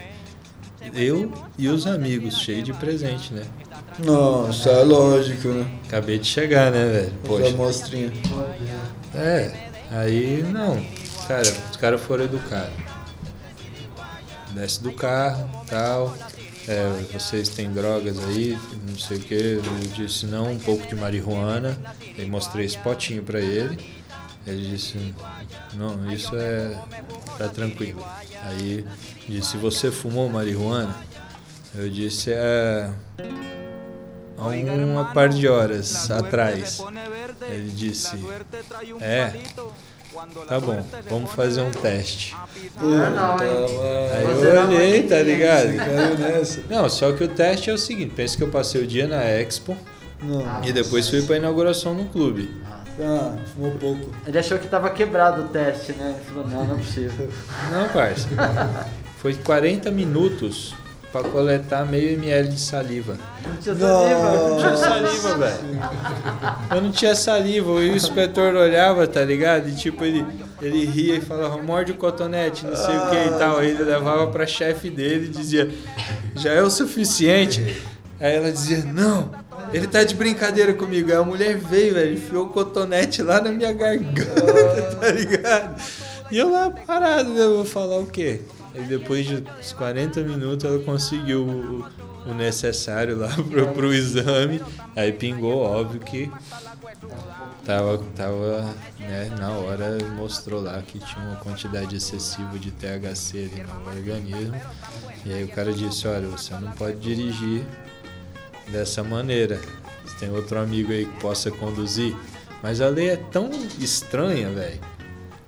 [0.93, 3.43] eu e os amigos, cheio de presente, né?
[3.99, 5.65] Nossa, é lógico, né?
[5.87, 7.07] Acabei de chegar, né, velho?
[7.07, 7.47] Essa Poxa.
[7.47, 8.11] amostrinha.
[9.13, 10.83] É, aí não.
[11.27, 12.73] Cara, os caras foram educados.
[14.51, 16.15] Desce do carro, tal.
[16.67, 18.57] É, vocês têm drogas aí,
[18.87, 19.33] não sei o que.
[19.33, 19.61] Eu
[19.95, 21.77] disse não, um pouco de marihuana.
[22.17, 23.77] Aí mostrei esse potinho pra ele.
[24.45, 25.13] Ele disse,
[25.75, 26.75] não, isso é.
[27.37, 28.03] tá tranquilo.
[28.43, 28.85] Aí
[29.27, 30.95] disse, você fumou marihuana?
[31.75, 32.89] Eu disse, é.
[34.37, 36.81] Há uma par de horas atrás.
[37.47, 38.17] Ele disse,
[38.99, 39.33] é,
[40.47, 42.35] tá bom, vamos fazer um teste.
[42.81, 45.69] não, Aí Você eu olhei, tá ligado?
[46.69, 49.23] Não, só que o teste é o seguinte, pensa que eu passei o dia na
[49.23, 49.77] Expo
[50.63, 52.49] e depois fui pra inauguração no clube.
[52.99, 54.11] Ah, fumou pouco.
[54.27, 56.15] Ele achou que tava quebrado o teste, né?
[56.15, 57.29] Ele falou, não, não é possível.
[57.71, 58.27] Não, parça.
[59.21, 60.73] Foi 40 minutos
[61.11, 63.17] pra coletar meio ml de saliva.
[63.45, 64.59] Não tinha Eu não saliva.
[64.59, 65.81] tinha saliva, velho.
[66.75, 67.69] Eu não tinha saliva.
[67.83, 69.69] E o inspetor olhava, tá ligado?
[69.69, 70.25] E tipo, ele,
[70.61, 73.59] ele ria e falava, morde o cotonete, não sei o que e tal.
[73.59, 75.69] Aí ele levava pra chefe dele e dizia,
[76.35, 77.79] já é o suficiente.
[78.19, 79.29] Aí ela dizia, não,
[79.73, 81.11] ele tá de brincadeira comigo.
[81.11, 85.81] Aí a mulher veio, velho, enfiou o cotonete lá na minha garganta, tá ligado?
[86.31, 87.43] E eu lá parado, né?
[87.43, 88.41] Eu vou falar o quê?
[88.73, 94.61] Aí depois de uns 40 minutos ela conseguiu o, o necessário lá pro, pro exame.
[94.95, 96.31] Aí pingou, óbvio que
[97.65, 103.63] Tava, tava, né, na hora mostrou lá que tinha uma quantidade excessiva de THC ali
[103.63, 104.61] no organismo.
[105.23, 107.63] E aí o cara disse, olha, você não pode dirigir
[108.71, 109.61] dessa maneira.
[110.03, 112.15] Você tem outro amigo aí que possa conduzir.
[112.63, 113.49] Mas a lei é tão
[113.79, 114.79] estranha, velho,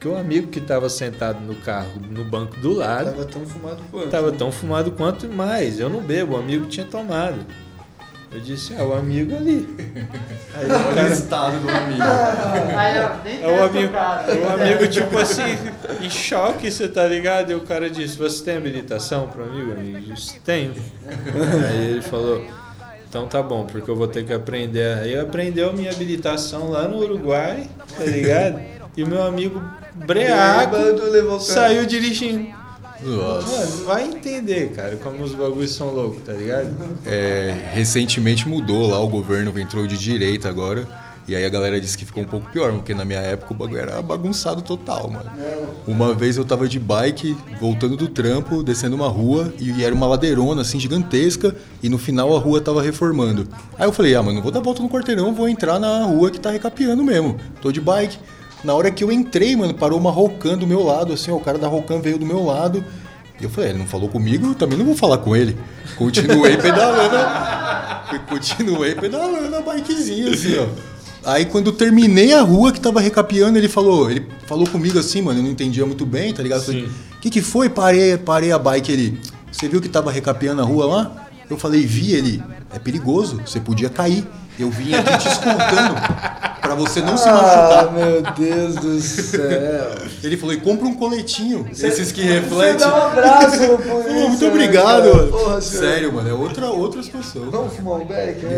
[0.04, 3.82] que o amigo que tava sentado no carro, no banco do lado, Tava tão fumado
[3.90, 4.10] quanto.
[4.10, 4.38] tava né?
[4.38, 5.80] tão fumado quanto mais.
[5.80, 7.40] Eu não bebo, o amigo tinha tomado.
[8.30, 9.66] Eu disse, ah, o amigo ali.
[10.54, 12.02] Aí o Olha o cara, estado do amigo.
[12.76, 15.58] Aí eu nem É o amigo, o amigo tipo assim,
[16.02, 17.54] em choque, você tá ligado?
[17.54, 19.72] E o cara disse, você tem habilitação pro amigo?
[19.72, 20.00] amigo?
[20.00, 20.74] Eu disse, tenho.
[21.70, 22.46] Aí ele falou,
[23.08, 24.98] então tá bom, porque eu vou ter que aprender.
[24.98, 28.83] Aí aprendeu a minha habilitação lá no Uruguai, tá ligado?
[28.96, 29.62] E o meu amigo
[29.96, 32.48] breaco Bêbado, levou saiu dirigindo.
[33.02, 33.48] Nossa.
[33.48, 36.70] Mano, vai entender, cara, como os bagulhos são loucos, tá ligado?
[37.06, 40.88] É, recentemente mudou lá, o governo entrou de direita agora.
[41.26, 43.56] E aí a galera disse que ficou um pouco pior, porque na minha época o
[43.56, 45.32] bagulho era bagunçado total, mano.
[45.88, 50.06] Uma vez eu tava de bike, voltando do trampo, descendo uma rua, e era uma
[50.06, 53.48] ladeirona assim gigantesca, e no final a rua tava reformando.
[53.80, 56.30] Aí eu falei, ah, mano, não vou dar volta no quarteirão, vou entrar na rua
[56.30, 57.38] que tá recapeando mesmo.
[57.62, 58.20] Tô de bike.
[58.64, 61.40] Na hora que eu entrei, mano, parou uma Rocan do meu lado, assim, ó, o
[61.40, 62.84] cara da Rocan veio do meu lado.
[63.40, 65.58] E eu falei, ele não falou comigo, eu também não vou falar com ele.
[65.98, 67.18] Continuei pedalando.
[68.30, 70.68] Continuei pedalando a bikezinha, assim, ó.
[71.26, 75.22] Aí quando eu terminei a rua que tava recapeando, ele falou, ele falou comigo assim,
[75.22, 76.60] mano, eu não entendia muito bem, tá ligado?
[76.60, 77.70] Eu falei, o que que foi?
[77.70, 79.20] Parei, parei a bike ele.
[79.52, 81.28] Você viu que tava recapeando a rua lá?
[81.50, 84.26] Eu falei, vi ele, é perigoso, você podia cair.
[84.60, 85.96] Eu vim aqui te escoltando
[86.62, 87.92] pra você não se Ah, machucar.
[87.94, 89.96] meu Deus do céu.
[90.24, 92.78] Ele falou, e compra um coletinho, esses que refletem.
[92.78, 95.28] dá um abraço Pô, polícia, muito né, obrigado, mano.
[95.32, 95.84] Porra, senhor.
[95.84, 97.50] Sério, mano, é outra, outra situação.
[97.50, 98.46] Vamos fumar um beck?
[98.46, 98.50] É,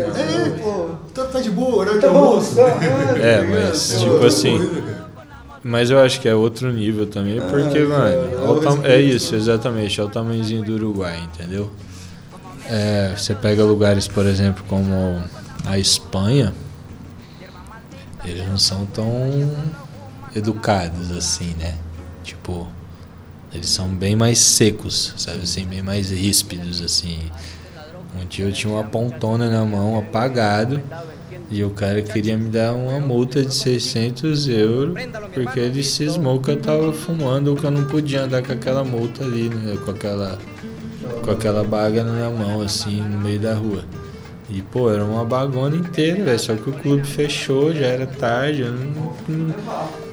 [0.46, 0.90] É, pô.
[1.14, 2.54] tá, tá de boa, horário Tá de bom, almoço.
[2.56, 4.00] tá, É, tá mas, ligado?
[4.04, 4.70] tipo Pô, assim.
[5.64, 9.16] Mas eu acho que é outro nível também, porque, cara, mano, é é respeito.
[9.16, 11.68] isso, exatamente, é o tamanhozinho do Uruguai, entendeu?
[12.70, 15.20] É, você pega lugares, por exemplo, como
[15.66, 16.54] a Espanha,
[18.24, 19.10] eles não são tão
[20.34, 21.74] educados assim, né?
[22.22, 22.68] Tipo,
[23.52, 27.18] eles são bem mais secos, sabe assim, bem mais ríspidos, assim.
[28.18, 30.80] Um dia eu tinha uma pontona na mão, apagado,
[31.50, 34.94] e o cara queria me dar uma multa de 600 euros,
[35.34, 38.82] porque ele cismou que eu tava fumando ou que eu não podia andar com aquela
[38.82, 39.76] multa ali, né?
[39.84, 40.38] com aquela
[41.22, 43.84] com aquela baga na mão, assim, no meio da rua.
[44.48, 46.38] E, pô, era uma bagona inteira, velho.
[46.38, 48.62] Só que o clube fechou, já era tarde.
[48.62, 49.54] Eu não, não-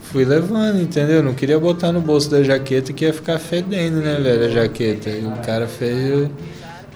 [0.01, 1.21] fui levando, entendeu?
[1.23, 5.09] Não queria botar no bolso da jaqueta que ia ficar fedendo, né, velho, a jaqueta.
[5.09, 6.29] E o cara fez.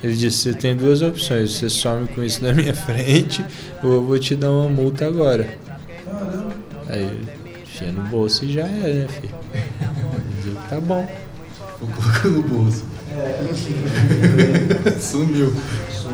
[0.04, 1.52] Ele disse: você tem duas opções.
[1.52, 3.44] Você some com isso na minha frente,
[3.84, 5.48] ou eu vou te dar uma multa agora.
[6.90, 7.10] Aí,
[7.64, 9.36] enfia no bolso e já era, né, filho?
[10.70, 11.08] Tá bom.
[11.80, 12.84] Vou colocar no bolso.
[15.00, 15.54] Sumiu.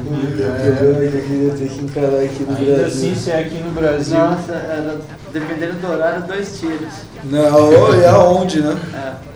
[0.05, 2.85] Eu queria ter que encarar aqui no Ainda Brasil.
[2.85, 4.17] assim, se é aqui no Brasil.
[4.17, 4.99] Nossa, era,
[5.31, 6.93] dependendo do horário, dois tiros.
[7.23, 8.77] Não, e aonde, né?
[8.93, 9.33] É.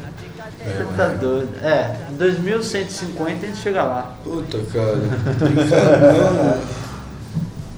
[0.68, 1.49] Você tá doido.
[1.64, 4.18] É, 2150 a gente chega lá.
[4.23, 4.98] Puta, cara.
[5.69, 6.60] Caramba.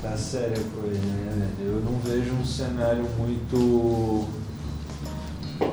[0.01, 1.47] Tá séria a coisa, né?
[1.61, 4.25] Eu não vejo um cenário muito.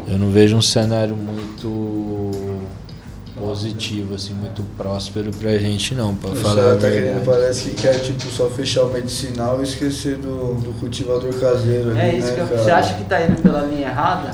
[0.08, 2.30] Eu não vejo um cenário muito
[3.38, 7.26] positivo, assim, muito próspero pra gente não, pra O falar tá querendo, verdade.
[7.26, 12.00] parece que quer tipo, só fechar o medicinal e esquecer do, do cultivador caseiro ali,
[12.00, 12.62] É isso né, que eu, cara?
[12.62, 14.30] você acha que tá indo pela linha errada?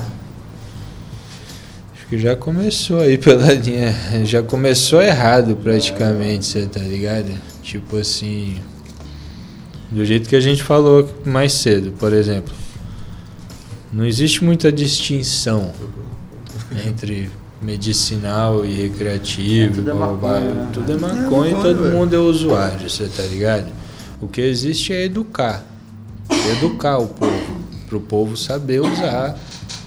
[1.93, 3.93] Acho que já começou aí pela linha.
[4.25, 7.31] Já começou errado praticamente, você tá ligado?
[7.61, 8.57] Tipo assim.
[9.91, 12.53] Do jeito que a gente falou mais cedo, por exemplo.
[13.91, 15.71] Não existe muita distinção
[16.87, 17.29] entre
[17.63, 19.73] medicinal e recreativo.
[19.73, 20.39] É, tudo é blá, blá, blá.
[20.39, 20.69] maconha, né?
[20.73, 21.95] Tudo é maconha e maconha, todo velho.
[21.95, 23.71] mundo é usuário, você tá ligado?
[24.21, 25.63] O que existe é educar.
[26.57, 27.63] Educar o povo.
[27.87, 29.37] Pro povo saber usar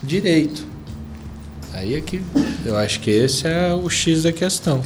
[0.02, 0.66] direito.
[1.72, 2.22] Aí é que
[2.64, 4.82] eu acho que esse é o X da questão.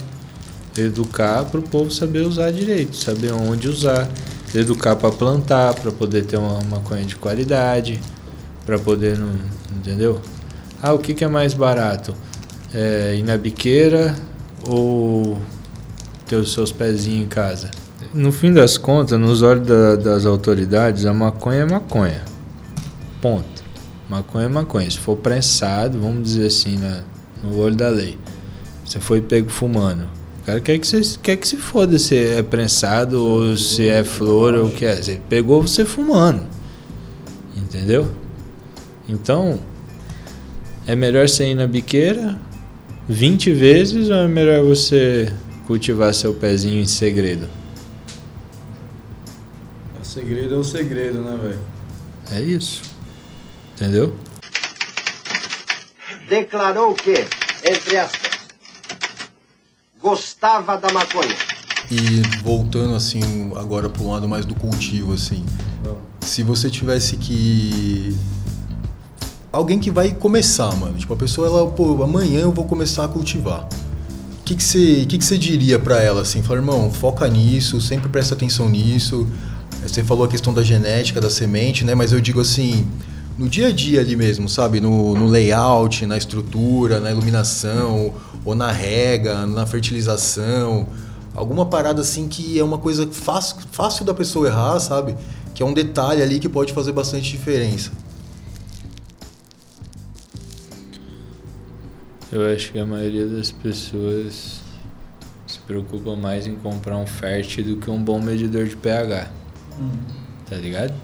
[0.76, 4.08] Educar para o povo saber usar direito, saber onde usar,
[4.54, 8.00] educar para plantar, para poder ter uma maconha de qualidade,
[8.64, 9.34] para poder não,
[9.76, 10.20] entendeu?
[10.82, 12.14] Ah, o que, que é mais barato?
[12.72, 14.14] É, ir na biqueira
[14.66, 15.38] ou
[16.28, 17.70] ter os seus pezinhos em casa?
[18.14, 22.22] No fim das contas, nos olhos da- das autoridades, a maconha é maconha.
[23.20, 23.60] Ponto.
[24.08, 24.90] Maconha é maconha.
[24.90, 27.02] Se for prensado, vamos dizer assim, na,
[27.42, 28.18] no olho da lei.
[28.84, 30.02] Você foi pego fumando.
[30.42, 34.02] O cara quer que, você, quer que se foda se é prensado ou se é
[34.02, 34.96] flor ou o que é.
[34.96, 36.42] Você pegou você fumando.
[37.56, 38.08] Entendeu?
[39.08, 39.60] Então,
[40.86, 42.36] é melhor você ir na biqueira
[43.10, 45.32] 20 vezes ou é melhor você
[45.66, 47.48] cultivar seu pezinho em segredo?
[50.00, 51.58] O segredo é o segredo, né, velho?
[52.30, 52.82] É isso.
[53.74, 54.16] Entendeu?
[56.28, 57.14] Declarou que,
[57.68, 58.30] entre aspas,
[60.00, 61.34] gostava da maconha.
[61.90, 65.44] E voltando assim agora para um lado mais do cultivo assim,
[66.20, 68.16] se você tivesse que
[69.52, 73.08] alguém que vai começar, mano, tipo a pessoa ela, pô, amanhã eu vou começar a
[73.08, 73.68] cultivar.
[74.40, 76.42] O que que você, que que você diria para ela assim?
[76.42, 79.26] Falar, irmão, foca nisso, sempre presta atenção nisso.
[79.82, 81.94] Você falou a questão da genética da semente, né?
[81.94, 82.86] Mas eu digo assim,
[83.38, 84.80] no dia a dia ali mesmo, sabe?
[84.80, 88.12] No, no layout, na estrutura, na iluminação,
[88.44, 90.86] ou na rega, na fertilização.
[91.34, 95.16] Alguma parada assim que é uma coisa fácil, fácil da pessoa errar, sabe?
[95.54, 97.92] Que é um detalhe ali que pode fazer bastante diferença.
[102.32, 104.60] Eu acho que a maioria das pessoas
[105.46, 109.28] se preocupa mais em comprar um fértil do que um bom medidor de pH.
[110.48, 110.94] Tá ligado?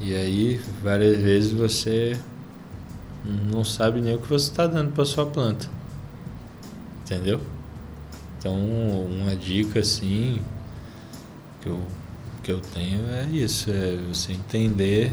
[0.00, 2.16] E aí, várias vezes você
[3.50, 5.68] não sabe nem o que você está dando para sua planta.
[7.04, 7.40] Entendeu?
[8.38, 10.40] Então, uma dica assim
[11.60, 11.80] que eu,
[12.42, 15.12] que eu tenho é isso, é você entender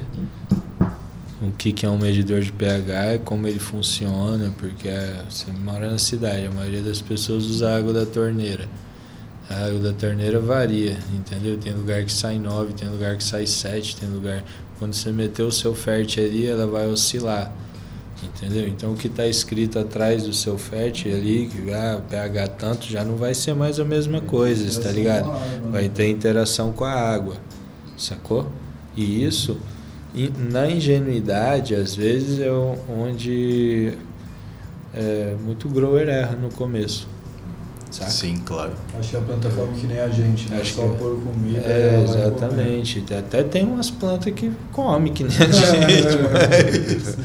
[1.41, 5.89] o que, que é um medidor de pH como ele funciona, porque é, você mora
[5.89, 8.67] na cidade, a maioria das pessoas usa água da torneira.
[9.49, 11.57] A água da torneira varia, entendeu?
[11.57, 14.43] Tem lugar que sai 9, tem lugar que sai 7, tem lugar.
[14.77, 17.51] Quando você meter o seu fértil ali, ela vai oscilar.
[18.21, 18.67] Entendeu?
[18.67, 23.03] Então o que está escrito atrás do seu fértil ali, que ah, pH tanto, já
[23.03, 25.31] não vai ser mais a mesma coisa, está ligado?
[25.71, 27.35] Vai ter interação com a água,
[27.97, 28.51] sacou?
[28.95, 29.57] E isso,
[30.13, 33.93] e na ingenuidade, às vezes é onde
[34.93, 37.07] é, muito grower erra no começo,
[37.91, 38.09] saca?
[38.09, 38.71] Sim, claro.
[38.99, 40.59] Acho que a planta come que nem a gente, né?
[40.61, 41.59] Acho Só que- pôr comida.
[41.61, 43.03] É, exatamente.
[43.13, 47.17] Até tem umas plantas que come que nem a gente, mas...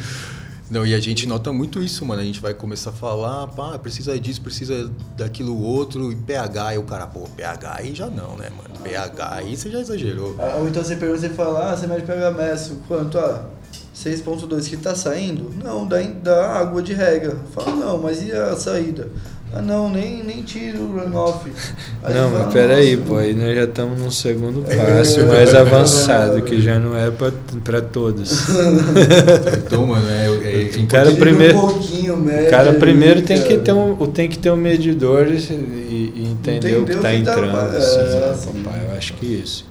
[0.71, 2.23] Não, e a gente nota muito isso, mano.
[2.23, 6.79] A gente vai começar a falar, pá, precisa disso, precisa daquilo outro, e pH, e
[6.79, 8.75] o cara, pô, pH aí já não, né, mano?
[8.83, 10.37] pH aí você já exagerou.
[10.39, 13.19] Ah, Ou então você pergunta, você fala, ah, você mede pH Messo, quanto?
[13.19, 13.47] Ah,
[13.95, 15.55] 6.2 que tá saindo?
[15.63, 17.37] Não, da água de rega.
[17.53, 19.09] Fala, não, mas e a saída?
[19.57, 21.49] Ah, não, nem, nem tiro o runoff.
[22.03, 26.43] Aí Não, mas peraí, "Nossa, pô, aí nós já estamos num segundo passo mais avançado,
[26.43, 27.31] que já não é pra,
[27.63, 28.47] pra todos.
[29.67, 33.23] Então, mano, é, é, é O cara primeiro- Um pouquinho, O mede cara ali, primeiro
[33.23, 33.61] tem que cara.
[33.61, 37.11] ter um, tem que ter um medidor e, e entender o que Entender o tá
[37.11, 37.51] que dá entrando.
[37.53, 38.63] pra- assim, é, sim.
[38.63, 38.81] papai?
[38.91, 39.65] Eu acho que isso.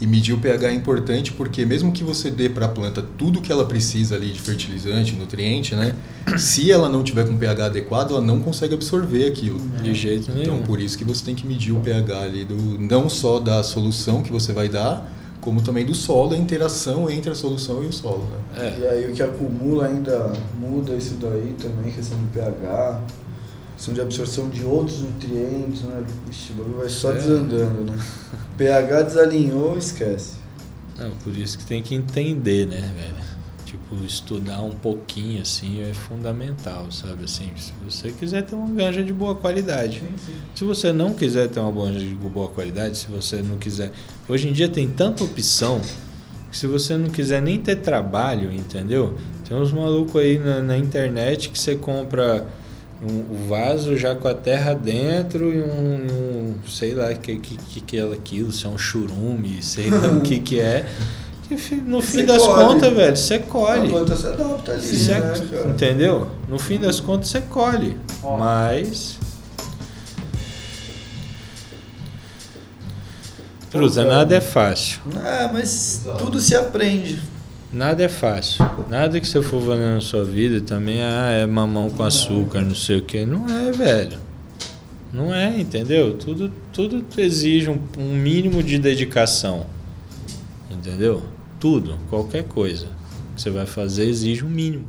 [0.00, 3.40] E medir o pH é importante porque mesmo que você dê para a planta tudo
[3.40, 5.94] que ela precisa ali de fertilizante, nutriente, né?
[6.38, 9.58] Se ela não tiver com pH adequado, ela não consegue absorver aquilo.
[9.82, 10.42] De jeito nenhum.
[10.42, 13.62] Então por isso que você tem que medir o pH ali do não só da
[13.64, 17.86] solução que você vai dar, como também do solo, a interação entre a solução e
[17.86, 18.74] o solo, né?
[18.76, 18.80] É.
[18.80, 23.00] E aí o que acumula ainda muda isso daí também, questão de pH,
[23.78, 26.02] questão de absorção de outros nutrientes, né?
[26.28, 27.14] Ixi, o bagulho vai só É.
[27.14, 27.98] desandando, né?
[28.58, 30.32] pH desalinhou, esquece.
[30.98, 33.28] Não, por isso que tem que entender, né, velho?
[33.64, 37.24] Tipo, estudar um pouquinho, assim, é fundamental, sabe?
[37.24, 40.02] Assim, se você quiser ter uma ganja de boa qualidade.
[40.56, 43.92] Se você não quiser ter uma ganja de boa qualidade, se você não quiser...
[44.28, 45.80] Hoje em dia tem tanta opção
[46.50, 49.16] que se você não quiser nem ter trabalho, entendeu?
[49.46, 52.44] Tem uns malucos aí na, na internet que você compra
[53.02, 57.80] um, vaso já com a terra dentro e um, um sei lá que que, que
[57.80, 60.84] que é aquilo, se é um churume, sei lá o que que é.
[61.48, 62.64] Que no fim Você das colhe.
[62.66, 63.88] contas, velho, você colhe.
[63.88, 65.32] planta se adapta ali, Você- né,
[65.70, 66.28] entendeu?
[66.48, 67.96] No fim das contas você colhe.
[68.22, 68.36] Ó.
[68.36, 69.16] Mas.
[73.70, 75.00] Truza, nada é fácil.
[75.16, 77.20] Ah, mas tudo se aprende.
[77.72, 78.64] Nada é fácil.
[78.88, 82.74] Nada que você for fazer na sua vida também ah, é mamão com açúcar, não
[82.74, 83.26] sei o que.
[83.26, 84.18] Não é, velho.
[85.12, 86.14] Não é, entendeu?
[86.16, 89.66] Tudo, tudo exige um, um mínimo de dedicação.
[90.70, 91.22] Entendeu?
[91.60, 92.86] Tudo, qualquer coisa
[93.34, 94.84] que você vai fazer exige um mínimo.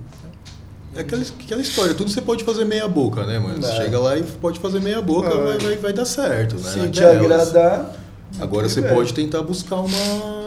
[0.95, 3.61] É aquela, aquela história, tudo você pode fazer meia boca, né, mano?
[3.61, 3.75] Você É.
[3.75, 5.43] chega lá e pode fazer meia boca, É.
[5.43, 6.61] vai, vai, vai dar certo, né?
[6.71, 7.95] Se te agradar.
[8.39, 8.93] Agora você É.
[8.93, 10.38] pode tentar buscar uma,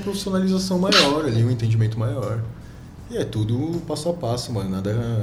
[0.00, 2.42] uma profissionalização maior ali, um entendimento maior.
[3.10, 4.70] E é tudo passo a passo, mano.
[4.70, 5.22] Nada.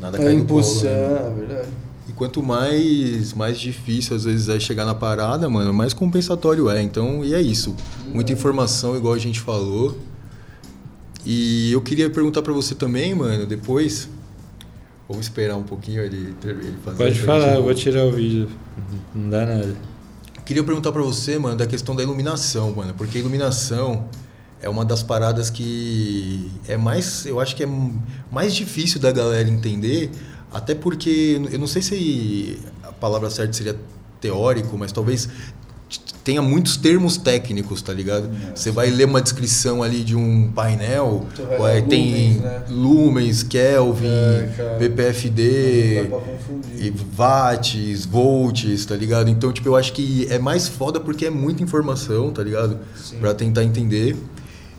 [0.00, 1.26] Nada É cai no impulsão, colo, né?
[1.26, 1.68] é verdade.
[2.08, 6.82] E quanto mais, mais difícil às vezes é chegar na parada, mano, mais compensatório é.
[6.82, 7.74] Então, e é isso.
[8.12, 9.96] Muita informação, igual a gente falou.
[11.24, 14.08] E eu queria perguntar pra você também, mano, depois.
[15.08, 16.96] Vamos esperar um pouquinho ele, ele fazer.
[16.96, 18.48] Pode falar, eu vou tirar o vídeo.
[19.14, 19.89] Não dá nada.
[20.50, 24.08] Queria perguntar pra você, mano, da questão da iluminação, mano, porque iluminação
[24.60, 27.68] é uma das paradas que é mais, eu acho que é
[28.32, 30.10] mais difícil da galera entender,
[30.52, 33.78] até porque eu não sei se a palavra certa seria
[34.20, 35.28] teórico, mas talvez
[36.22, 38.28] tenha muitos termos técnicos, tá ligado?
[38.54, 41.26] Você vai ler uma descrição ali de um painel,
[41.58, 42.62] ué, tem lumens, né?
[42.68, 46.84] lumens, Kelvin, É, confundir.
[46.86, 49.28] e watts, volts, tá ligado?
[49.30, 52.78] Então, tipo, eu acho que é mais foda porque é muita informação, tá ligado?
[53.20, 54.16] Pra tentar entender.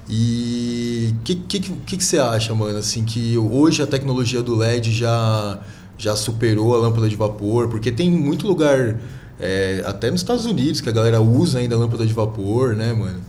[0.10, 2.78] E o que, que, que, que você acha, mano?
[2.78, 5.60] Assim, que hoje a tecnologia do LED já,
[5.98, 7.70] já superou a lâmpada de vapor?
[7.70, 9.00] Porque tem muito lugar,
[9.42, 12.94] é, até nos Estados Unidos, que a galera usa ainda a lâmpada de vapor, né,
[12.94, 13.20] mano?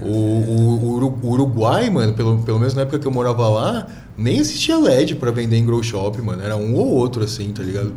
[0.00, 3.48] O, o- o Uru- o Uruguai, mano, pelo, pelo menos na época que eu morava
[3.48, 3.86] lá,
[4.16, 6.42] nem existia LED pra vender em grow shop, mano.
[6.42, 7.92] Era um ou outro, assim, tá ligado?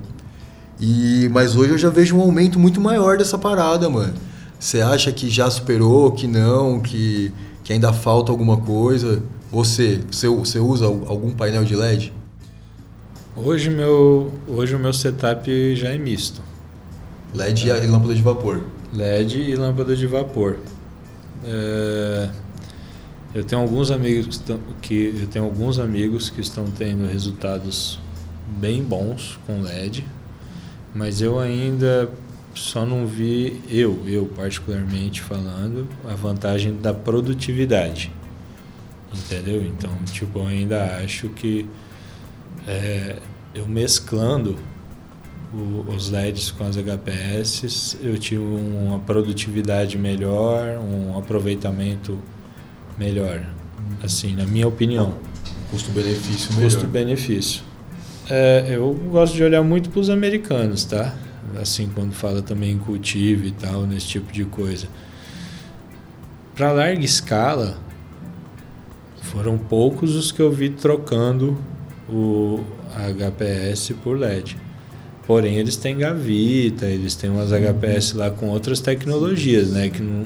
[0.79, 4.13] E, mas hoje eu já vejo um aumento muito maior dessa parada, mano.
[4.59, 7.31] Você acha que já superou, que não, que,
[7.63, 9.21] que ainda falta alguma coisa?
[9.51, 12.11] Você, você, você usa algum painel de LED?
[13.35, 16.41] Hoje, meu, hoje o meu setup já é misto.
[17.34, 18.64] LED e lâmpada de vapor.
[18.93, 20.57] LED e lâmpada de vapor.
[21.45, 22.30] É,
[23.34, 27.99] eu tenho alguns amigos que, estão, que eu tenho alguns amigos que estão tendo resultados
[28.60, 30.05] bem bons com LED,
[30.93, 32.10] mas eu ainda
[32.53, 38.11] só não vi eu, eu particularmente falando, a vantagem da produtividade.
[39.11, 39.64] Entendeu?
[39.64, 41.68] Então, tipo, eu ainda acho que
[42.68, 43.18] é,
[43.53, 44.57] eu mesclando
[45.53, 52.17] o- os LEDs com as HPS, eu tive uma produtividade melhor, um aproveitamento
[52.97, 53.45] melhor,
[54.03, 55.13] assim, na minha opinião.
[55.69, 56.63] Custo-benefício melhor.
[56.71, 57.61] Custo-benefício.
[58.30, 61.13] É, eu gosto de olhar muito para os americanos, tá?
[61.59, 64.88] Assim, quando fala também em cultivo e tal, nesse tipo de coisa.
[66.55, 67.77] Para larga escala,
[69.21, 71.57] foram poucos os que eu vi trocando
[72.09, 72.63] o
[72.95, 74.57] HPS por LED.
[75.25, 79.89] Porém, eles têm gavita, eles têm umas HPS lá com outras tecnologias, né?
[79.89, 80.25] Que não,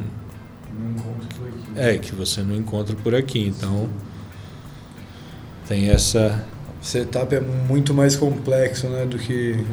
[1.76, 3.48] é, que você não encontra por aqui.
[3.48, 3.88] Então,
[5.68, 6.44] tem essa.
[6.82, 9.64] O setup é muito mais complexo, né, do que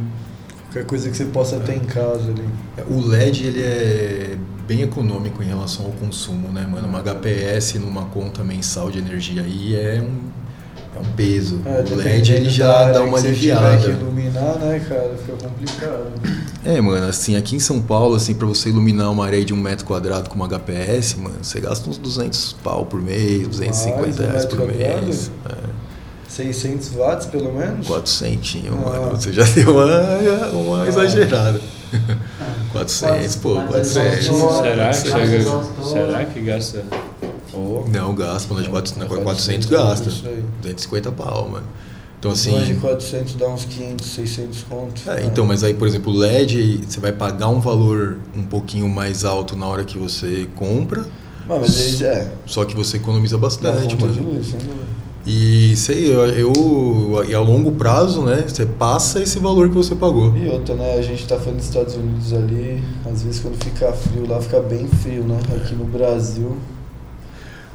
[0.65, 2.45] qualquer coisa que você possa ter em casa ali.
[2.89, 6.89] O LED ele é bem econômico em relação ao consumo, né, mano?
[6.89, 10.21] Uma HPS numa conta mensal de energia aí é um,
[10.97, 11.61] é um peso.
[11.65, 13.77] É, o LED ele já dá uma você aliviada.
[13.79, 16.07] tiver que iluminar, né, cara, fica complicado.
[16.65, 19.57] É, mano, assim, aqui em São Paulo, assim, pra você iluminar uma array de um
[19.57, 24.19] metro quadrado com uma HPS, mano, você gasta uns 200 pau por mês, 250 Mais,
[24.19, 25.05] um reais metro por quadrado?
[25.07, 25.31] mês.
[25.47, 25.75] É,
[26.29, 27.87] 600 watts, pelo menos?
[27.87, 28.71] 400, Ah.
[28.91, 31.61] mano, você já deu uma, uma exagerada.
[32.73, 34.29] 400, pô, Mas 400.
[34.39, 35.45] Nossa, será, que chega,
[35.93, 36.83] será que gasta?
[37.89, 40.09] Não, gasta, quando é de 400, 400 400 gasta.
[40.09, 40.45] isso aí.
[40.63, 41.67] 250 pau, mano.
[42.19, 42.81] Então, mais de assim.
[42.81, 45.07] 400 dá uns 500, 600 contos.
[45.09, 48.89] É, então, mas aí, por exemplo, o LED, você vai pagar um valor um pouquinho
[48.89, 51.05] mais alto na hora que você compra,
[51.47, 54.33] Mas, mas eles, é, só que você economiza bastante, de mano.
[54.33, 54.85] luz, sem dúvida.
[55.27, 59.95] E sei, eu, eu e a longo prazo, né, você passa esse valor que você
[59.95, 60.37] pagou.
[60.37, 60.97] E outra, né?
[60.99, 64.61] A gente tá falando dos Estados Unidos ali, às vezes quando fica frio lá, fica
[64.61, 65.39] bem frio, né?
[65.57, 66.57] Aqui no Brasil.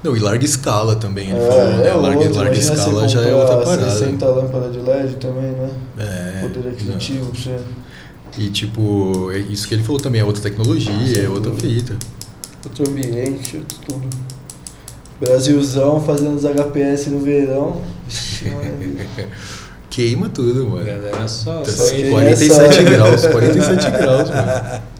[0.04, 1.88] Não, e larga escala também, ele é, falou, né?
[1.88, 3.90] é Larga, outro, larga escala já é outra parada.
[3.92, 5.70] 60 lâmpadas de LED também, né?
[5.98, 7.58] É, Poder aquisitivo pra você.
[8.38, 11.98] E tipo, é isso que ele falou também, é outra tecnologia, é outra fita.
[12.64, 14.10] Outro ambiente, outro tudo.
[15.20, 17.82] Brasilzão fazendo os HPS no verão.
[18.54, 19.06] Maravilha.
[19.90, 20.86] Queima tudo, mano.
[20.86, 21.62] Galera, só.
[21.62, 24.82] Tá só quem 47 é só- graus, 47 graus, mano.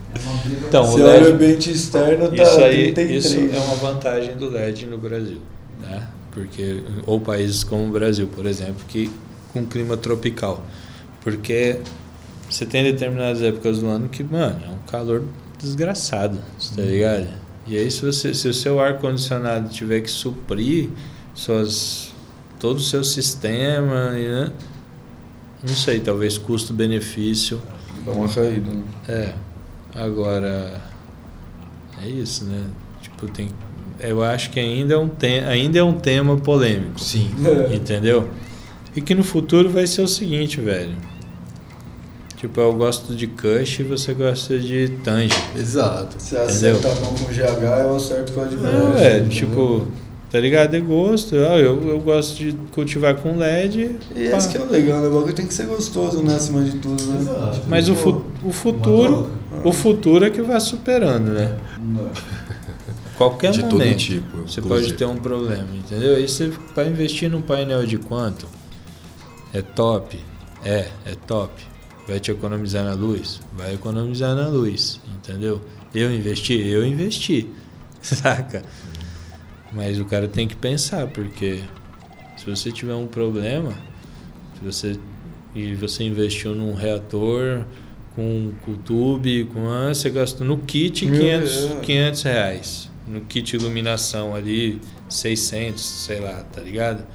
[0.68, 3.26] Então, o olha o LED, ambiente externo, tá isso aí 33.
[3.26, 5.40] isso é uma vantagem do LED no Brasil,
[5.82, 6.08] né?
[6.32, 9.12] Porque ou países como o Brasil, por exemplo, que
[9.54, 10.64] com clima tropical,
[11.22, 11.80] porque
[12.50, 15.24] você tem determinadas épocas do ano que, mano, é um calor
[15.60, 16.40] desgraçado,
[16.76, 17.28] tá ligado?
[17.68, 20.90] E aí se você se o seu ar condicionado tiver que suprir
[21.36, 22.12] suas
[22.60, 24.52] todo o seu sistema, né?
[25.62, 27.62] Não sei, talvez custo-benefício
[28.06, 28.84] Dá uma caída, né?
[29.08, 29.34] é.
[29.96, 30.82] Agora
[32.02, 32.66] é isso, né?
[33.02, 33.50] Tipo, tem
[34.00, 37.30] eu acho que ainda é um te, ainda é um tema polêmico, Sim.
[37.74, 38.30] entendeu?
[38.96, 40.96] E que no futuro vai ser o seguinte, velho.
[42.38, 45.36] Tipo, eu gosto de Kush e você gosta de Tange.
[45.58, 46.16] Exato.
[46.18, 49.88] Você acerta a mão com GH, eu acerto com a de É, velho, tipo,
[50.32, 50.76] Tá ligado?
[50.76, 51.36] É gosto.
[51.36, 53.96] Ah, eu, eu gosto de cultivar com LED.
[54.16, 54.38] E pá.
[54.38, 55.08] esse que é o legal, né?
[55.08, 56.36] O bagulho tem que ser gostoso, né?
[56.36, 57.20] Acima de tudo, né?
[57.20, 57.62] Exato.
[57.68, 59.32] Mas o, fu o futuro,
[59.64, 61.58] o futuro é que vai superando, né?
[63.18, 63.98] Qualquer De todo momento.
[63.98, 64.88] tipo, Você inclusive.
[64.88, 66.16] pode ter um problema, entendeu?
[66.16, 68.48] Aí você vai investir num painel de quanto?
[69.54, 70.18] É top?
[70.64, 71.52] É, é top.
[72.08, 73.42] Vai te economizar na luz?
[73.54, 75.60] Vai economizar na luz, entendeu?
[75.94, 76.54] Eu investi?
[76.54, 77.50] Eu investi.
[78.02, 78.64] Saca?
[79.72, 81.62] Mas o cara tem que pensar, porque
[82.36, 83.74] se você tiver um problema,
[84.58, 85.00] se você
[85.54, 87.66] e você investiu num reator
[88.16, 91.86] com, com tube, com ah, você gastou no kit Meu 500, Deus.
[91.86, 92.92] 500 reais.
[93.08, 94.80] No kit iluminação ali,
[95.10, 97.06] 600, sei lá, tá ligado?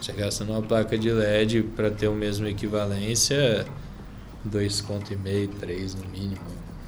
[0.00, 3.66] Você gasta numa placa de LED para ter o mesmo equivalência,
[4.44, 6.40] dois conto e meio, três no mínimo.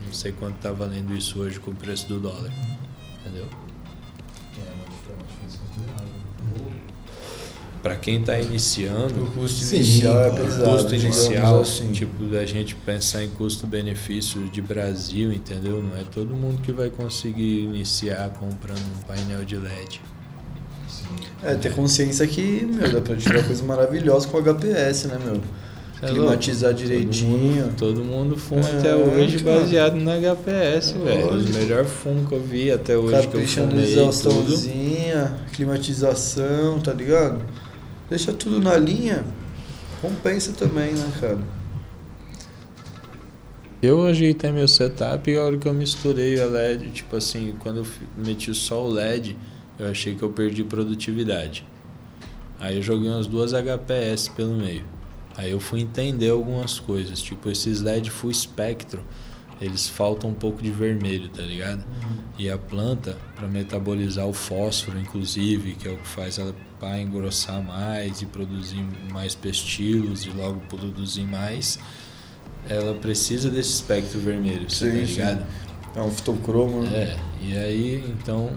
[0.04, 2.52] Não sei quanto tá valendo isso hoje com o preço do dólar.
[3.20, 3.46] Entendeu?
[7.82, 10.64] Para quem tá iniciando, O custo Sim, inicial é o pesado.
[10.70, 11.92] custo digamos inicial, assim.
[11.92, 15.82] tipo, da gente pensar em custo-benefício de Brasil, entendeu?
[15.82, 20.00] Não é todo mundo que vai conseguir iniciar comprando um painel de LED.
[21.42, 25.40] É, ter consciência que, meu, dá pra tirar coisa maravilhosa com o HPS, né, meu?
[26.02, 26.84] É Climatizar louco.
[26.86, 27.72] direitinho.
[27.78, 31.30] Todo mundo fuma É, até hoje baseado no HPS, velho.
[31.30, 33.92] O melhor fumo que eu vi até hoje que eu Caprichando fumei tudo.
[34.00, 37.40] exaustãozinha, climatização, tá ligado?
[38.10, 39.24] Deixa tudo na linha.
[40.02, 41.38] Compensa também, né, cara?
[43.80, 47.78] Eu ajeitei meu setup e a hora que eu misturei a LED, tipo assim, quando
[47.78, 49.38] eu meti só o LED,
[49.78, 51.64] eu achei que eu perdi produtividade.
[52.58, 54.84] Aí eu joguei umas duas HPS pelo meio.
[55.34, 59.02] Aí eu fui entender algumas coisas, tipo esses LED full espectro,
[59.60, 61.84] eles faltam um pouco de vermelho, tá ligado?
[62.38, 66.98] E a planta, para metabolizar o fósforo, inclusive, que é o que faz ela para
[66.98, 71.78] engrossar mais e produzir mais pestilos e logo produzir mais,
[72.68, 75.12] ela precisa desse espectro vermelho, você Sim, tá sim.
[75.12, 75.46] ligado?
[75.94, 76.90] É um fitocromo, né?
[76.90, 78.50] É, e aí então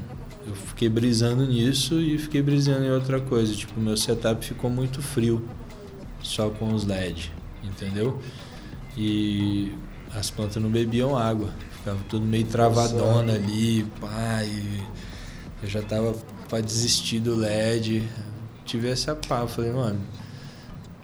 [0.47, 3.53] eu fiquei brisando nisso e fiquei brisando em outra coisa.
[3.53, 5.45] Tipo, meu setup ficou muito frio,
[6.21, 7.31] só com os LED,
[7.63, 8.19] entendeu?
[8.97, 9.71] E
[10.13, 14.83] as plantas não bebiam água, ficava tudo meio travadona ali, pá, e
[15.63, 16.13] eu já tava
[16.53, 18.03] pra desistir do LED.
[18.63, 19.99] Tive essa pá, falei, mano,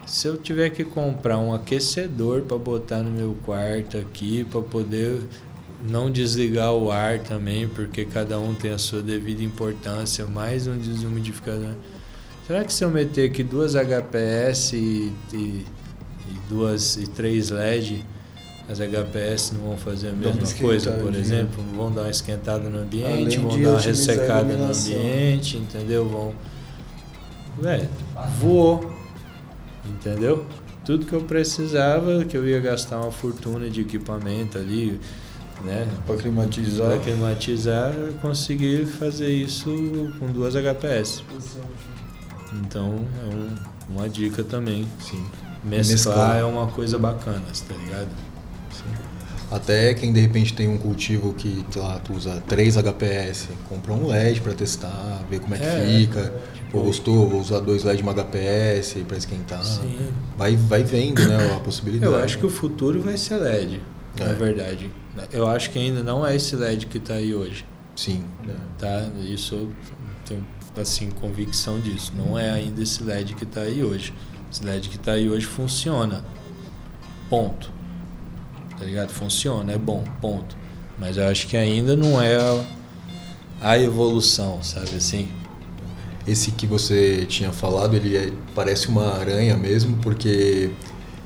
[0.06, 5.20] se eu tiver que comprar um aquecedor para botar no meu quarto aqui, para poder
[5.82, 10.78] não desligar o ar também, porque cada um tem a sua devida importância, mais um
[10.78, 11.74] desumidificador.
[12.46, 15.66] Será que se eu meter aqui duas HPS e, e, e
[16.48, 18.04] duas e três LED,
[18.70, 21.62] as HPS não vão fazer a mesma coisa, por exemplo?
[21.70, 26.08] Não vão dar uma esquentada no ambiente, Além vão dar uma ressecada no ambiente, entendeu?
[26.08, 26.32] Vão.
[27.60, 27.88] Velho,
[28.38, 28.92] voou.
[29.88, 30.46] Entendeu?
[30.84, 35.00] Tudo que eu precisava, que eu ia gastar uma fortuna de equipamento ali,
[35.64, 35.86] né?
[36.06, 36.86] Pra climatizar.
[36.88, 39.70] Para climatizar, eu consegui fazer isso
[40.18, 41.22] com duas HPS.
[42.62, 44.86] Então é um- uma dica também.
[45.00, 45.24] Sim.
[45.62, 46.36] Mesclar, Mesclar.
[46.38, 48.08] é uma coisa bacana, tá ligado?
[49.50, 53.92] Até quem de repente tem um cultivo que, sei lá, tu usa 3 HPS, compra
[53.92, 56.32] um LED pra testar, ver como é que É, fica.
[56.70, 59.64] Pô, gostou, vou usar dois LED de uma HPS pra esquentar.
[59.64, 60.08] Sim.
[60.38, 62.12] Vai, vai vendo, né, a possibilidade.
[62.12, 63.80] Eu acho que o futuro vai ser LED,
[64.20, 64.34] na É.
[64.34, 64.88] verdade.
[65.32, 67.66] Eu acho que ainda não é esse LED que está aí hoje.
[67.96, 68.22] Sim.
[68.78, 69.08] tá?
[69.20, 69.72] Isso eu
[70.24, 70.46] tenho
[70.80, 72.12] assim convicção disso.
[72.16, 74.14] Não é ainda esse LED que está aí hoje.
[74.50, 76.24] Esse LED que está aí hoje funciona.
[77.28, 77.70] Ponto.
[78.80, 79.10] Tá ligado?
[79.10, 80.56] Funciona, é bom, ponto.
[80.98, 82.38] Mas eu acho que ainda não é
[83.60, 85.28] a, evolução, sabe assim?
[86.26, 90.70] Esse que você tinha falado, ele é- parece uma aranha mesmo, porque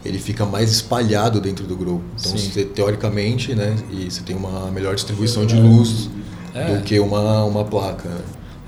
[0.05, 2.05] ele fica mais espalhado dentro do grupo.
[2.18, 6.10] Então, você, teoricamente, né, e você tem uma melhor distribuição de luz
[6.52, 6.74] É.
[6.76, 8.09] do que uma, uma placa.
[8.09, 8.20] né?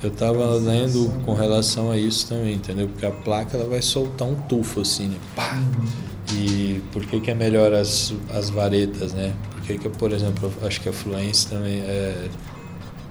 [0.02, 2.86] Eu tava lendo com relação a isso também, entendeu?
[2.86, 5.16] Porque a placa ela vai soltar um tufo assim, né?
[5.34, 5.60] Pá!
[6.32, 9.32] E por que, que é melhor as, as varetas, né?
[9.53, 12.28] Por que, que por exemplo, acho que a Fluence também é,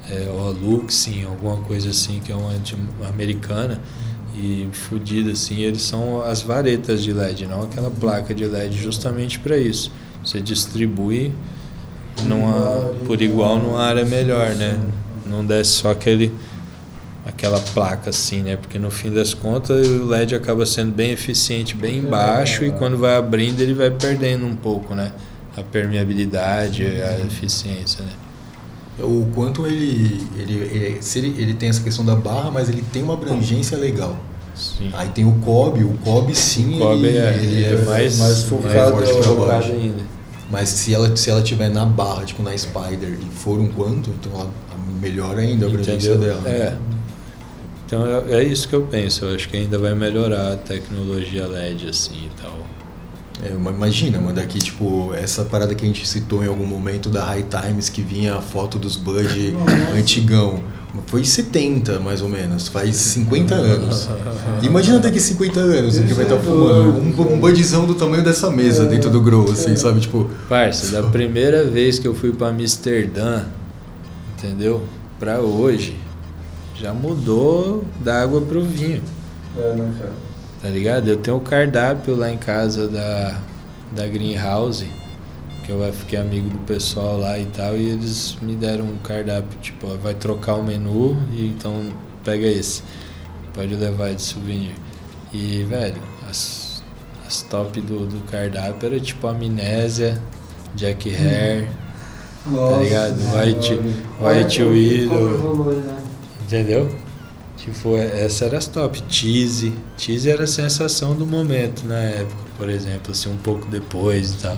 [0.09, 2.51] é ou a Luxin, alguma coisa assim, que é uma,
[2.99, 3.81] uma americana
[4.37, 9.39] e fodida assim, eles são as varetas de LED, não aquela placa de LED, justamente
[9.39, 9.91] para isso.
[10.23, 11.31] Você distribui
[12.25, 14.77] numa, por igual numa área melhor, né?
[15.25, 16.33] Não desce só aquele
[17.25, 18.55] aquela placa assim, né?
[18.55, 22.97] Porque no fim das contas o LED acaba sendo bem eficiente, bem baixo e quando
[22.97, 25.11] vai abrindo ele vai perdendo um pouco, né?
[25.57, 28.11] A permeabilidade, a eficiência, né?
[28.99, 32.83] O quanto ele, ele, ele, se ele, ele tem essa questão da barra, mas ele
[32.93, 34.17] tem uma abrangência legal.
[34.53, 34.89] Sim.
[34.93, 38.43] Aí tem o Kobe, o Kobe sim, O Kobe ele, é, ele é mais, mais
[38.43, 40.03] focado, pra focado ainda.
[40.49, 44.11] Mas se ela, se ela tiver na barra, tipo na Spider, e for um quanto,
[44.11, 44.49] então ela
[45.01, 46.35] melhor ainda a abrangência Entendeu?
[46.41, 46.49] dela.
[46.49, 46.77] É.
[47.85, 49.25] Então é, é isso que eu penso.
[49.25, 52.65] Eu acho que ainda vai melhorar a tecnologia LED assim e tal.
[53.43, 57.23] É, imagina, mano, daqui, tipo, essa parada que a gente citou em algum momento da
[57.25, 59.55] High Times, que vinha a foto dos Bud
[59.95, 60.63] antigão.
[61.07, 64.07] Foi em 70, mais ou menos, faz 50 anos.
[64.63, 66.97] Imagina daqui 50 anos o que vai estar fumando.
[66.97, 69.99] Um, um Budzão do tamanho dessa mesa dentro do grow, assim, sabe?
[69.99, 73.43] Tipo, Parça, da primeira vez que eu fui pra Amsterdã,
[74.37, 74.83] entendeu?
[75.19, 75.97] Pra hoje,
[76.75, 79.01] já mudou da água pro vinho.
[79.57, 80.13] É, né, cara?
[80.61, 81.07] Tá ligado?
[81.07, 83.39] Eu tenho o cardápio lá em casa da,
[83.95, 84.87] da Greenhouse,
[85.63, 89.57] que eu fiquei amigo do pessoal lá e tal, e eles me deram um cardápio,
[89.61, 91.91] tipo, ó, vai trocar o menu, e então
[92.23, 92.83] pega esse.
[93.53, 94.75] Pode levar de souvenir.
[95.31, 96.83] E, velho, as,
[97.25, 100.21] as top do, do cardápio era tipo Amnésia,
[100.75, 101.67] Jack Hare,
[102.43, 103.17] tá ligado?
[103.33, 103.79] White,
[104.19, 105.95] White Widow.
[106.45, 106.93] Entendeu?
[107.57, 109.01] Tipo, essa era as top.
[109.09, 109.73] Cheese.
[109.97, 114.37] Cheese era a sensação do momento na época, por exemplo, assim, um pouco depois e
[114.37, 114.57] tal.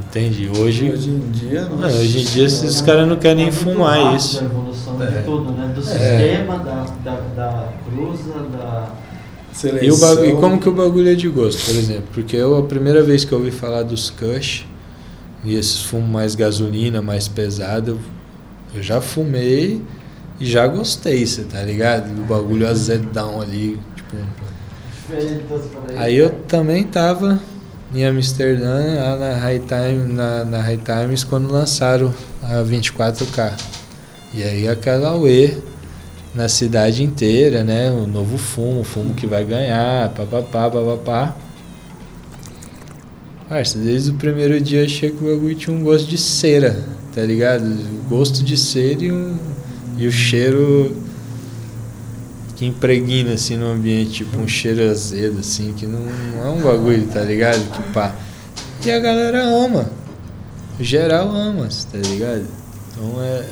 [0.00, 0.48] Entende?
[0.48, 0.90] Hoje.
[0.90, 4.14] Hoje em dia, Não, nossa hoje em dia esses caras não querem nem É fumar
[4.16, 4.40] isso.
[4.40, 5.06] A evolução É.
[5.06, 5.72] de tudo, né?
[5.74, 8.92] Do sistema, da, da, da cruza, da.
[9.82, 12.04] E, o bagu- e como que o bagulho é de gosto, por exemplo?
[12.14, 14.64] Porque eu, a primeira vez que eu ouvi falar dos Kush,
[15.44, 17.98] e esses fumos mais gasolina, mais pesado,
[18.72, 19.82] eu já fumei
[20.40, 22.10] e já gostei, você tá ligado?
[22.10, 24.16] O bagulho azedão ali, tipo...
[25.96, 27.40] Aí eu também tava
[27.94, 32.12] em Amsterdã, lá na High, Time, na, na High Times, quando lançaram
[32.42, 33.52] a 24K.
[34.34, 35.56] E aí aquela UE
[36.34, 37.90] na cidade inteira, né?
[37.90, 41.36] O novo fumo, o fumo que vai ganhar, papapá, papapá.
[43.48, 46.84] Parça, desde o primeiro dia achei que o bagulho tinha um gosto de cera,
[47.14, 47.64] tá ligado?
[48.06, 49.38] Gosto de cera e, um,
[49.98, 50.96] e o cheiro
[52.56, 56.60] que impregna assim no ambiente, tipo um cheiro azedo, assim, que não, não é um
[56.62, 57.60] bagulho, tá ligado?
[57.70, 58.14] Que pá.
[58.84, 59.90] E a galera ama.
[60.78, 62.46] O geral ama, tá ligado?
[62.92, 63.44] Então é.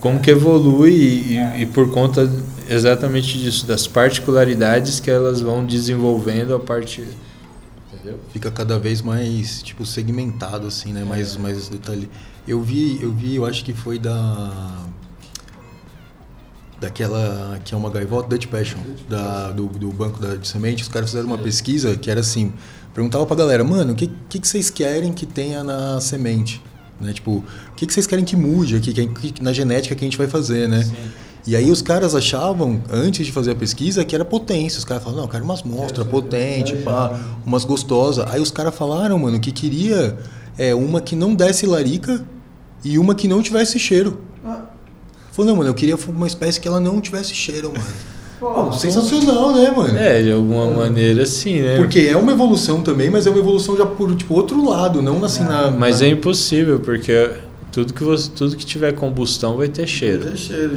[0.00, 2.30] Como que evolui e, e- e por conta
[2.68, 7.06] exatamente disso, das particularidades que elas vão desenvolvendo a partir.
[7.92, 8.18] Entendeu?
[8.32, 11.02] fica cada vez mais tipo segmentado assim, né?
[11.04, 12.08] Mais mais detalhe.
[12.46, 14.52] Eu vi, eu vi, eu acho que foi da
[16.80, 18.78] daquela que é uma gaivota Dutch Passion
[19.08, 20.82] da, do, do banco da, de semente.
[20.82, 22.52] Os caras fizeram uma pesquisa que era assim,
[22.94, 26.62] perguntava pra galera, mano, o que, que que vocês querem que tenha na semente?
[27.00, 27.12] Né?
[27.12, 30.06] Tipo, o que, que vocês querem que mude aqui, que, que- na genética que a
[30.06, 30.84] gente vai fazer, né?
[31.46, 34.78] E aí os caras achavam, antes de fazer a pesquisa, que era potência.
[34.78, 38.26] Os caras falavam, não, eu quero umas monstras potentes, pá, umas gostosas.
[38.32, 40.18] Aí os caras falaram, mano, que queria
[40.58, 42.24] é, uma que não desse larica
[42.82, 44.20] e uma que não tivesse cheiro.
[45.36, 47.84] Falou, não, mano, eu queria uma espécie que ela não tivesse cheiro, mano.
[48.40, 49.96] Pô, sensacional, né, mano?
[49.98, 51.76] É, de alguma maneira sim, né?
[51.76, 55.22] Porque é uma evolução também, mas é uma evolução já por, tipo, outro lado, não
[55.24, 55.70] assim na...
[55.70, 57.30] Mas na- é impossível, porque
[57.72, 60.32] tudo que, você, tudo que tiver combustão vai ter cheiro.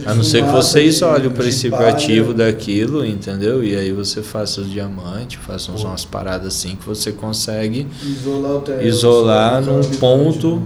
[0.06, 3.64] A não ser que você isole o princípio ativo daquilo, entendeu?
[3.64, 8.62] E aí você faça os diamantes, faça uns- umas paradas assim que você consegue Isolar
[8.62, 10.62] o isolar num ponto né?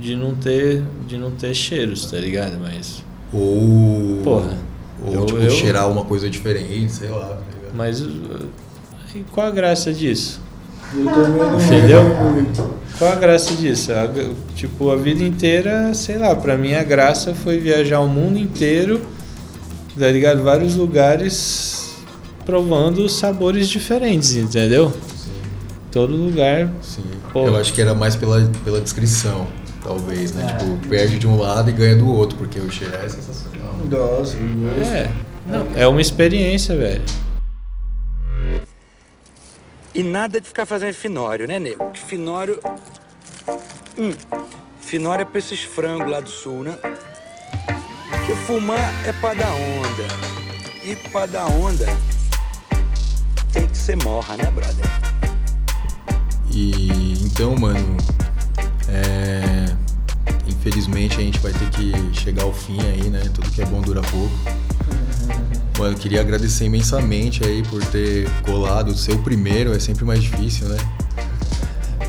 [0.00, 2.58] de não ter de não ter cheiros, tá ligado?
[2.60, 4.20] Mas Ou...
[4.22, 4.56] Porra,
[5.04, 7.26] Ou, eu- tipo, eu- cheirar uma coisa diferente, sei lá.
[7.28, 7.38] tá
[7.74, 8.48] mas uh,
[9.14, 10.40] e qual a graça disso?
[10.94, 12.00] Entendeu?
[12.98, 13.92] Qual a graça disso?
[13.92, 14.08] A-
[14.54, 19.00] tipo, a vida inteira, sei lá, pra mim a graça foi viajar o mundo inteiro,
[19.98, 20.42] tá ligado?
[20.42, 21.94] Vários lugares
[22.44, 24.92] provando sabores diferentes, entendeu?
[25.90, 26.70] Todo lugar.
[26.82, 27.02] Sim.
[27.32, 27.46] Pô.
[27.46, 29.46] Eu acho que era mais pela, pela descrição,
[29.86, 30.46] talvez, né?
[30.58, 33.74] Tipo, perde de um lado e ganha do outro, porque o cheiro é sensacional.
[33.88, 34.36] Nossa,
[34.84, 35.10] É,
[35.46, 37.02] não, é uma experiência, velho.
[39.94, 41.90] E nada de ficar fazendo finório, né, nego?
[41.90, 42.60] Que finório.
[43.96, 44.12] Hum,
[44.80, 46.76] finório é pra esses frangos lá do sul, né?
[48.26, 50.06] Que fumar é pra dar onda.
[50.84, 51.86] E pra dar onda
[53.52, 54.84] tem que ser morra, né, brother?
[56.50, 57.96] E então, mano,
[58.88, 59.55] é,
[60.66, 63.22] infelizmente a gente vai ter que chegar ao fim aí, né?
[63.32, 64.32] Tudo que é bom dura pouco.
[65.78, 70.22] Mano, eu queria agradecer imensamente aí por ter colado o seu primeiro, é sempre mais
[70.22, 70.76] difícil, né?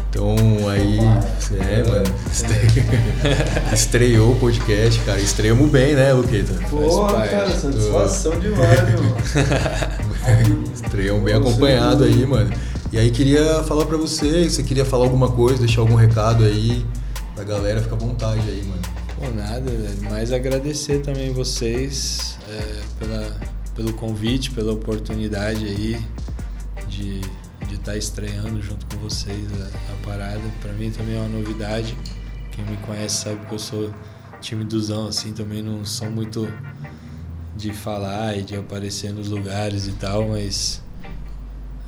[0.09, 0.35] Então
[0.69, 2.83] aí, é, mano, estre-
[3.73, 5.19] estreou o podcast, cara.
[5.19, 6.53] Estreamos bem, né, Luqueta?
[6.69, 7.29] Porra, parte.
[7.29, 9.17] cara, satisfação demais, meu irmão.
[10.73, 12.49] Estreamos bem acompanhado aí, mano.
[12.91, 16.83] E aí queria falar pra você, você queria falar alguma coisa, deixar algum recado aí
[17.37, 18.81] pra galera, fica à vontade aí, mano.
[19.15, 20.09] Pô, nada, velho.
[20.09, 23.37] Mas agradecer também vocês é, pela,
[23.75, 26.01] pelo convite, pela oportunidade aí
[26.89, 27.21] de
[27.71, 30.41] estar estreando junto com vocês a, a parada.
[30.61, 31.95] Pra mim também é uma novidade.
[32.51, 33.93] Quem me conhece sabe que eu sou
[34.41, 36.51] timidozão, assim, também não sou muito
[37.55, 40.81] de falar e de aparecer nos lugares e tal, mas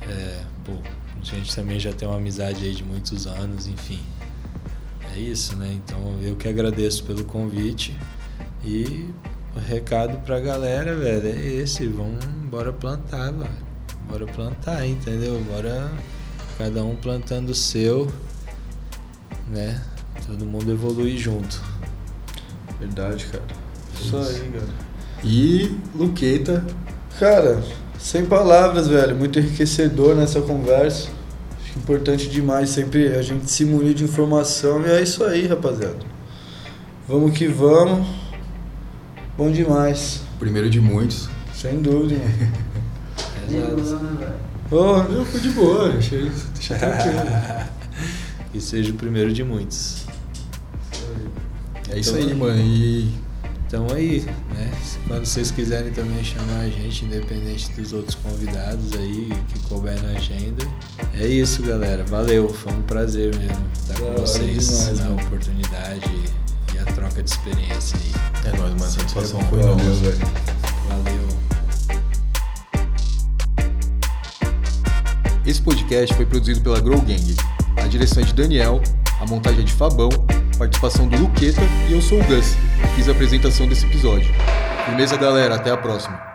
[0.02, 0.72] é, pô,
[1.20, 4.00] a gente também já tem uma amizade aí de muitos anos, enfim.
[5.14, 5.78] É isso, né?
[5.84, 7.96] Então eu que agradeço pelo convite
[8.64, 9.08] e
[9.56, 13.70] o recado pra galera, velho, é esse, vamos bora plantar, velho.
[14.08, 15.40] Bora plantar, entendeu?
[15.50, 15.90] Bora
[16.58, 18.10] cada um plantando o seu,
[19.48, 19.80] né?
[20.26, 21.62] Todo mundo evoluir junto.
[22.78, 23.44] Verdade, cara.
[24.00, 24.90] Isso aí, cara.
[25.22, 26.64] E Luqueta,
[27.20, 27.62] Cara,
[27.98, 29.14] sem palavras, velho.
[29.14, 31.10] Muito enriquecedor nessa conversa.
[31.72, 34.82] Que importante demais sempre a gente se munir de informação.
[34.86, 35.98] E é isso aí, rapaziada.
[37.08, 38.06] Vamos que vamos.
[39.36, 40.22] Bom demais.
[40.38, 41.28] primeiro de muitos.
[41.54, 42.20] Sem dúvida.
[43.48, 44.40] Exato.
[44.70, 47.68] Ô, Eu fui de boa, achei, deixa tranquilo.
[48.54, 50.06] E seja o primeiro de muitos.
[51.88, 52.60] É isso aí, mano.
[52.60, 53.12] E
[53.70, 54.68] Então aí, né?
[55.06, 60.08] Quando vocês quiserem também chamar a gente, independente dos outros convidados aí que couber na
[60.18, 60.66] agenda.
[61.14, 62.02] É isso, galera.
[62.02, 65.22] Valeu, foi um prazer mesmo estar com vocês, demais, a mano.
[65.22, 66.24] oportunidade
[66.74, 68.48] e a troca de experiência aí.
[68.52, 68.84] é nóis, mano.
[68.86, 69.84] A satisfação foi nossa.
[69.84, 70.18] velho.
[70.88, 71.28] Valeu.
[75.46, 77.36] Esse podcast foi produzido pela Grow Gang.
[77.90, 78.80] Direção é de Daniel,
[79.20, 80.10] a montagem é de Fabão,
[80.56, 82.56] participação do Luqueta e eu sou o Gus.
[82.94, 84.32] Fiz a apresentação desse episódio.
[84.86, 85.56] Firmeza, galera.
[85.56, 86.29] Até a próxima.